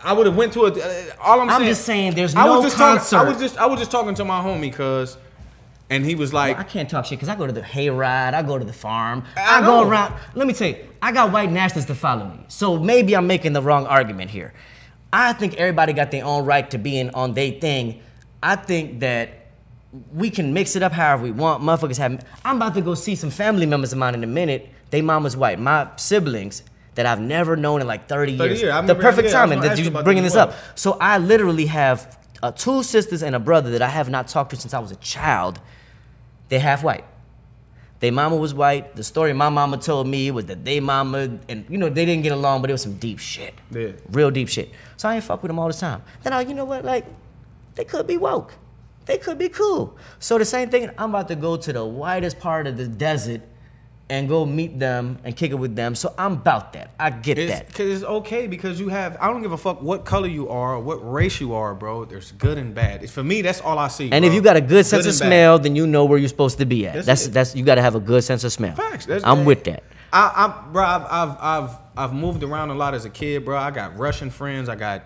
[0.00, 0.72] I would have went to a.
[0.72, 1.70] Uh, all I'm, I'm saying.
[1.70, 4.24] just saying there's I was just talking- I was just I was just talking to
[4.24, 5.16] my homie cause,
[5.90, 8.42] and he was like, I can't talk shit because I go to the hayride, I
[8.42, 10.14] go to the farm, I I, go around.
[10.34, 12.44] Let me tell you, I got white nationalists to follow me.
[12.48, 14.52] So maybe I'm making the wrong argument here.
[15.12, 18.02] I think everybody got their own right to be in on their thing.
[18.42, 19.30] I think that
[20.12, 21.62] we can mix it up however we want.
[21.62, 22.22] Motherfuckers have.
[22.44, 24.68] I'm about to go see some family members of mine in a minute.
[24.90, 25.58] They mama's white.
[25.58, 26.62] My siblings
[26.98, 28.62] that I've never known in like 30, 30 years.
[28.62, 28.86] years.
[28.88, 30.54] The perfect timing that you you about bringing this this up.
[30.74, 34.50] So I literally have uh, two sisters and a brother that I have not talked
[34.50, 35.60] to since I was a child.
[36.48, 37.04] They're half white.
[38.00, 38.96] Their mama was white.
[38.96, 42.24] The story my mama told me was that they mama and you know they didn't
[42.24, 43.54] get along, but it was some deep shit.
[43.70, 43.92] Yeah.
[44.10, 44.72] Real deep shit.
[44.96, 46.02] So I ain't fuck with them all the time.
[46.24, 47.06] Then I, you know what, like,
[47.76, 48.54] they could be woke.
[49.06, 49.96] They could be cool.
[50.18, 53.42] So the same thing, I'm about to go to the whitest part of the desert
[54.10, 55.94] and go meet them and kick it with them.
[55.94, 56.90] So I'm about that.
[56.98, 57.72] I get It's, that.
[57.74, 59.16] Cause it's okay because you have.
[59.20, 62.04] I don't give a fuck what color you are, what race you are, bro.
[62.04, 63.02] There's good and bad.
[63.02, 64.10] It's, for me, that's all I see.
[64.10, 64.28] And bro.
[64.28, 65.26] if you got a good sense of and bad.
[65.26, 66.94] smell, then you know where you're supposed to be at.
[66.94, 68.74] That's That's that's, you got to have a good sense of smell.
[68.74, 69.06] Facts.
[69.06, 69.82] That's, I'm with that.
[70.12, 73.58] I, I, bro, I've, I've, I've, I've moved around a lot as a kid, bro.
[73.58, 74.70] I got Russian friends.
[74.70, 75.04] I got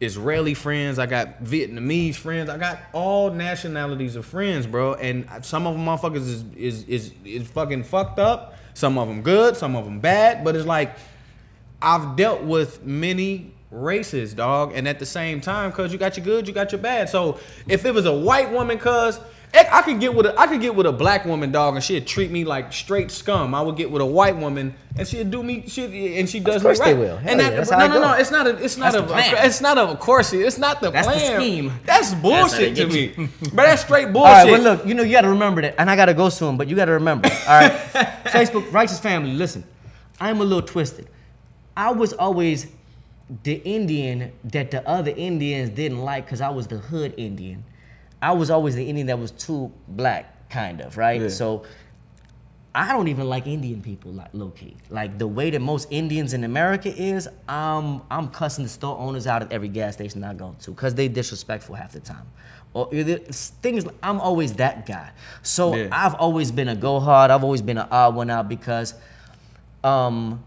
[0.00, 0.98] Israeli friends.
[0.98, 2.50] I got Vietnamese friends.
[2.50, 4.94] I got all nationalities of friends, bro.
[4.94, 8.56] And some of them motherfuckers is is is, is fucking fucked up.
[8.74, 9.56] Some of them good.
[9.56, 10.44] Some of them bad.
[10.44, 10.96] But it's like
[11.80, 16.24] I've dealt with many races, dog, and at the same time, cause you got your
[16.24, 17.08] good, you got your bad.
[17.08, 19.18] So if it was a white woman, cause
[19.54, 22.06] I could get with a I could get with a black woman, dog, and she'd
[22.06, 23.54] treat me like straight scum.
[23.54, 26.62] I would get with a white woman, and she'd do me shit, and she does
[26.62, 27.00] course me they right.
[27.00, 27.16] will.
[27.16, 28.92] Hell and yeah, that, that's no, how it no, no, it's not a, it's not
[28.92, 31.40] That's a, the it's not a, of course, it's not the That's the plan.
[31.40, 31.72] scheme.
[31.84, 33.28] That's how they bullshit to get me.
[33.40, 34.32] but that's straight bullshit.
[34.32, 36.28] right, well, look, you know, you got to remember that, and I got to go
[36.30, 37.28] soon, but you got to remember.
[37.28, 37.72] All right,
[38.26, 39.34] Facebook, righteous family.
[39.34, 39.62] Listen,
[40.20, 41.08] I'm a little twisted.
[41.76, 42.66] I was always
[43.44, 47.64] the Indian that the other Indians didn't like because I was the hood Indian.
[48.24, 51.20] I was always the Indian that was too black, kind of, right?
[51.20, 51.28] Yeah.
[51.28, 51.64] So
[52.74, 54.76] I don't even like Indian people, like low key.
[54.88, 59.26] Like the way that most Indians in America is, um, I'm cussing the store owners
[59.26, 62.26] out at every gas station I go to because they disrespectful half the time.
[62.72, 65.10] Or things, I'm always that guy.
[65.42, 65.88] So Yeah.
[65.92, 67.30] I've always been a go hard.
[67.30, 68.94] I've always been an odd one out because,
[69.84, 70.42] um,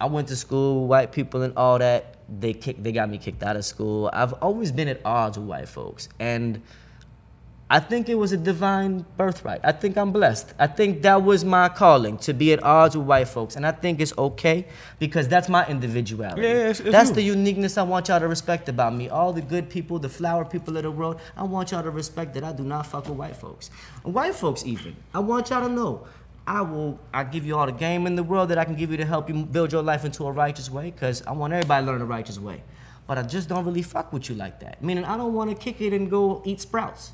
[0.00, 2.16] I went to school, white people and all that.
[2.40, 4.10] They kicked, they got me kicked out of school.
[4.12, 6.60] I've always been at odds with white folks, and
[7.72, 9.60] I think it was a divine birthright.
[9.62, 10.54] I think I'm blessed.
[10.58, 13.70] I think that was my calling to be at odds with white folks, and I
[13.70, 14.66] think it's okay
[14.98, 16.42] because that's my individuality.
[16.42, 17.14] Yeah, it's- it's that's you.
[17.14, 19.08] the uniqueness I want y'all to respect about me.
[19.08, 22.34] All the good people, the flower people of the world, I want y'all to respect
[22.34, 23.70] that I do not fuck with white folks.
[24.02, 24.96] White folks, even.
[25.14, 26.06] I want y'all to know.
[26.48, 26.98] I will.
[27.14, 29.04] I give you all the game in the world that I can give you to
[29.04, 32.00] help you build your life into a righteous way, because I want everybody to learn
[32.02, 32.64] a righteous way.
[33.06, 34.82] But I just don't really fuck with you like that.
[34.82, 37.12] Meaning, I don't want to kick it and go eat sprouts.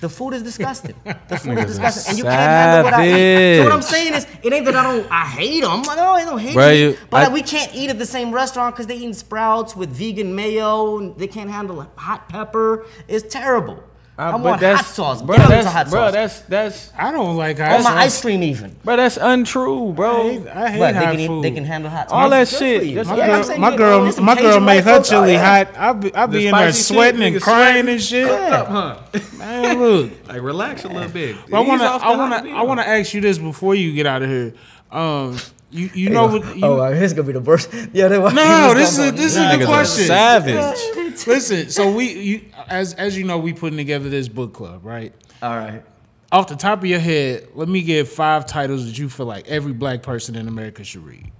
[0.00, 0.94] The food is disgusting.
[1.28, 3.56] The food is disgusting, and you can't handle what I eat.
[3.58, 5.82] So what I'm saying is, it ain't that I don't, I hate them.
[5.82, 6.54] No, I don't hate
[6.92, 7.06] them.
[7.10, 9.90] But I- like, we can't eat at the same restaurant because they eating sprouts with
[9.90, 10.98] vegan mayo.
[10.98, 12.86] And they can't handle hot pepper.
[13.08, 13.82] It's terrible.
[14.28, 15.22] I, but want that's- hot sauce.
[15.22, 16.12] Bro, Get that's, into hot bro, sauce.
[16.12, 18.76] that's that's I don't like On hot my ice cream, even.
[18.84, 20.22] bro, that's untrue, I bro.
[20.28, 21.44] hate, I hate But they hot can, eat, food.
[21.44, 22.22] they can handle hot sauce.
[22.22, 22.94] All that shit.
[22.94, 24.74] That's my Yeah, I'm girl, saying my you- girl, there's some my girl Cajun made
[24.76, 25.44] white her folks out chili there.
[25.64, 25.76] hot.
[25.76, 27.90] I be, I be in there spicy shit, sweating and niggas crying sweating.
[27.92, 28.28] and shit.
[28.28, 29.38] Cooked up, huh?
[29.38, 30.10] Man, look.
[30.28, 31.36] Like relax a little bit.
[31.36, 32.54] I Ease wanna, off the I wanna, jalapeno.
[32.54, 34.54] I wanna ask you this before you get out of here.
[34.90, 35.36] Um,
[35.72, 36.56] you, you know what?
[36.56, 37.72] You, oh, wow, this is gonna be the worst.
[37.92, 40.06] Yeah, they no, this is this is the question.
[40.06, 41.26] savage.
[41.26, 45.14] Listen, so we, you, as as you know, we putting together this book club, right?
[45.42, 45.82] All right.
[46.30, 49.48] Off the top of your head, let me give five titles that you feel like
[49.48, 51.30] every black person in America should read.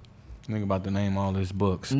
[0.43, 1.91] Think about the name all these books.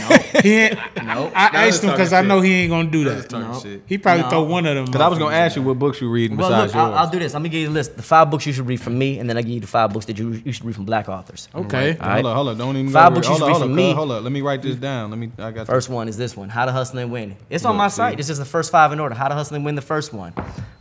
[0.00, 0.08] No.
[0.42, 1.30] He ain't, Nope.
[1.36, 3.28] I Now asked him because I know he ain't gonna do that.
[3.28, 3.60] talk No.
[3.60, 3.82] shit.
[3.86, 4.30] He probably No.
[4.30, 4.86] throw one of them.
[4.86, 6.94] Because I was gonna ask you what books you reading Well, besides look, I'll.
[6.94, 7.34] I'll do this.
[7.34, 7.96] I'm gonna give you a list.
[7.96, 9.92] The five books you should read from me, and then I give you the five
[9.92, 11.48] books that you you should read from black authors.
[11.54, 11.96] Okay.
[12.00, 12.14] All right.
[12.14, 12.58] Hold up, hold up.
[12.58, 13.92] Don't even Five go books hold you up, should hold read up, from cuz, me.
[13.94, 14.22] Hold up.
[14.24, 15.10] Let me write this down.
[15.10, 15.30] Let me.
[15.38, 17.36] I got First one is this one: How to Hustle and Win.
[17.48, 18.16] It's on my site.
[18.16, 19.14] This is the first five in order.
[19.14, 20.32] How to Hustle and Win, the first one.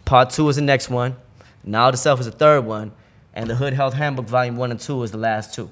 [0.05, 1.15] Part two is the next one.
[1.63, 2.91] Now to Self is the third one,
[3.35, 5.69] and the Hood Health Handbook Volume One and Two is the last two,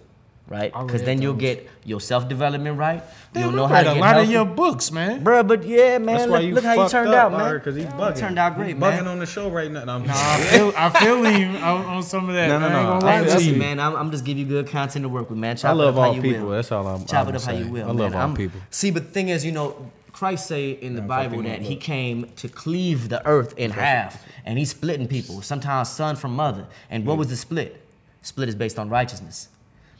[0.49, 0.73] right?
[0.73, 3.03] Because read then you'll get your self development right.
[3.33, 4.25] Damn, You'll know how read to a get lot healthy.
[4.25, 5.23] of your books, man.
[5.23, 6.15] Bruh, but yeah, man.
[6.17, 7.53] That's look, why you look how you turned up, out, man.
[7.55, 8.17] Because he Yeah, bugging.
[8.17, 9.03] Turned out great, He man.
[9.03, 9.85] bugging on the show right now.
[9.85, 12.47] No, I'm Nah, I feel, I feel him on, on some of that.
[12.47, 12.73] No, no, no.
[12.75, 13.79] gonna I lie Hey, ain't- listen, man.
[13.79, 15.55] I'm, I'm just giving you good content to work with, man.
[15.57, 16.45] Chop I love it up how all you people.
[16.47, 16.51] Will.
[16.55, 17.83] That's all I'm- Chop I'm it up how you will.
[17.83, 18.13] I love man.
[18.15, 18.59] all I'm- people.
[18.71, 21.75] See, but the thing is, you know, Christ say in the Nah, Bible that he
[21.75, 25.41] came to cleave the earth in half, and he's splitting people.
[25.43, 26.65] Sometimes son from mother.
[26.89, 27.79] And what was the split?
[28.23, 29.47] Split is based on righteousness.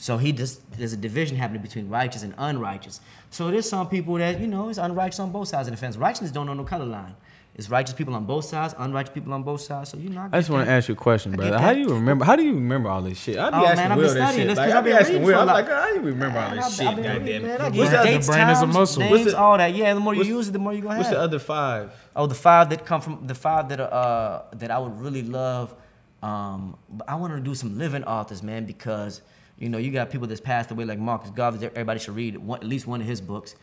[0.02, 3.02] So he just there's a division happening between righteous and unrighteous.
[3.32, 5.98] So there's some people that you know is unrighteous on both sides of the fence.
[5.98, 7.16] Righteousness don't know no color line.
[7.56, 9.90] It's righteous people on both sides, unrighteous people on both sides.
[9.90, 10.30] So you know.
[10.32, 11.60] I just want to ask you a question, brother.
[11.60, 12.24] How do you remember?
[12.24, 13.38] How do you remember all this shit?
[13.38, 14.48] I be Oh, asking man, I've Will this shit.
[14.48, 15.38] this Like, I be asking Will.
[15.40, 16.88] I'm like, how do you remember all this I've- shit?
[16.88, 17.52] I've been Goddamn man.
[17.52, 17.60] it.
[17.60, 18.04] I What's give that?
[18.22, 19.00] The brain is a muscle.
[19.02, 19.76] Names, What's the- all that.
[19.76, 21.18] Yeah, the more you use it, the more you gonna What's have.
[21.18, 21.92] the other five?
[22.16, 25.24] Oh, the five that come from the five that are, uh that I would really
[25.24, 25.76] love.
[26.24, 26.78] Um,
[27.10, 29.22] I want to do some living authors, man, because
[29.60, 31.66] you know you got people that's passed away like Marcus Garvey.
[31.66, 33.56] Everybody should read one, at least one of his books.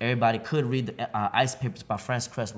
[0.00, 2.52] Everybody could read the uh, Isis Papers by Frances Cress.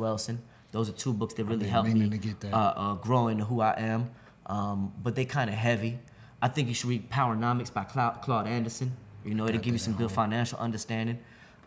[0.72, 2.54] Those are two books that really helped me meaning to get that.
[2.54, 4.10] Uh, uh, grow into who I am.
[4.46, 5.98] Um, but they kind of heavy.
[6.40, 8.92] I think you should read Powernomics by Cla- Claude Anderson.
[9.24, 11.18] You know, it'll give you some good financial understanding.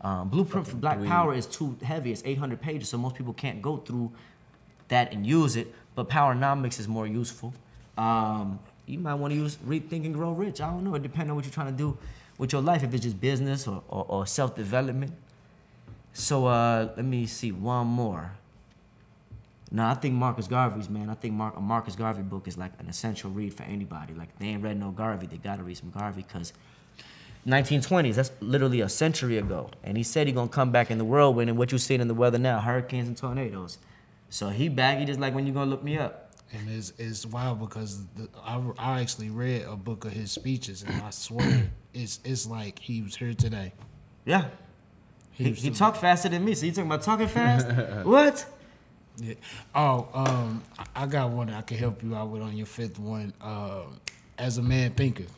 [0.01, 2.11] Um, Blueprint for Black Power is too heavy.
[2.11, 4.11] It's 800 pages, so most people can't go through
[4.89, 5.73] that and use it.
[5.95, 7.53] But Powernomics is more useful.
[7.97, 10.61] Um, you might want to use Read, Think, and Grow Rich.
[10.61, 10.95] I don't know.
[10.95, 11.97] It depends on what you're trying to do
[12.37, 12.83] with your life.
[12.83, 15.13] If it's just business or, or, or self development.
[16.13, 18.31] So uh, let me see one more.
[19.71, 21.09] No, I think Marcus Garvey's man.
[21.09, 24.13] I think Mark, a Marcus Garvey book is like an essential read for anybody.
[24.13, 26.53] Like they ain't read no Garvey, they gotta read some Garvey because
[27.45, 28.15] 1920s.
[28.15, 31.49] That's literally a century ago, and he said he gonna come back in the whirlwind.
[31.49, 33.77] And what you seeing in the weather now, hurricanes and tornadoes.
[34.29, 34.69] So he.
[34.69, 36.24] He just like when you gonna look me up.
[36.55, 40.83] And it's, it's wild because the, I, I actually read a book of his speeches,
[40.83, 43.73] and I swear it's it's like he was here today.
[44.25, 44.45] Yeah.
[45.31, 46.53] He, was he talked faster than me.
[46.55, 47.67] So you talking about talking fast?
[48.05, 48.45] what?
[49.17, 49.33] Yeah.
[49.73, 50.63] Oh, um,
[50.95, 53.33] I- got one I can help you out with on your fifth one.
[53.41, 53.99] Um,
[54.37, 55.31] as a man thinketh,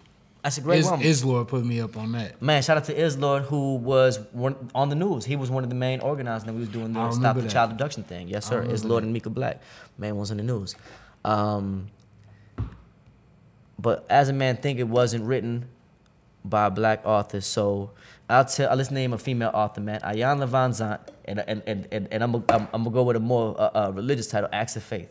[0.44, 1.02] That's a great one.
[1.02, 1.44] Is, woman.
[1.46, 2.42] Islor put me up on that.
[2.42, 5.26] Man, shout out to Islord who was one, on the news.
[5.26, 7.52] He was one of the main organizers that we was doing the stop the that.
[7.52, 8.28] child abduction thing.
[8.28, 8.64] Yes, sir.
[8.64, 9.62] Islord and Mika Black.
[9.98, 10.76] Man was in the news.
[11.28, 11.90] Um,
[13.78, 15.68] but as a man think it wasn't written
[16.46, 17.42] by a black author.
[17.42, 17.92] So
[18.30, 20.00] I'll tell let's name a female author, man.
[20.00, 23.60] Iyanla Vanzant, and and and and, and I'm, I'm I'm gonna go with a more
[23.60, 25.10] uh, uh, religious title, Acts of Faith.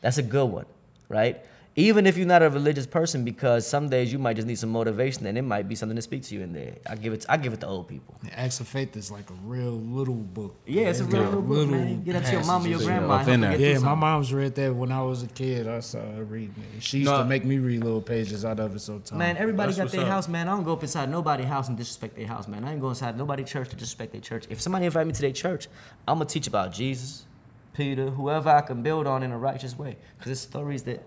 [0.00, 0.66] That's a good one,
[1.10, 1.44] right?
[1.74, 4.68] Even if you're not a religious person, because some days you might just need some
[4.68, 6.74] motivation, and it might be something to speak to you in there.
[6.86, 8.14] I give it, I give it to old people.
[8.22, 10.54] The Acts of Faith is like a real little book.
[10.66, 12.02] Yeah, it's a real little book, man.
[12.02, 13.14] Get up to your mama, your grandma.
[13.14, 13.58] up and help in her there.
[13.58, 15.66] get through Yeah, my mom's read that when I was a kid.
[15.66, 16.82] I saw her reading it.
[16.82, 17.22] She used No.
[17.22, 19.12] to make me read little pages out of it sometimes.
[19.18, 20.12] Man, everybody That's got their up.
[20.12, 20.48] house, man.
[20.48, 22.64] I don't go up inside nobody's house and disrespect their house, man.
[22.64, 24.44] I ain't go inside nobody's church to disrespect their church.
[24.50, 25.68] If somebody invite me to their church,
[26.06, 27.24] I'm gonna teach about Jesus,
[27.72, 29.96] Peter, whoever I can build on in a righteous way.
[30.18, 31.02] Cause it's stories that,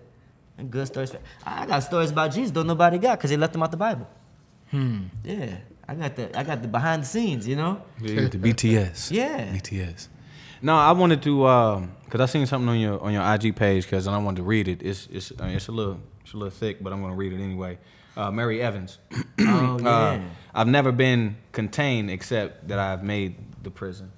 [0.58, 1.14] and good stories.
[1.44, 4.08] I got stories about Jesus don't nobody got, cause they left them out the Bible.
[4.70, 5.04] Hmm.
[5.24, 7.82] Yeah, I got the, I got the behind the scenes, you know.
[8.00, 9.10] Yeah, the BTS.
[9.10, 9.52] Yeah.
[9.54, 10.08] BTS.
[10.62, 13.86] No, I wanted to um cuz I seen something on your on your IG page
[13.88, 14.82] cuz I wanted to read it.
[14.82, 17.32] It's it's uh, it's a little it's a little thick, but I'm going to read
[17.32, 17.78] it anyway.
[18.16, 18.98] Uh, Mari Evans.
[19.38, 19.88] Oh yeah.
[19.88, 20.20] Uh,
[20.54, 24.10] I've never been contained except that I've made the prison.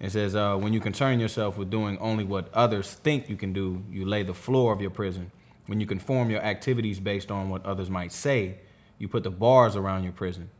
[0.00, 3.52] It says, uh, when you concern yourself with doing only what others think you can
[3.52, 5.30] do, you lay the floor of your prison.
[5.66, 8.58] When you conform your activities based on what others might say,
[8.98, 10.50] you put the bars around your prison.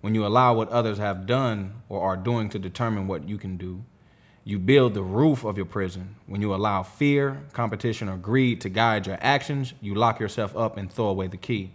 [0.00, 3.56] When you allow what others have done or are doing to determine what you can
[3.56, 3.84] do,
[4.44, 6.14] you build the roof of your prison.
[6.26, 10.76] When you allow fear, competition, or greed to guide your actions, you lock yourself up
[10.76, 11.72] and throw away the key.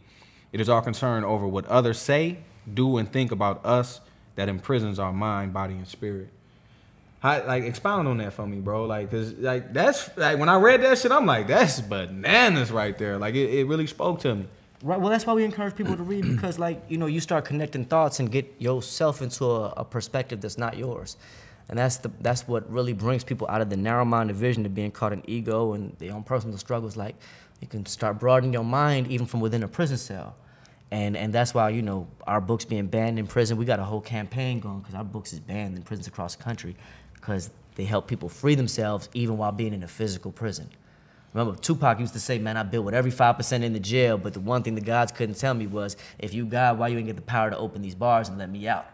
[0.53, 2.37] It is our concern over what others say,
[2.73, 3.99] do, and think about us
[4.35, 6.29] that imprisons our mind, body, and spirit.
[7.21, 8.85] How, like expound on that for me, bro.
[8.85, 12.97] Like, cause like that's like when I read that shit, I'm like, that's bananas right
[12.97, 13.19] there.
[13.19, 14.47] Like it, it really spoke to me.
[14.83, 14.99] Right.
[14.99, 17.85] Well, that's why we encourage people to read because, like, you know, you start connecting
[17.85, 21.17] thoughts and get yourself into a, a perspective that's not yours,
[21.69, 24.89] and that's the that's what really brings people out of the narrow-minded vision of being
[24.89, 26.97] caught in ego and their own personal struggles.
[26.97, 27.15] Like,
[27.59, 30.35] you can start broadening your mind even from within a prison cell,
[30.89, 33.57] And and that's why you know our books being banned in prison.
[33.57, 36.43] We got a whole campaign going because our books is banned in prisons across the
[36.43, 36.75] country
[37.21, 40.69] because they help people free themselves even while being in a physical prison.
[41.33, 44.17] Remember, Tupac used to say, "Man, I built with every five percent in the jail,
[44.17, 46.97] but the one thing the gods couldn't tell me was, if you God, why you
[46.97, 48.85] ain't get the power to open these bars and let me out?"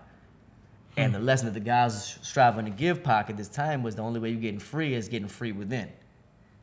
[0.94, 1.02] Hmm.
[1.02, 3.96] And the lesson that the guys was striving to give Pac at this time was
[3.96, 5.90] the only way you're getting free is getting free within.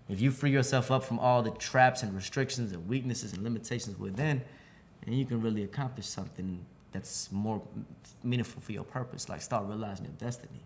[0.09, 3.99] If you free yourself up from all the traps and restrictions and weaknesses and limitations
[3.99, 4.43] within,
[5.05, 7.61] then you can really accomplish something that's more
[8.23, 10.63] meaningful for your purpose, like start realizing your destiny.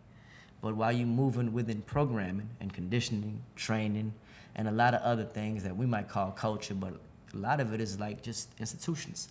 [0.60, 4.12] But while you're moving within programming and conditioning, training,
[4.56, 6.94] and a lot of other things that we might call culture, but
[7.32, 9.28] a lot of it is like just institutions.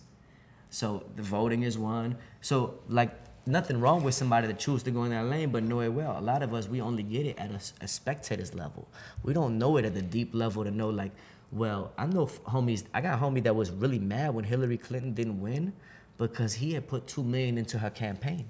[0.70, 2.16] So the voting is one.
[2.40, 3.10] So like
[3.46, 6.18] nothing wrong with somebody that chooses to go in that lane, but know it well.
[6.18, 8.88] A lot of us we only get it at a, a spectator's level.
[9.22, 11.12] We don't know it at the deep level to know like,
[11.50, 12.84] well, I know homies.
[12.92, 15.72] I got a homie that was really mad when Hillary Clinton didn't win
[16.18, 18.48] because he had put two million into her campaign.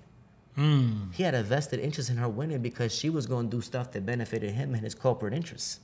[1.13, 3.93] He had a vested interest in her winning because she was going to do stuff
[3.93, 5.81] that benefited him and his corporate interests.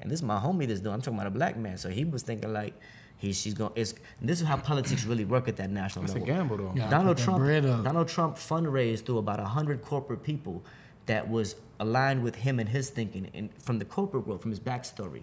[0.00, 0.94] And this is my homie that's doing.
[0.94, 1.78] I'm talking about a black man.
[1.78, 2.74] So he was thinking like,
[3.18, 3.72] he she's going.
[3.74, 6.22] It's this is how politics really work at that national level.
[6.22, 6.48] It's a level.
[6.48, 6.72] gamble though.
[6.76, 6.88] Yeah.
[6.88, 7.38] Donald Trump.
[7.38, 7.64] bread.
[7.64, 10.62] Donald Trump fundraised through about hundred corporate people
[11.06, 14.60] that was aligned with him and his thinking, and from the corporate world, from his
[14.60, 15.22] backstory.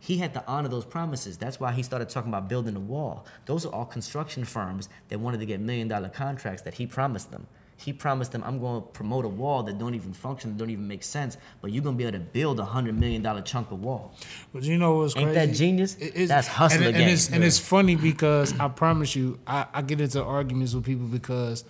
[0.00, 1.36] He had to honor those promises.
[1.36, 3.26] That's why he started talking about building a wall.
[3.46, 7.30] Those are all construction firms that wanted to get million dollar contracts that he promised
[7.32, 7.46] them.
[7.80, 10.68] He promised them, I'm going to promote a wall that don't even function, that don't
[10.70, 13.40] even make sense, but you're going to be able to build a hundred million dollar
[13.40, 14.14] chunk of wall.
[14.52, 15.46] But you know what's Ain't crazy?
[15.46, 15.96] that genius?
[16.00, 17.08] It- That's hustler and, it- and game.
[17.14, 21.06] it's, and it's funny because I promise you, I, I get into arguments with people
[21.06, 21.64] because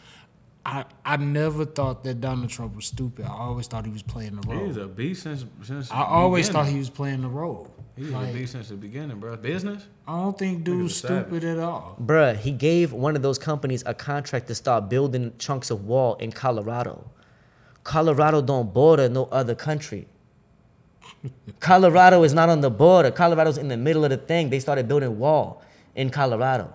[0.64, 3.24] I I never thought that Donald Trump was stupid.
[3.26, 4.66] I always thought he was playing the role.
[4.66, 5.90] He's a beast since since.
[5.90, 6.66] I always beginning.
[6.66, 7.70] thought he was playing the role.
[7.98, 9.36] He's Like, a beast since the beginning, bro.
[9.36, 9.86] Business.
[10.06, 11.96] I don't think dude's stupid at all.
[12.00, 16.14] Bruh, he gave one of those companies a contract to start building chunks of wall
[16.16, 17.10] in Colorado.
[17.82, 20.06] Colorado don't border no other country.
[21.60, 23.10] Colorado is not on the border.
[23.10, 24.50] Colorado's in the middle of the thing.
[24.50, 25.62] They started building wall
[25.96, 26.72] in Colorado.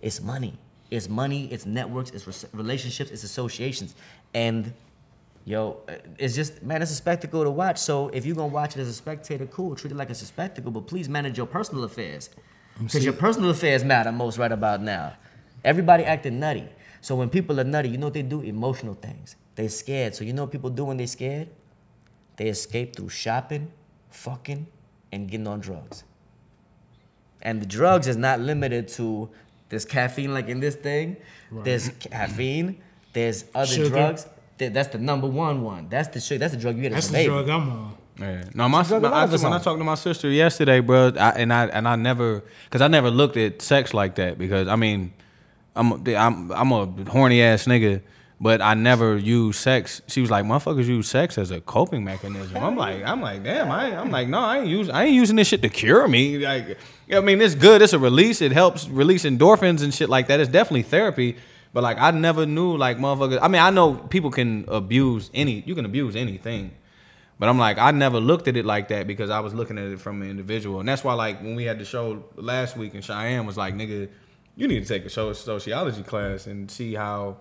[0.00, 0.58] It's money.
[0.90, 1.48] It's money.
[1.52, 2.10] It's networks.
[2.10, 3.10] It's res- relationships.
[3.10, 3.94] It's associations.
[4.34, 4.72] And
[5.44, 7.78] yo, uh, it's just man, it's a spectacle to watch.
[7.78, 9.74] So if you're gonna watch it as a spectator, cool.
[9.74, 12.30] Treat it like it's a spectacle, but please manage your personal affairs
[12.78, 15.14] because your personal affairs matter most right about now.
[15.64, 16.68] Everybody acting nutty.
[17.00, 18.40] So when people are nutty, you know what they do?
[18.40, 19.36] Emotional things.
[19.54, 20.14] They scared.
[20.14, 21.48] So you know what people do when they scared?
[22.36, 23.70] They escape through shopping,
[24.10, 24.66] fucking,
[25.10, 26.04] and getting on drugs.
[27.42, 29.30] And the drugs is not limited to
[29.68, 31.16] there's caffeine like in this thing.
[31.50, 32.82] There's caffeine.
[33.14, 33.88] There's other Sugar.
[33.88, 34.26] drugs.
[34.62, 35.88] Th- That's the number one one.
[35.88, 36.38] That's the shit.
[36.38, 37.28] That's the drug you get That's as a the baby.
[37.30, 37.96] drug I'm on.
[38.20, 38.44] Yeah.
[38.54, 41.12] No, my, drug my I, of us when I talked to my sister yesterday, bro,
[41.18, 44.68] I, and I and I never, cause I never looked at sex like that because
[44.68, 45.12] I mean,
[45.74, 48.02] I'm a- I'm I'm a horny ass nigga,
[48.40, 50.02] but I never use sex.
[50.06, 52.58] She was like, motherfuckers use sex as a coping mechanism.
[52.58, 55.14] I'm like, I'm like, damn, I ain't, I'm like, no, I ain't use I ain't
[55.14, 56.38] using this shit to cure me.
[56.38, 56.78] Like,
[57.12, 57.82] I mean, it's good.
[57.82, 58.40] It's a release.
[58.42, 60.38] It helps release endorphins and shit like that.
[60.38, 61.36] It's definitely therapy.
[61.72, 63.38] But like, I never knew like motherfuckers.
[63.40, 65.62] I mean, I know people can abuse any.
[65.66, 66.72] You can abuse anything.
[67.38, 69.86] But I'm like, I never looked at it like that because I was looking at
[69.86, 72.94] it from an individual, and that's why like when we had the show last week,
[72.94, 74.08] and Cheyenne was like, "Nigga,
[74.54, 77.38] you need to take a sociology class and see how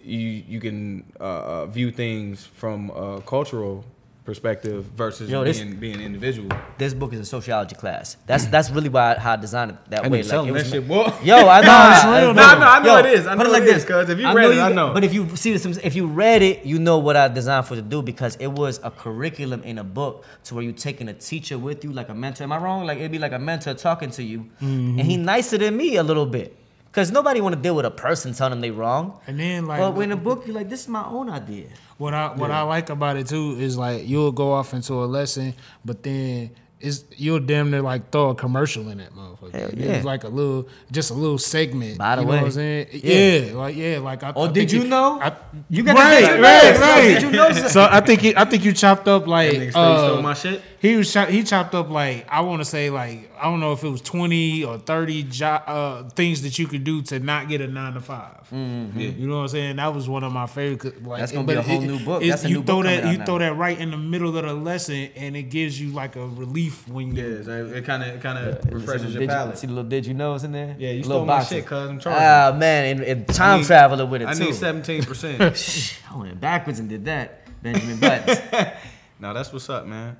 [0.00, 3.84] you you can uh, uh, view things from a cultural
[4.26, 8.16] perspective versus Yo, this- being being individual." This book is a sociology class.
[8.26, 10.18] That's that's really why how I designed it that I way.
[10.18, 11.12] need selling it that was shit, ma- boy.
[11.22, 11.92] Yo, I know.
[11.94, 12.32] it's real, I- though.
[12.32, 13.26] No, I know it is.
[13.26, 14.92] I put know it like it this, is, 'cause if you read it, I know.
[14.92, 17.74] But if you see this, if you read it, you know what I designed for
[17.74, 21.08] it to do because it was a curriculum in a book to where you taking
[21.08, 22.44] a teacher with you, like a mentor.
[22.44, 22.84] Am I wrong?
[22.86, 25.24] Like it'd be like a mentor talking to you, and he mm-hmm.
[25.24, 26.56] nicer than me a little bit.
[26.96, 29.20] Cause nobody want to deal with a person telling them they wrong.
[29.26, 31.66] And then like But when the book, you're like, this is my own idea.
[31.98, 35.04] What I what I like about it too is like you'll go off into a
[35.04, 35.52] lesson,
[35.84, 39.52] but then it's you'll damn near like throw a commercial in that motherfucker.
[39.52, 41.98] Hell It's like a little just a little segment.
[41.98, 42.36] By the you way.
[42.36, 42.86] what I'm saying?
[42.92, 43.38] Yeah.
[43.38, 45.18] Yeah, like yeah, like I, Oh, I did you it- know?
[45.20, 45.32] I,
[45.68, 47.02] You got right, the right, So right.
[47.14, 47.52] Did you know?
[47.52, 50.62] So I think he, I think you chopped up like Nigga uh, stole my shit?
[50.80, 53.82] He was he chopped up like I want to say like I don't know if
[53.82, 57.60] it was twenty or thirty jo- uh, things that you could do to not get
[57.60, 59.00] a nine to 5 Mm-hmm.
[59.00, 59.76] Yeah, you know what I'm saying?
[59.76, 61.02] That was one of my favorite.
[61.04, 62.22] Like, That's gonna be a whole new book.
[62.22, 63.24] it's- That's a you new throw book that out you now.
[63.24, 66.28] throw that right in the middle of the lesson, and it gives you like a
[66.28, 67.22] relief when you.
[67.44, 69.58] Yeah, it kind of kind of refreshes your Did you- palate.
[69.58, 70.76] See the little did you knows in there?
[70.78, 72.22] Yeah, you Little stole my shit, cuz I'm charging.
[72.22, 74.44] Ah man, and, and time need- traveler with it I too.
[74.44, 76.00] need seventeen percent.
[76.12, 78.38] I went backwards and did that, Benjamin Buttons.
[79.18, 80.14] No, that's what's up, man.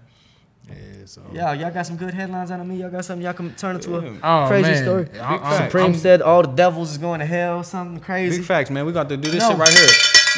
[0.69, 0.75] Yeah,
[1.05, 1.23] so.
[1.33, 2.77] Yeah, y'all got some good headlines out of me.
[2.77, 3.99] Y'all got something y'all can turn into Yeah.
[4.23, 4.83] a Oh, crazy man.
[4.83, 5.07] story.
[5.21, 5.65] I- I- facts.
[5.67, 7.63] Supreme I'm- said all the devils is going to hell.
[7.63, 8.39] Something crazy.
[8.39, 8.85] Big facts, man.
[8.87, 9.51] We got to do this No.
[9.51, 9.89] shit right here.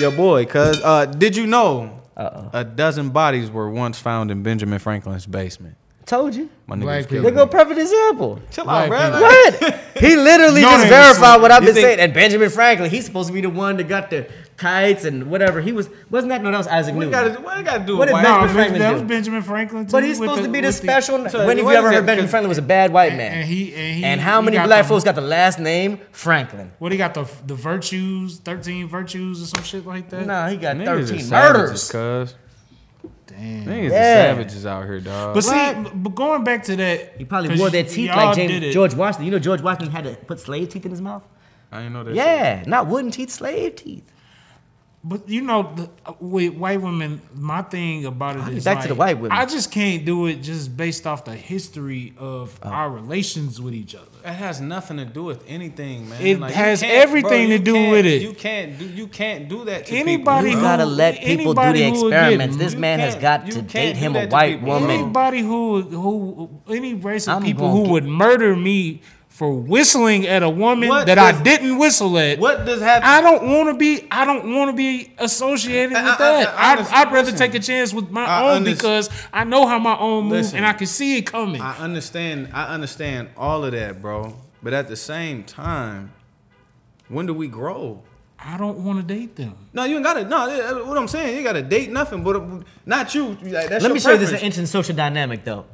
[0.00, 2.50] Your boy, cuz uh, did you know Uh-oh.
[2.52, 5.76] a dozen bodies were once found in Benjamin Franklin's basement?
[6.09, 6.48] Told you.
[6.66, 7.24] My nigga Black was people.
[7.24, 7.51] They go me.
[7.51, 8.40] perfect example.
[8.51, 9.52] Chill Black out, bro.
[9.52, 9.68] people.
[9.68, 9.80] What?
[10.02, 12.01] He literally No, just they verified what I've You been think- saying.
[12.01, 14.26] And Benjamin Franklin, he's supposed to be the one that got the
[14.56, 15.60] kites and whatever.
[15.60, 16.51] He was wasn't that no?
[16.51, 17.35] That was Isaac What Newton.
[17.35, 18.22] got what got to do What with did white?
[18.22, 18.94] Benjamin No, Franklin that do?
[18.94, 19.93] was Benjamin Franklin too.
[19.93, 21.28] But he's with supposed to be the with special.
[21.28, 22.90] So, when have wait you a ever heard second, Benjamin 'cause- Franklin was a bad
[22.93, 23.32] white man?
[23.35, 24.05] And he and he.
[24.05, 26.72] And how he many got black the- folks got the last name Franklin?
[26.78, 30.26] What he got the the virtues, thirteen virtues or some shit like that.
[30.26, 32.28] Nah, he got Niggas is thirteen savages, murders.
[32.30, 32.35] cuz.
[33.39, 33.65] Damn.
[33.66, 34.15] Niggas is Yeah.
[34.15, 35.35] savages out here, dog.
[35.35, 38.74] But see, but going back to that, He probably wore y- their teeth like James.
[38.74, 39.27] George Washington.
[39.27, 41.23] You know George Washington had to put slave teeth in his mouth.
[41.70, 42.10] I didn't know that.
[42.10, 42.16] shit.
[42.16, 44.10] Yeah, not wooden teeth, slave teeth.
[45.05, 48.75] But you know, the, uh, with white women, my thing about it I'll is get
[48.75, 49.31] back to the white women.
[49.31, 52.69] I just can't do it just based off the history of Oh.
[52.69, 54.05] our relations with each other.
[54.25, 56.20] It has nothing to do with anything, man.
[56.20, 58.23] It you has everything you to do with it.
[58.23, 58.87] You can't do.
[58.87, 62.57] You can't do that to Anybody You gotta let people do the who experiments.
[62.57, 64.91] This you man has got to date him a white woman.
[64.91, 69.01] Anybody who who any race of I'm people who get- would murder me
[69.39, 72.40] for whistling at a woman What that does- I didn't whistle at.
[72.40, 73.09] What does happen?
[73.09, 74.05] I don't want to be.
[74.10, 76.48] I don't want to be associated I- with I- I- that.
[76.48, 79.10] I I, would understand- I'd rather take a chance with my I own underst- because
[79.32, 80.56] I know how my own moves Listen.
[80.59, 81.60] and I can see it coming.
[81.62, 82.48] I understand.
[82.52, 84.35] I understand all of that, bro.
[84.60, 86.10] But at the same time,
[87.09, 88.02] when do we grow?
[88.40, 89.55] I don't want to date them.
[89.73, 90.24] No, you ain't gotta.
[90.24, 92.40] No, uh, what I'm saying, you gotta date nothing, but uh,
[92.86, 93.36] not you.
[93.40, 94.43] Like, that's Let your me show you this preference.
[94.43, 95.65] interesting social dynamic, though.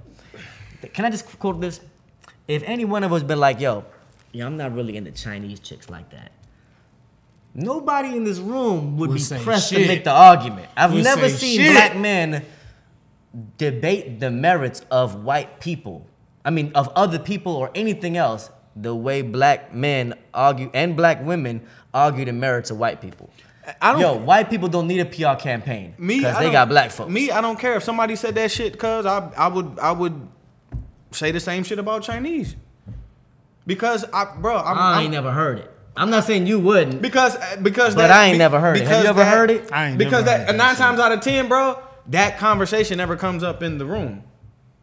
[0.93, 1.81] Can I just quote this?
[2.47, 3.85] If any one of us been like, yo,
[4.33, 6.33] yeah, I'm not really into Chinese chicks like that.
[7.55, 10.69] Nobody in this room would Would be say pressed to make the argument.
[10.77, 11.73] I've Would never seen shit.
[11.73, 12.45] black men
[13.59, 16.07] debate the merits of white people.
[16.45, 21.25] I mean, of other people or anything else, the way black men argue and black
[21.25, 23.31] women argue the merits of white people.
[23.81, 24.01] I don't.
[24.01, 27.11] Yo, white people don't need a PR campaign me, because they got black folks.
[27.11, 30.29] Me, I don't care if somebody said that shit, cause I, I would, I would
[31.15, 32.57] say the same shit about Chinese.
[33.67, 35.71] Because I, bro, I'm, I I'm- ain't never heard it.
[35.97, 37.01] I'm not saying you wouldn't.
[37.01, 38.81] Because uh, because But that, I ain't be- never heard it.
[38.81, 39.73] Have because you ever that- heard it?
[39.73, 40.79] I ain't because never that heard that nine shit.
[40.79, 41.79] times out of ten, bro,
[42.09, 44.25] that conversation never comes up in the room.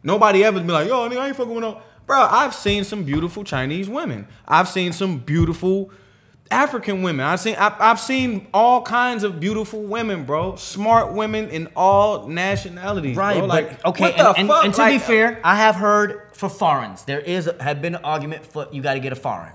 [0.02, 1.82] Nobody ever be like, yo, nigga, I ain't fucking with no.
[2.06, 4.26] Bro, I've seen some beautiful Chinese women.
[4.48, 5.90] I've seen some beautiful
[6.50, 7.24] African women.
[7.26, 10.56] I've seen I've, I've seen all kinds of beautiful women, bro.
[10.56, 13.42] Smart women in all nationalities, Right, bro.
[13.42, 14.64] but Like, okay, what and, the and- fuck?
[14.64, 18.44] and to be fair, I have heard for foreigns there is have been an argument
[18.44, 19.52] for you got to get a foreign.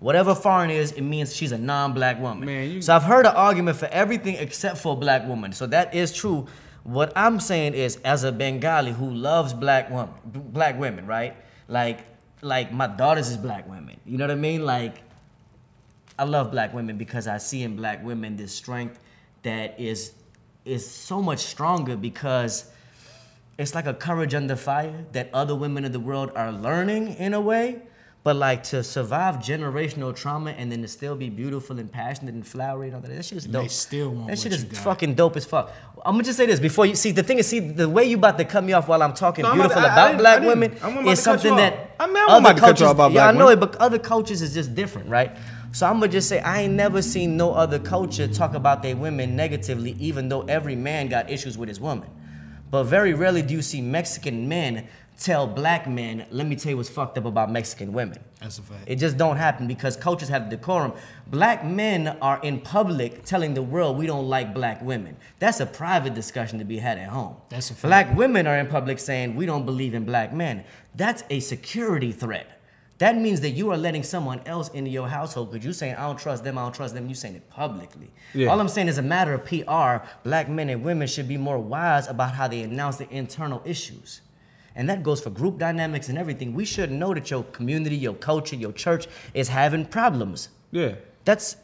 [0.00, 2.46] Whatever foreign is, it means she's a non-black woman.
[2.46, 5.52] Man, you- so I've heard an argument for everything except for a black woman.
[5.52, 6.46] So that is true.
[6.84, 11.36] What I'm saying is, as a Bengali who loves black women, black women, right?
[11.68, 11.98] Like,
[12.40, 14.00] like my daughters is black women.
[14.06, 14.64] You know what I mean?
[14.64, 15.02] Like,
[16.18, 18.98] I love black women because I see in black women this strength
[19.42, 20.12] that is
[20.64, 22.69] is so much stronger because
[23.60, 27.34] it's like a courage under fire that other women of the world are learning in
[27.34, 27.82] a way.
[28.22, 32.46] But like to survive generational trauma and then to still be beautiful and passionate and
[32.46, 33.70] flowery and all that, that shit is And they dope.
[33.70, 34.84] still want that shit what is you got.
[34.84, 35.72] fucking dope as fuck.
[36.04, 38.16] I'm gonna just say this before you see the thing is see the way you
[38.18, 40.20] about to cut me off while I'm talking No, beautiful I- I about didn't- I
[40.20, 42.60] black women I'm is to cut you something that I mean, I'm other about to
[42.60, 43.52] cut you cultures, about yeah, I know women.
[43.56, 45.34] it, but other cultures is just different, right?
[45.72, 48.96] So I'm gonna just say I ain't never seen no other culture talk about their
[48.96, 52.10] women negatively, even though every man got issues with his woman.
[52.70, 54.86] But very rarely do you see Mexican men
[55.20, 58.18] tell black men, let me tell you what's fucked up about Mexican women.
[58.40, 58.84] That's a fact.
[58.86, 60.94] It just don't happen because cultures have decorum.
[61.26, 65.16] Black men are in public telling the world we don't like black women.
[65.38, 67.36] That's a private discussion to be had at home.
[67.50, 67.82] That's a fact.
[67.82, 70.64] Black women are in public saying we don't believe in black men.
[70.94, 72.59] That's a security threat.
[73.00, 76.06] That means that you are letting someone else into your household because you're saying I
[76.06, 77.06] don't trust them, I don't trust them.
[77.06, 78.10] You're saying it publicly.
[78.34, 78.48] Yeah.
[78.48, 80.06] All I'm saying is a matter of PR.
[80.22, 84.20] Black men and women should be more wise about how they announce their internal issues.
[84.74, 86.52] And that goes for group dynamics and everything.
[86.52, 90.50] We should know that your community, your culture, your church is having problems.
[90.70, 91.56] Yeah, That's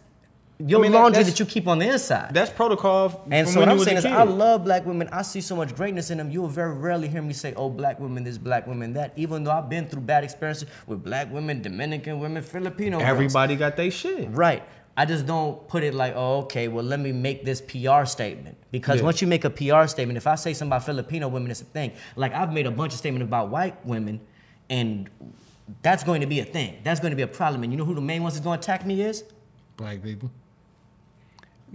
[0.59, 2.33] your I mean, laundry that's- that you keep on the inside.
[2.33, 3.27] that's protocol.
[3.31, 4.13] and so what I'm saying is, kid.
[4.13, 5.09] I love black women.
[5.13, 6.31] I see so much greatness in them.
[6.31, 9.45] You will very rarely hear me say, "Oh, black women this, black women that." Even
[9.45, 12.99] though I've been through bad experiences with black women, Dominican women, Filipino.
[12.99, 13.09] girls.
[13.11, 14.29] Everybody got their shit.
[14.31, 14.63] Right.
[14.99, 18.57] I just don't put it like, oh, okay, well, let me make this PR statement.
[18.71, 19.05] Because Yeah.
[19.05, 21.67] once you make a PR statement, if I say something about Filipino women, it's a
[21.67, 21.93] thing.
[22.17, 24.21] Like, I've made a bunch of statements about white women,
[24.71, 25.11] and
[25.83, 26.79] that's going to be a thing.
[26.83, 27.63] That's going to be a problem.
[27.63, 29.25] And you know who the main ones that's going to attack me is?
[29.77, 30.31] Black people.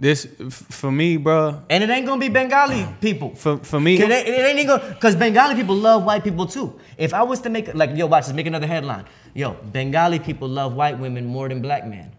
[0.02, 1.62] This f- for me, bro.
[1.70, 3.36] And it ain't gonna be Bengali people.
[3.36, 6.44] For for me, It ain't, it ain't even gonna, cause Bengali people love white people
[6.44, 6.74] too.
[6.98, 9.04] If I was to make, like, yo, watch this, make another headline.
[9.32, 12.10] Yo, Bengali people love white women more than black men.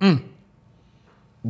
[0.00, 0.22] Mm.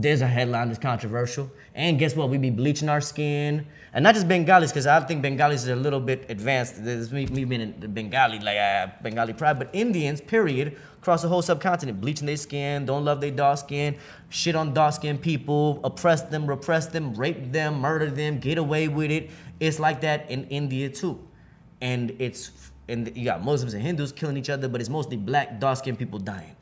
[0.01, 1.51] There's a headline that's controversial.
[1.75, 2.31] And guess what?
[2.31, 3.67] We be bleaching our skin.
[3.93, 6.85] And not just Bengalis, because I think Bengalis are a little bit advanced.
[6.85, 11.43] There's me, me being Bengali, like uh, Bengali pride, but Indians, period, across the whole
[11.43, 13.97] subcontinent, bleaching their skin, don't love their dark skin,
[14.29, 18.87] shit on dark skinned people, oppress them, repress them, rape them, murder them, get away
[18.87, 19.31] with it.
[19.59, 21.19] It's like that in India too.
[21.81, 22.53] And it's,
[22.89, 25.99] and you got Muslims and Hindus killing each other, but it's mostly black, dark skinned
[25.99, 26.55] people dying.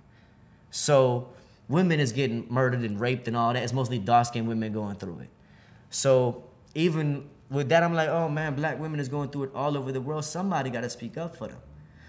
[0.71, 1.29] So
[1.69, 3.63] women is getting murdered and raped and all that.
[3.63, 5.29] It's mostly dark skinned women going through it.
[5.91, 6.45] So
[6.75, 9.93] even with that, I'm like, oh man, black women is going through it all over
[9.93, 10.25] the world.
[10.25, 11.59] Somebody got to speak up for them.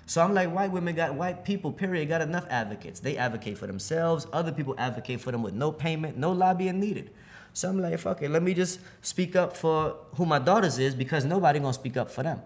[0.06, 3.02] So I'm like, white women got white people, period, got enough advocates.
[3.02, 4.26] They advocate for themselves.
[4.32, 7.12] Other people advocate for them with no payment, no lobbying needed.
[7.52, 10.96] So I'm like, fuck it, let me just speak up for who my daughters is
[10.96, 12.40] because nobody gonna speak up for them.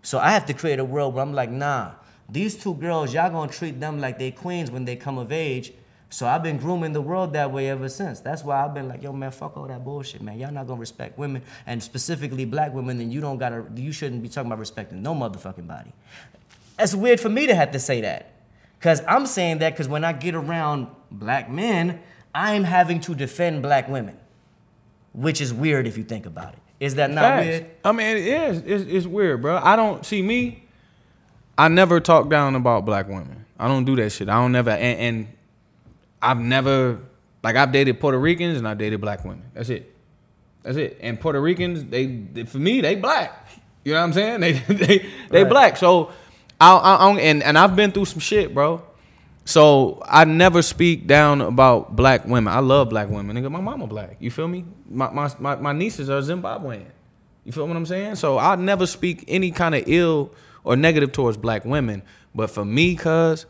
[0.00, 1.92] So I have to create a world where I'm like, nah,
[2.28, 5.72] these two girls, y'all gonna treat them like they queens when they come of age.
[6.10, 8.20] So I've been grooming the world that way ever since.
[8.20, 10.38] That's why I've been like, yo, man, fuck all that bullshit, man.
[10.38, 14.22] Y'all not gonna respect women, and specifically black women, then you don't gotta, you shouldn't
[14.22, 15.92] be talking about respecting no motherfucking body.
[16.78, 18.32] It's weird for me to have to say that.
[18.80, 22.00] Cause I'm saying that because when I get around black men,
[22.34, 24.18] I'm having to defend black women.
[25.14, 26.58] Which is weird if you think about it.
[26.80, 27.46] Is that not Facts.
[27.46, 27.66] weird?
[27.84, 28.58] I mean, it is.
[28.66, 29.56] It's, it's weird, bro.
[29.62, 30.64] I don't see me.
[31.56, 33.46] I never talk down about black women.
[33.58, 34.28] I don't do that shit.
[34.28, 34.70] I don't never.
[34.70, 35.28] And, and
[36.24, 36.98] I've never
[37.42, 39.44] like I've dated Puerto Ricans and I've dated black women.
[39.54, 39.94] That's it.
[40.62, 40.98] That's it.
[41.02, 43.48] And Puerto Ricans, they, they for me, they black.
[43.84, 44.40] You know what I'm saying?
[44.40, 45.50] They they they Right.
[45.50, 45.76] black.
[45.76, 46.10] So
[46.60, 48.82] I, I, I and and I've been through some shit, bro.
[49.44, 52.52] So I never speak down about black women.
[52.52, 53.36] I love black women.
[53.36, 54.16] Nigga, my mama black.
[54.20, 54.64] You feel me?
[54.88, 56.86] My my my, my nieces are Zimbabwean.
[57.44, 58.14] You feel what I'm saying?
[58.16, 60.32] So I never speak any kind of ill
[60.64, 62.02] or negative towards black women.
[62.34, 63.44] But for me, cuz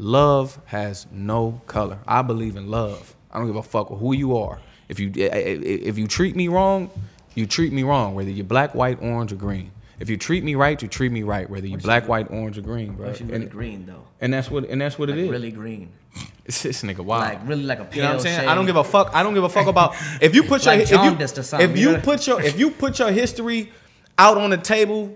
[0.00, 1.98] love has no color.
[2.06, 3.14] I believe in love.
[3.30, 4.58] I don't give a fuck who you are.
[4.88, 5.58] If you eh, eh, eh,
[5.90, 6.90] if you treat me wrong,
[7.34, 8.14] you treat me wrong.
[8.14, 9.70] Whether you're black, white, orange, or green.
[10.00, 11.48] If you treat me right, you treat me right.
[11.48, 13.08] Whether you're black, white, orange, or green, bro.
[13.10, 14.02] Really And, green though.
[14.20, 15.30] and that's what and that's what Like it is.
[15.30, 15.90] really green.
[16.46, 17.34] It's this nigga wild.
[17.34, 18.40] Like really like a pale You know what I'm saying?
[18.40, 18.48] shade.
[18.48, 19.10] I don't give a fuck.
[19.14, 21.42] I don't give a fuck about if you put your Like if you, jaundiced or
[21.44, 23.70] something, if you put your if you put your history
[24.18, 25.14] out on the table,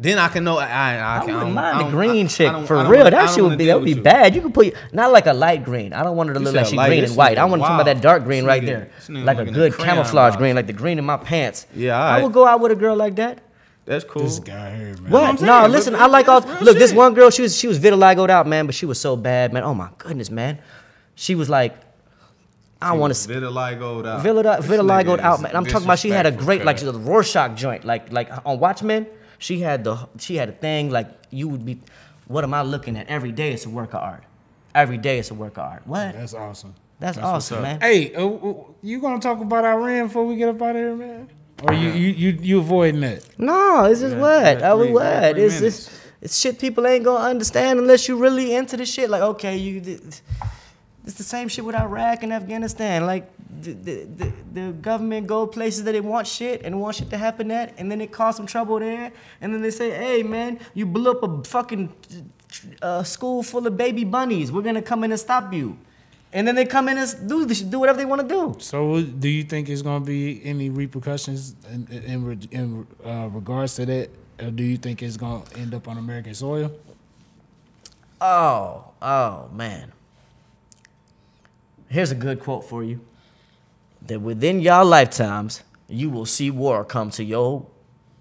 [0.00, 0.58] then I can know.
[0.58, 2.66] I I, I, I can, wouldn't don't- mind I the green I- chick I don't-
[2.66, 2.98] for real.
[2.98, 4.34] wanna- that shit would be that would be bad.
[4.34, 5.92] You could put not like a light green.
[5.92, 6.88] I don't want her to look like she light.
[6.88, 7.36] green and white.
[7.38, 8.66] I want to talk about that dark green This right nigga-
[9.08, 11.66] there, like a good camouflage green, like the green in my pants.
[11.74, 13.40] Yeah, I would go out with a girl like that.
[13.86, 14.22] That's cool.
[14.24, 15.10] This guy here, man.
[15.10, 15.40] What?
[15.40, 15.92] No, saying, listen.
[15.94, 16.42] but I like all.
[16.42, 18.84] that's real Look, this one girl, she was she was vitiligoed out, man, but she
[18.84, 19.62] was so bad, man.
[19.62, 20.58] Oh my goodness, man.
[21.14, 21.74] She was like,
[22.80, 23.28] I want to.
[23.28, 24.22] vitiligo out.
[24.24, 25.56] Vitiligo, This vitiligo nigga out, man.
[25.56, 26.82] I'm talking about she had a great, like cuz.
[26.82, 29.06] she was a Rorschach joint, like like on Watchmen.
[29.38, 31.80] She had the she had a thing like you would be.
[32.26, 33.08] What am I looking at?
[33.08, 34.24] Every day it's a work of art.
[34.74, 35.86] Every day it's a work of art.
[35.86, 36.12] What?
[36.12, 36.74] That's awesome.
[37.00, 37.80] That's, what's awesome, man.
[37.80, 40.96] Hey, uh, uh, you gonna talk about Iran before we get up out of here,
[40.96, 41.28] man?
[41.62, 43.26] Or you you you, you avoiding that?
[43.38, 44.58] No, it's just Yeah, what?
[44.60, 45.38] yeah, I three- mean, what?
[45.38, 45.62] It's minutes.
[45.86, 49.08] it's it's shit people ain't gonna understand unless you really into the shit.
[49.08, 49.80] Like, okay, you.
[51.04, 53.06] It's the same shit with Iraq and Afghanistan.
[53.06, 57.16] Like, the, the, the, government go places that they want shit and want shit to
[57.16, 59.10] happen at, and then it cause some trouble there,
[59.40, 61.92] and then they say, hey, man, you blew up a fucking
[62.82, 64.52] uh, school full of baby bunnies.
[64.52, 65.78] We're gonna come in and stop you.
[66.32, 68.56] And then they come in and do do whatever they want to do.
[68.58, 73.86] So, do you think it's gonna be any repercussions in in, in uh, regards to
[73.86, 74.10] that?
[74.40, 76.70] Or do you think it's gonna end up on American soil?
[78.20, 79.92] Oh, oh man.
[81.88, 83.00] Here's a good quote for you.
[84.08, 87.66] That within your lifetimes, you will see war come to your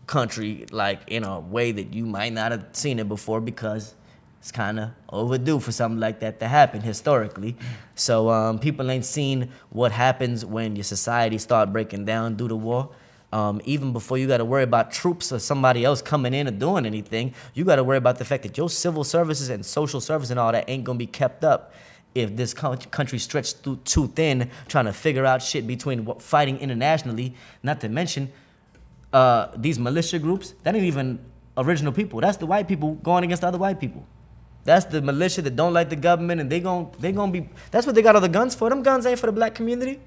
[0.06, 3.96] country like in a way that you might not have seen it before because
[4.40, 7.58] it's kind of overdue for something like that to happen historically.
[7.96, 12.56] So um, people ain't seen what happens when your society start breaking down due to
[12.56, 12.90] war.
[13.34, 16.52] Um, even before you got to worry about troops or somebody else coming in or
[16.52, 20.00] doing anything, you got to worry about the fact that your civil services and social
[20.00, 21.74] service and all that ain't gonna be kept up
[22.16, 27.36] if this country stretched too, too thin trying to figure out shit between fighting internationally.
[27.62, 28.32] Not to mention
[29.14, 30.54] uh, these militia groups.
[30.64, 31.20] That ain't even
[31.58, 32.20] original people.
[32.20, 34.06] That's the white people going against the other white people.
[34.64, 37.50] That's the militia that don't like the government, and they gon' they gonna be.
[37.72, 38.70] That's what they got all the guns for.
[38.70, 40.00] Them guns ain't for the black community.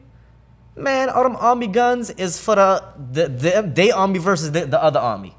[0.77, 4.83] Man, all them army guns is for the the, the they army versus the, the
[4.83, 5.35] other army.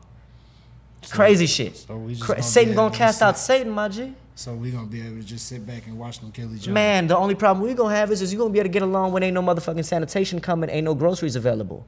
[1.09, 1.77] Crazy shit.
[1.77, 4.13] so Cra- gonna Satan gonna cast out Satan, my G.
[4.41, 6.72] So we gonna be able to just sit back and watch them kill each other.
[6.72, 8.81] Man, the only problem we gonna have is, is you gonna be able to get
[8.81, 11.85] along when ain't no motherfucking sanitation coming, ain't no groceries available.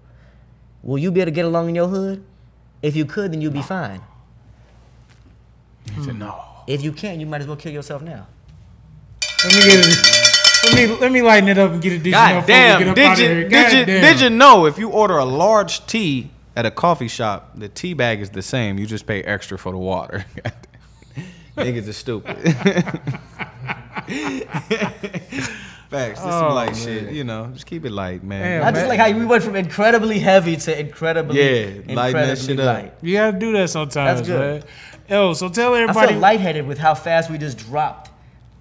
[0.83, 2.23] Will you be able to get along in your hood?
[2.83, 4.01] If you could, then you'd be fine.
[5.95, 6.43] He said, no.
[6.67, 8.27] If you can't, you might as well kill yourself now.
[9.43, 10.23] Let me get it.
[10.65, 12.13] Let me let me lighten it up and get a dish.
[12.13, 12.93] God damn!
[12.93, 13.49] Did you here.
[13.49, 14.01] did you God damn.
[14.01, 17.95] did you know if you order a large tea at a coffee shop, the tea
[17.95, 18.77] bag is the same.
[18.77, 20.25] You just pay extra for the water.
[21.57, 22.37] Niggas are stupid.
[25.89, 26.19] Facts.
[26.21, 26.75] This Oh, is light man.
[26.75, 27.11] shit.
[27.13, 28.41] You know, just keep it light, man.
[28.41, 28.67] Damn.
[28.67, 28.89] I just man.
[28.89, 32.97] like how we went from incredibly heavy to incredibly, Yeah, lighten that incredibly shit up.
[33.03, 34.63] You gotta do that sometimes, That's good.
[34.63, 34.69] man.
[35.09, 35.83] Yo, so tell everybody.
[35.99, 36.13] I everybody.
[36.13, 38.09] feel lightheaded with how fast we just dropped.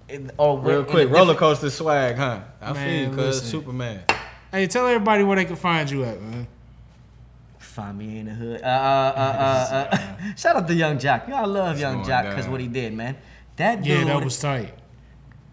[0.09, 2.41] In, or Real in quick, different- roller coaster swag, huh?
[2.61, 3.47] I Man, feel you, cuz listen.
[3.47, 4.01] Superman.
[4.51, 6.45] hey, tell everybody where they can find you at, man.
[7.73, 8.61] Find me in the hood.
[8.61, 10.35] Uh, uh, uh, uh, uh.
[10.35, 11.27] Shout out to Young Jock.
[11.27, 13.17] Y'all love Young Jock because what he did, man.
[13.55, 14.73] That dude Yeah, that was tight.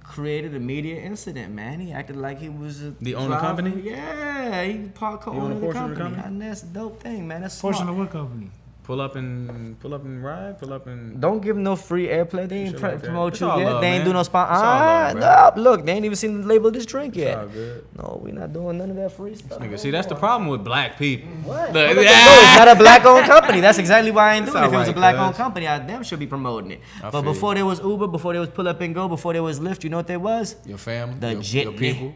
[0.03, 1.81] created a media incident, man.
[1.81, 3.47] He acted like he was a The owner driver.
[3.63, 3.83] company?
[3.91, 6.17] Yeah, he part co-owner of the portion of the company.
[6.23, 6.35] company?
[6.43, 7.41] And that's a dope thing, man.
[7.43, 7.93] That's Portion smart.
[7.93, 8.51] of what company?
[8.91, 10.59] Pull up and pull up and ride.
[10.59, 11.21] Pull up and.
[11.21, 12.49] Don't give them no free airplay.
[12.49, 13.57] They ain't like promote It's you yet.
[13.59, 14.07] love, they ain't man.
[14.07, 14.49] do no spot.
[14.51, 17.39] Ah, love, no, look, they ain't even seen the label of this drink yet.
[17.97, 19.61] No, we not doing none of that free stuff.
[19.61, 21.31] Nigga, see, that's the problem with black people.
[21.45, 21.73] What?
[21.73, 23.61] Look, no, it's not a black-owned company.
[23.61, 24.67] That's exactly why I ain't It's doing it.
[24.67, 26.81] If it was a black-owned company, I damn should be promoting it.
[27.01, 29.45] I but before there was Uber, before there was Pull Up and Go, before there
[29.45, 30.57] was Lyft, you know what there was?
[30.67, 31.79] Your family, The your, your jitney.
[31.79, 32.15] people.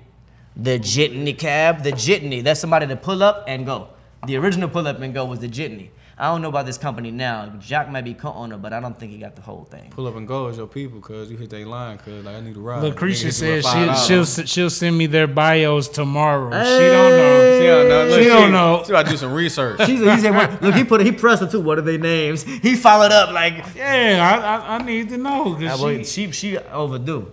[0.57, 1.85] The jitney cab.
[1.85, 2.43] The jitney.
[2.43, 3.91] That's somebody to pull up and go.
[4.27, 5.91] The original pull up and go was the jitney.
[6.17, 7.53] I don't know about this company now.
[7.59, 9.91] Jack might be co-owner, but I don't think he got the whole thing.
[9.91, 12.41] Pull up and go is your people, cuz you hit that line, cuz like I
[12.41, 12.83] need to ride.
[12.85, 14.25] Lucretia Nigga hit you said she, $5.
[14.37, 16.51] she'll she'll send me their bios tomorrow.
[16.51, 17.59] She don't know.
[17.61, 18.05] She don't know.
[18.07, 18.83] Look, She don't know.
[18.87, 19.81] She about to do some research.
[19.87, 21.61] She's, he said, what, look, he put he pressed her too.
[21.61, 22.45] What are their names?
[22.45, 26.05] He followed up like, Yeah, I, I, I need to know Ah, because well, she,
[26.05, 27.33] she she overdue.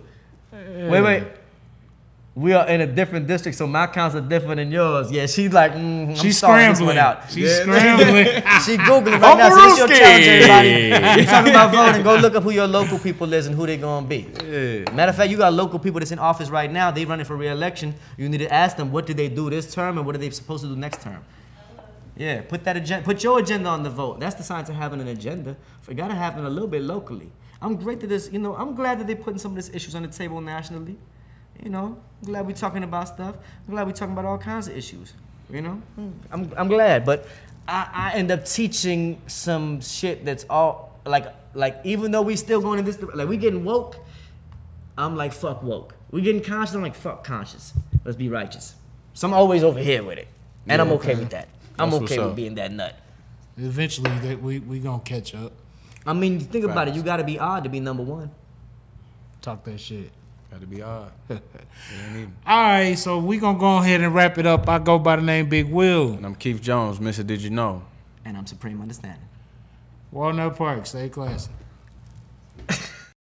[0.52, 1.24] Wait, wait.
[2.34, 5.12] We are in a different district, so my counts are different than yours.
[5.12, 6.98] Yeah, she's like, mm, I'm she's starting this one scrambling.
[6.98, 7.30] out.
[7.30, 7.60] She's Yeah.
[7.62, 8.26] scrambling.
[8.64, 9.50] She googling right now.
[9.50, 11.20] So this your challenge, everybody.
[11.20, 12.02] You talking about voting?
[12.02, 14.28] Go look up who your local people is and who they gonna be.
[14.46, 14.90] Yeah.
[14.94, 16.90] Matter of fact, you got local people that's in office right now.
[16.90, 17.94] They running for re-election.
[18.16, 20.30] You need to ask them what did they do this term and what are they
[20.30, 21.22] supposed to do next term.
[22.16, 24.20] Yeah, put that agenda, put your agenda on the vote.
[24.20, 25.54] That's the science of having an agenda.
[25.86, 27.30] We gotta have it a little bit locally.
[27.60, 29.94] I'm great that this, you know, I'm glad that they're putting some of these issues
[29.94, 30.96] on the table nationally.
[31.62, 33.36] You know, I'm glad we're talking about stuff.
[33.66, 35.14] I'm glad we're talking about all kinds of issues.
[35.50, 36.10] You know, hmm.
[36.30, 37.26] I'm, I'm glad, but
[37.68, 42.60] I, I end up teaching some shit that's all like like even though we still
[42.60, 43.96] going in this like we getting woke,
[44.96, 45.94] I'm like fuck woke.
[46.10, 46.74] We getting conscious.
[46.74, 47.72] I'm like fuck conscious.
[48.04, 48.74] Let's be righteous.
[49.14, 50.28] So I'm always over here with it,
[50.66, 51.20] and I'm okay okay.
[51.20, 51.48] with that.
[51.78, 52.36] I'm That's okay with up.
[52.36, 52.98] being that nut.
[53.58, 55.52] Eventually, they, we we gonna catch up.
[56.06, 56.94] I mean, think about it.
[56.94, 58.30] You got to be odd to be number one.
[59.40, 60.10] Talk that shit.
[60.52, 61.12] Got to be odd.
[61.30, 61.40] It
[62.06, 62.36] ain't even.
[62.46, 64.68] All right, so we gonna go ahead and wrap it up.
[64.68, 66.12] I go by the name Big Will.
[66.12, 67.26] And I'm Keith Jones, Mr.
[67.26, 67.82] Did You Know?
[68.24, 69.26] And I'm supreme understanding.
[70.10, 71.50] Walnut Park, stay classy.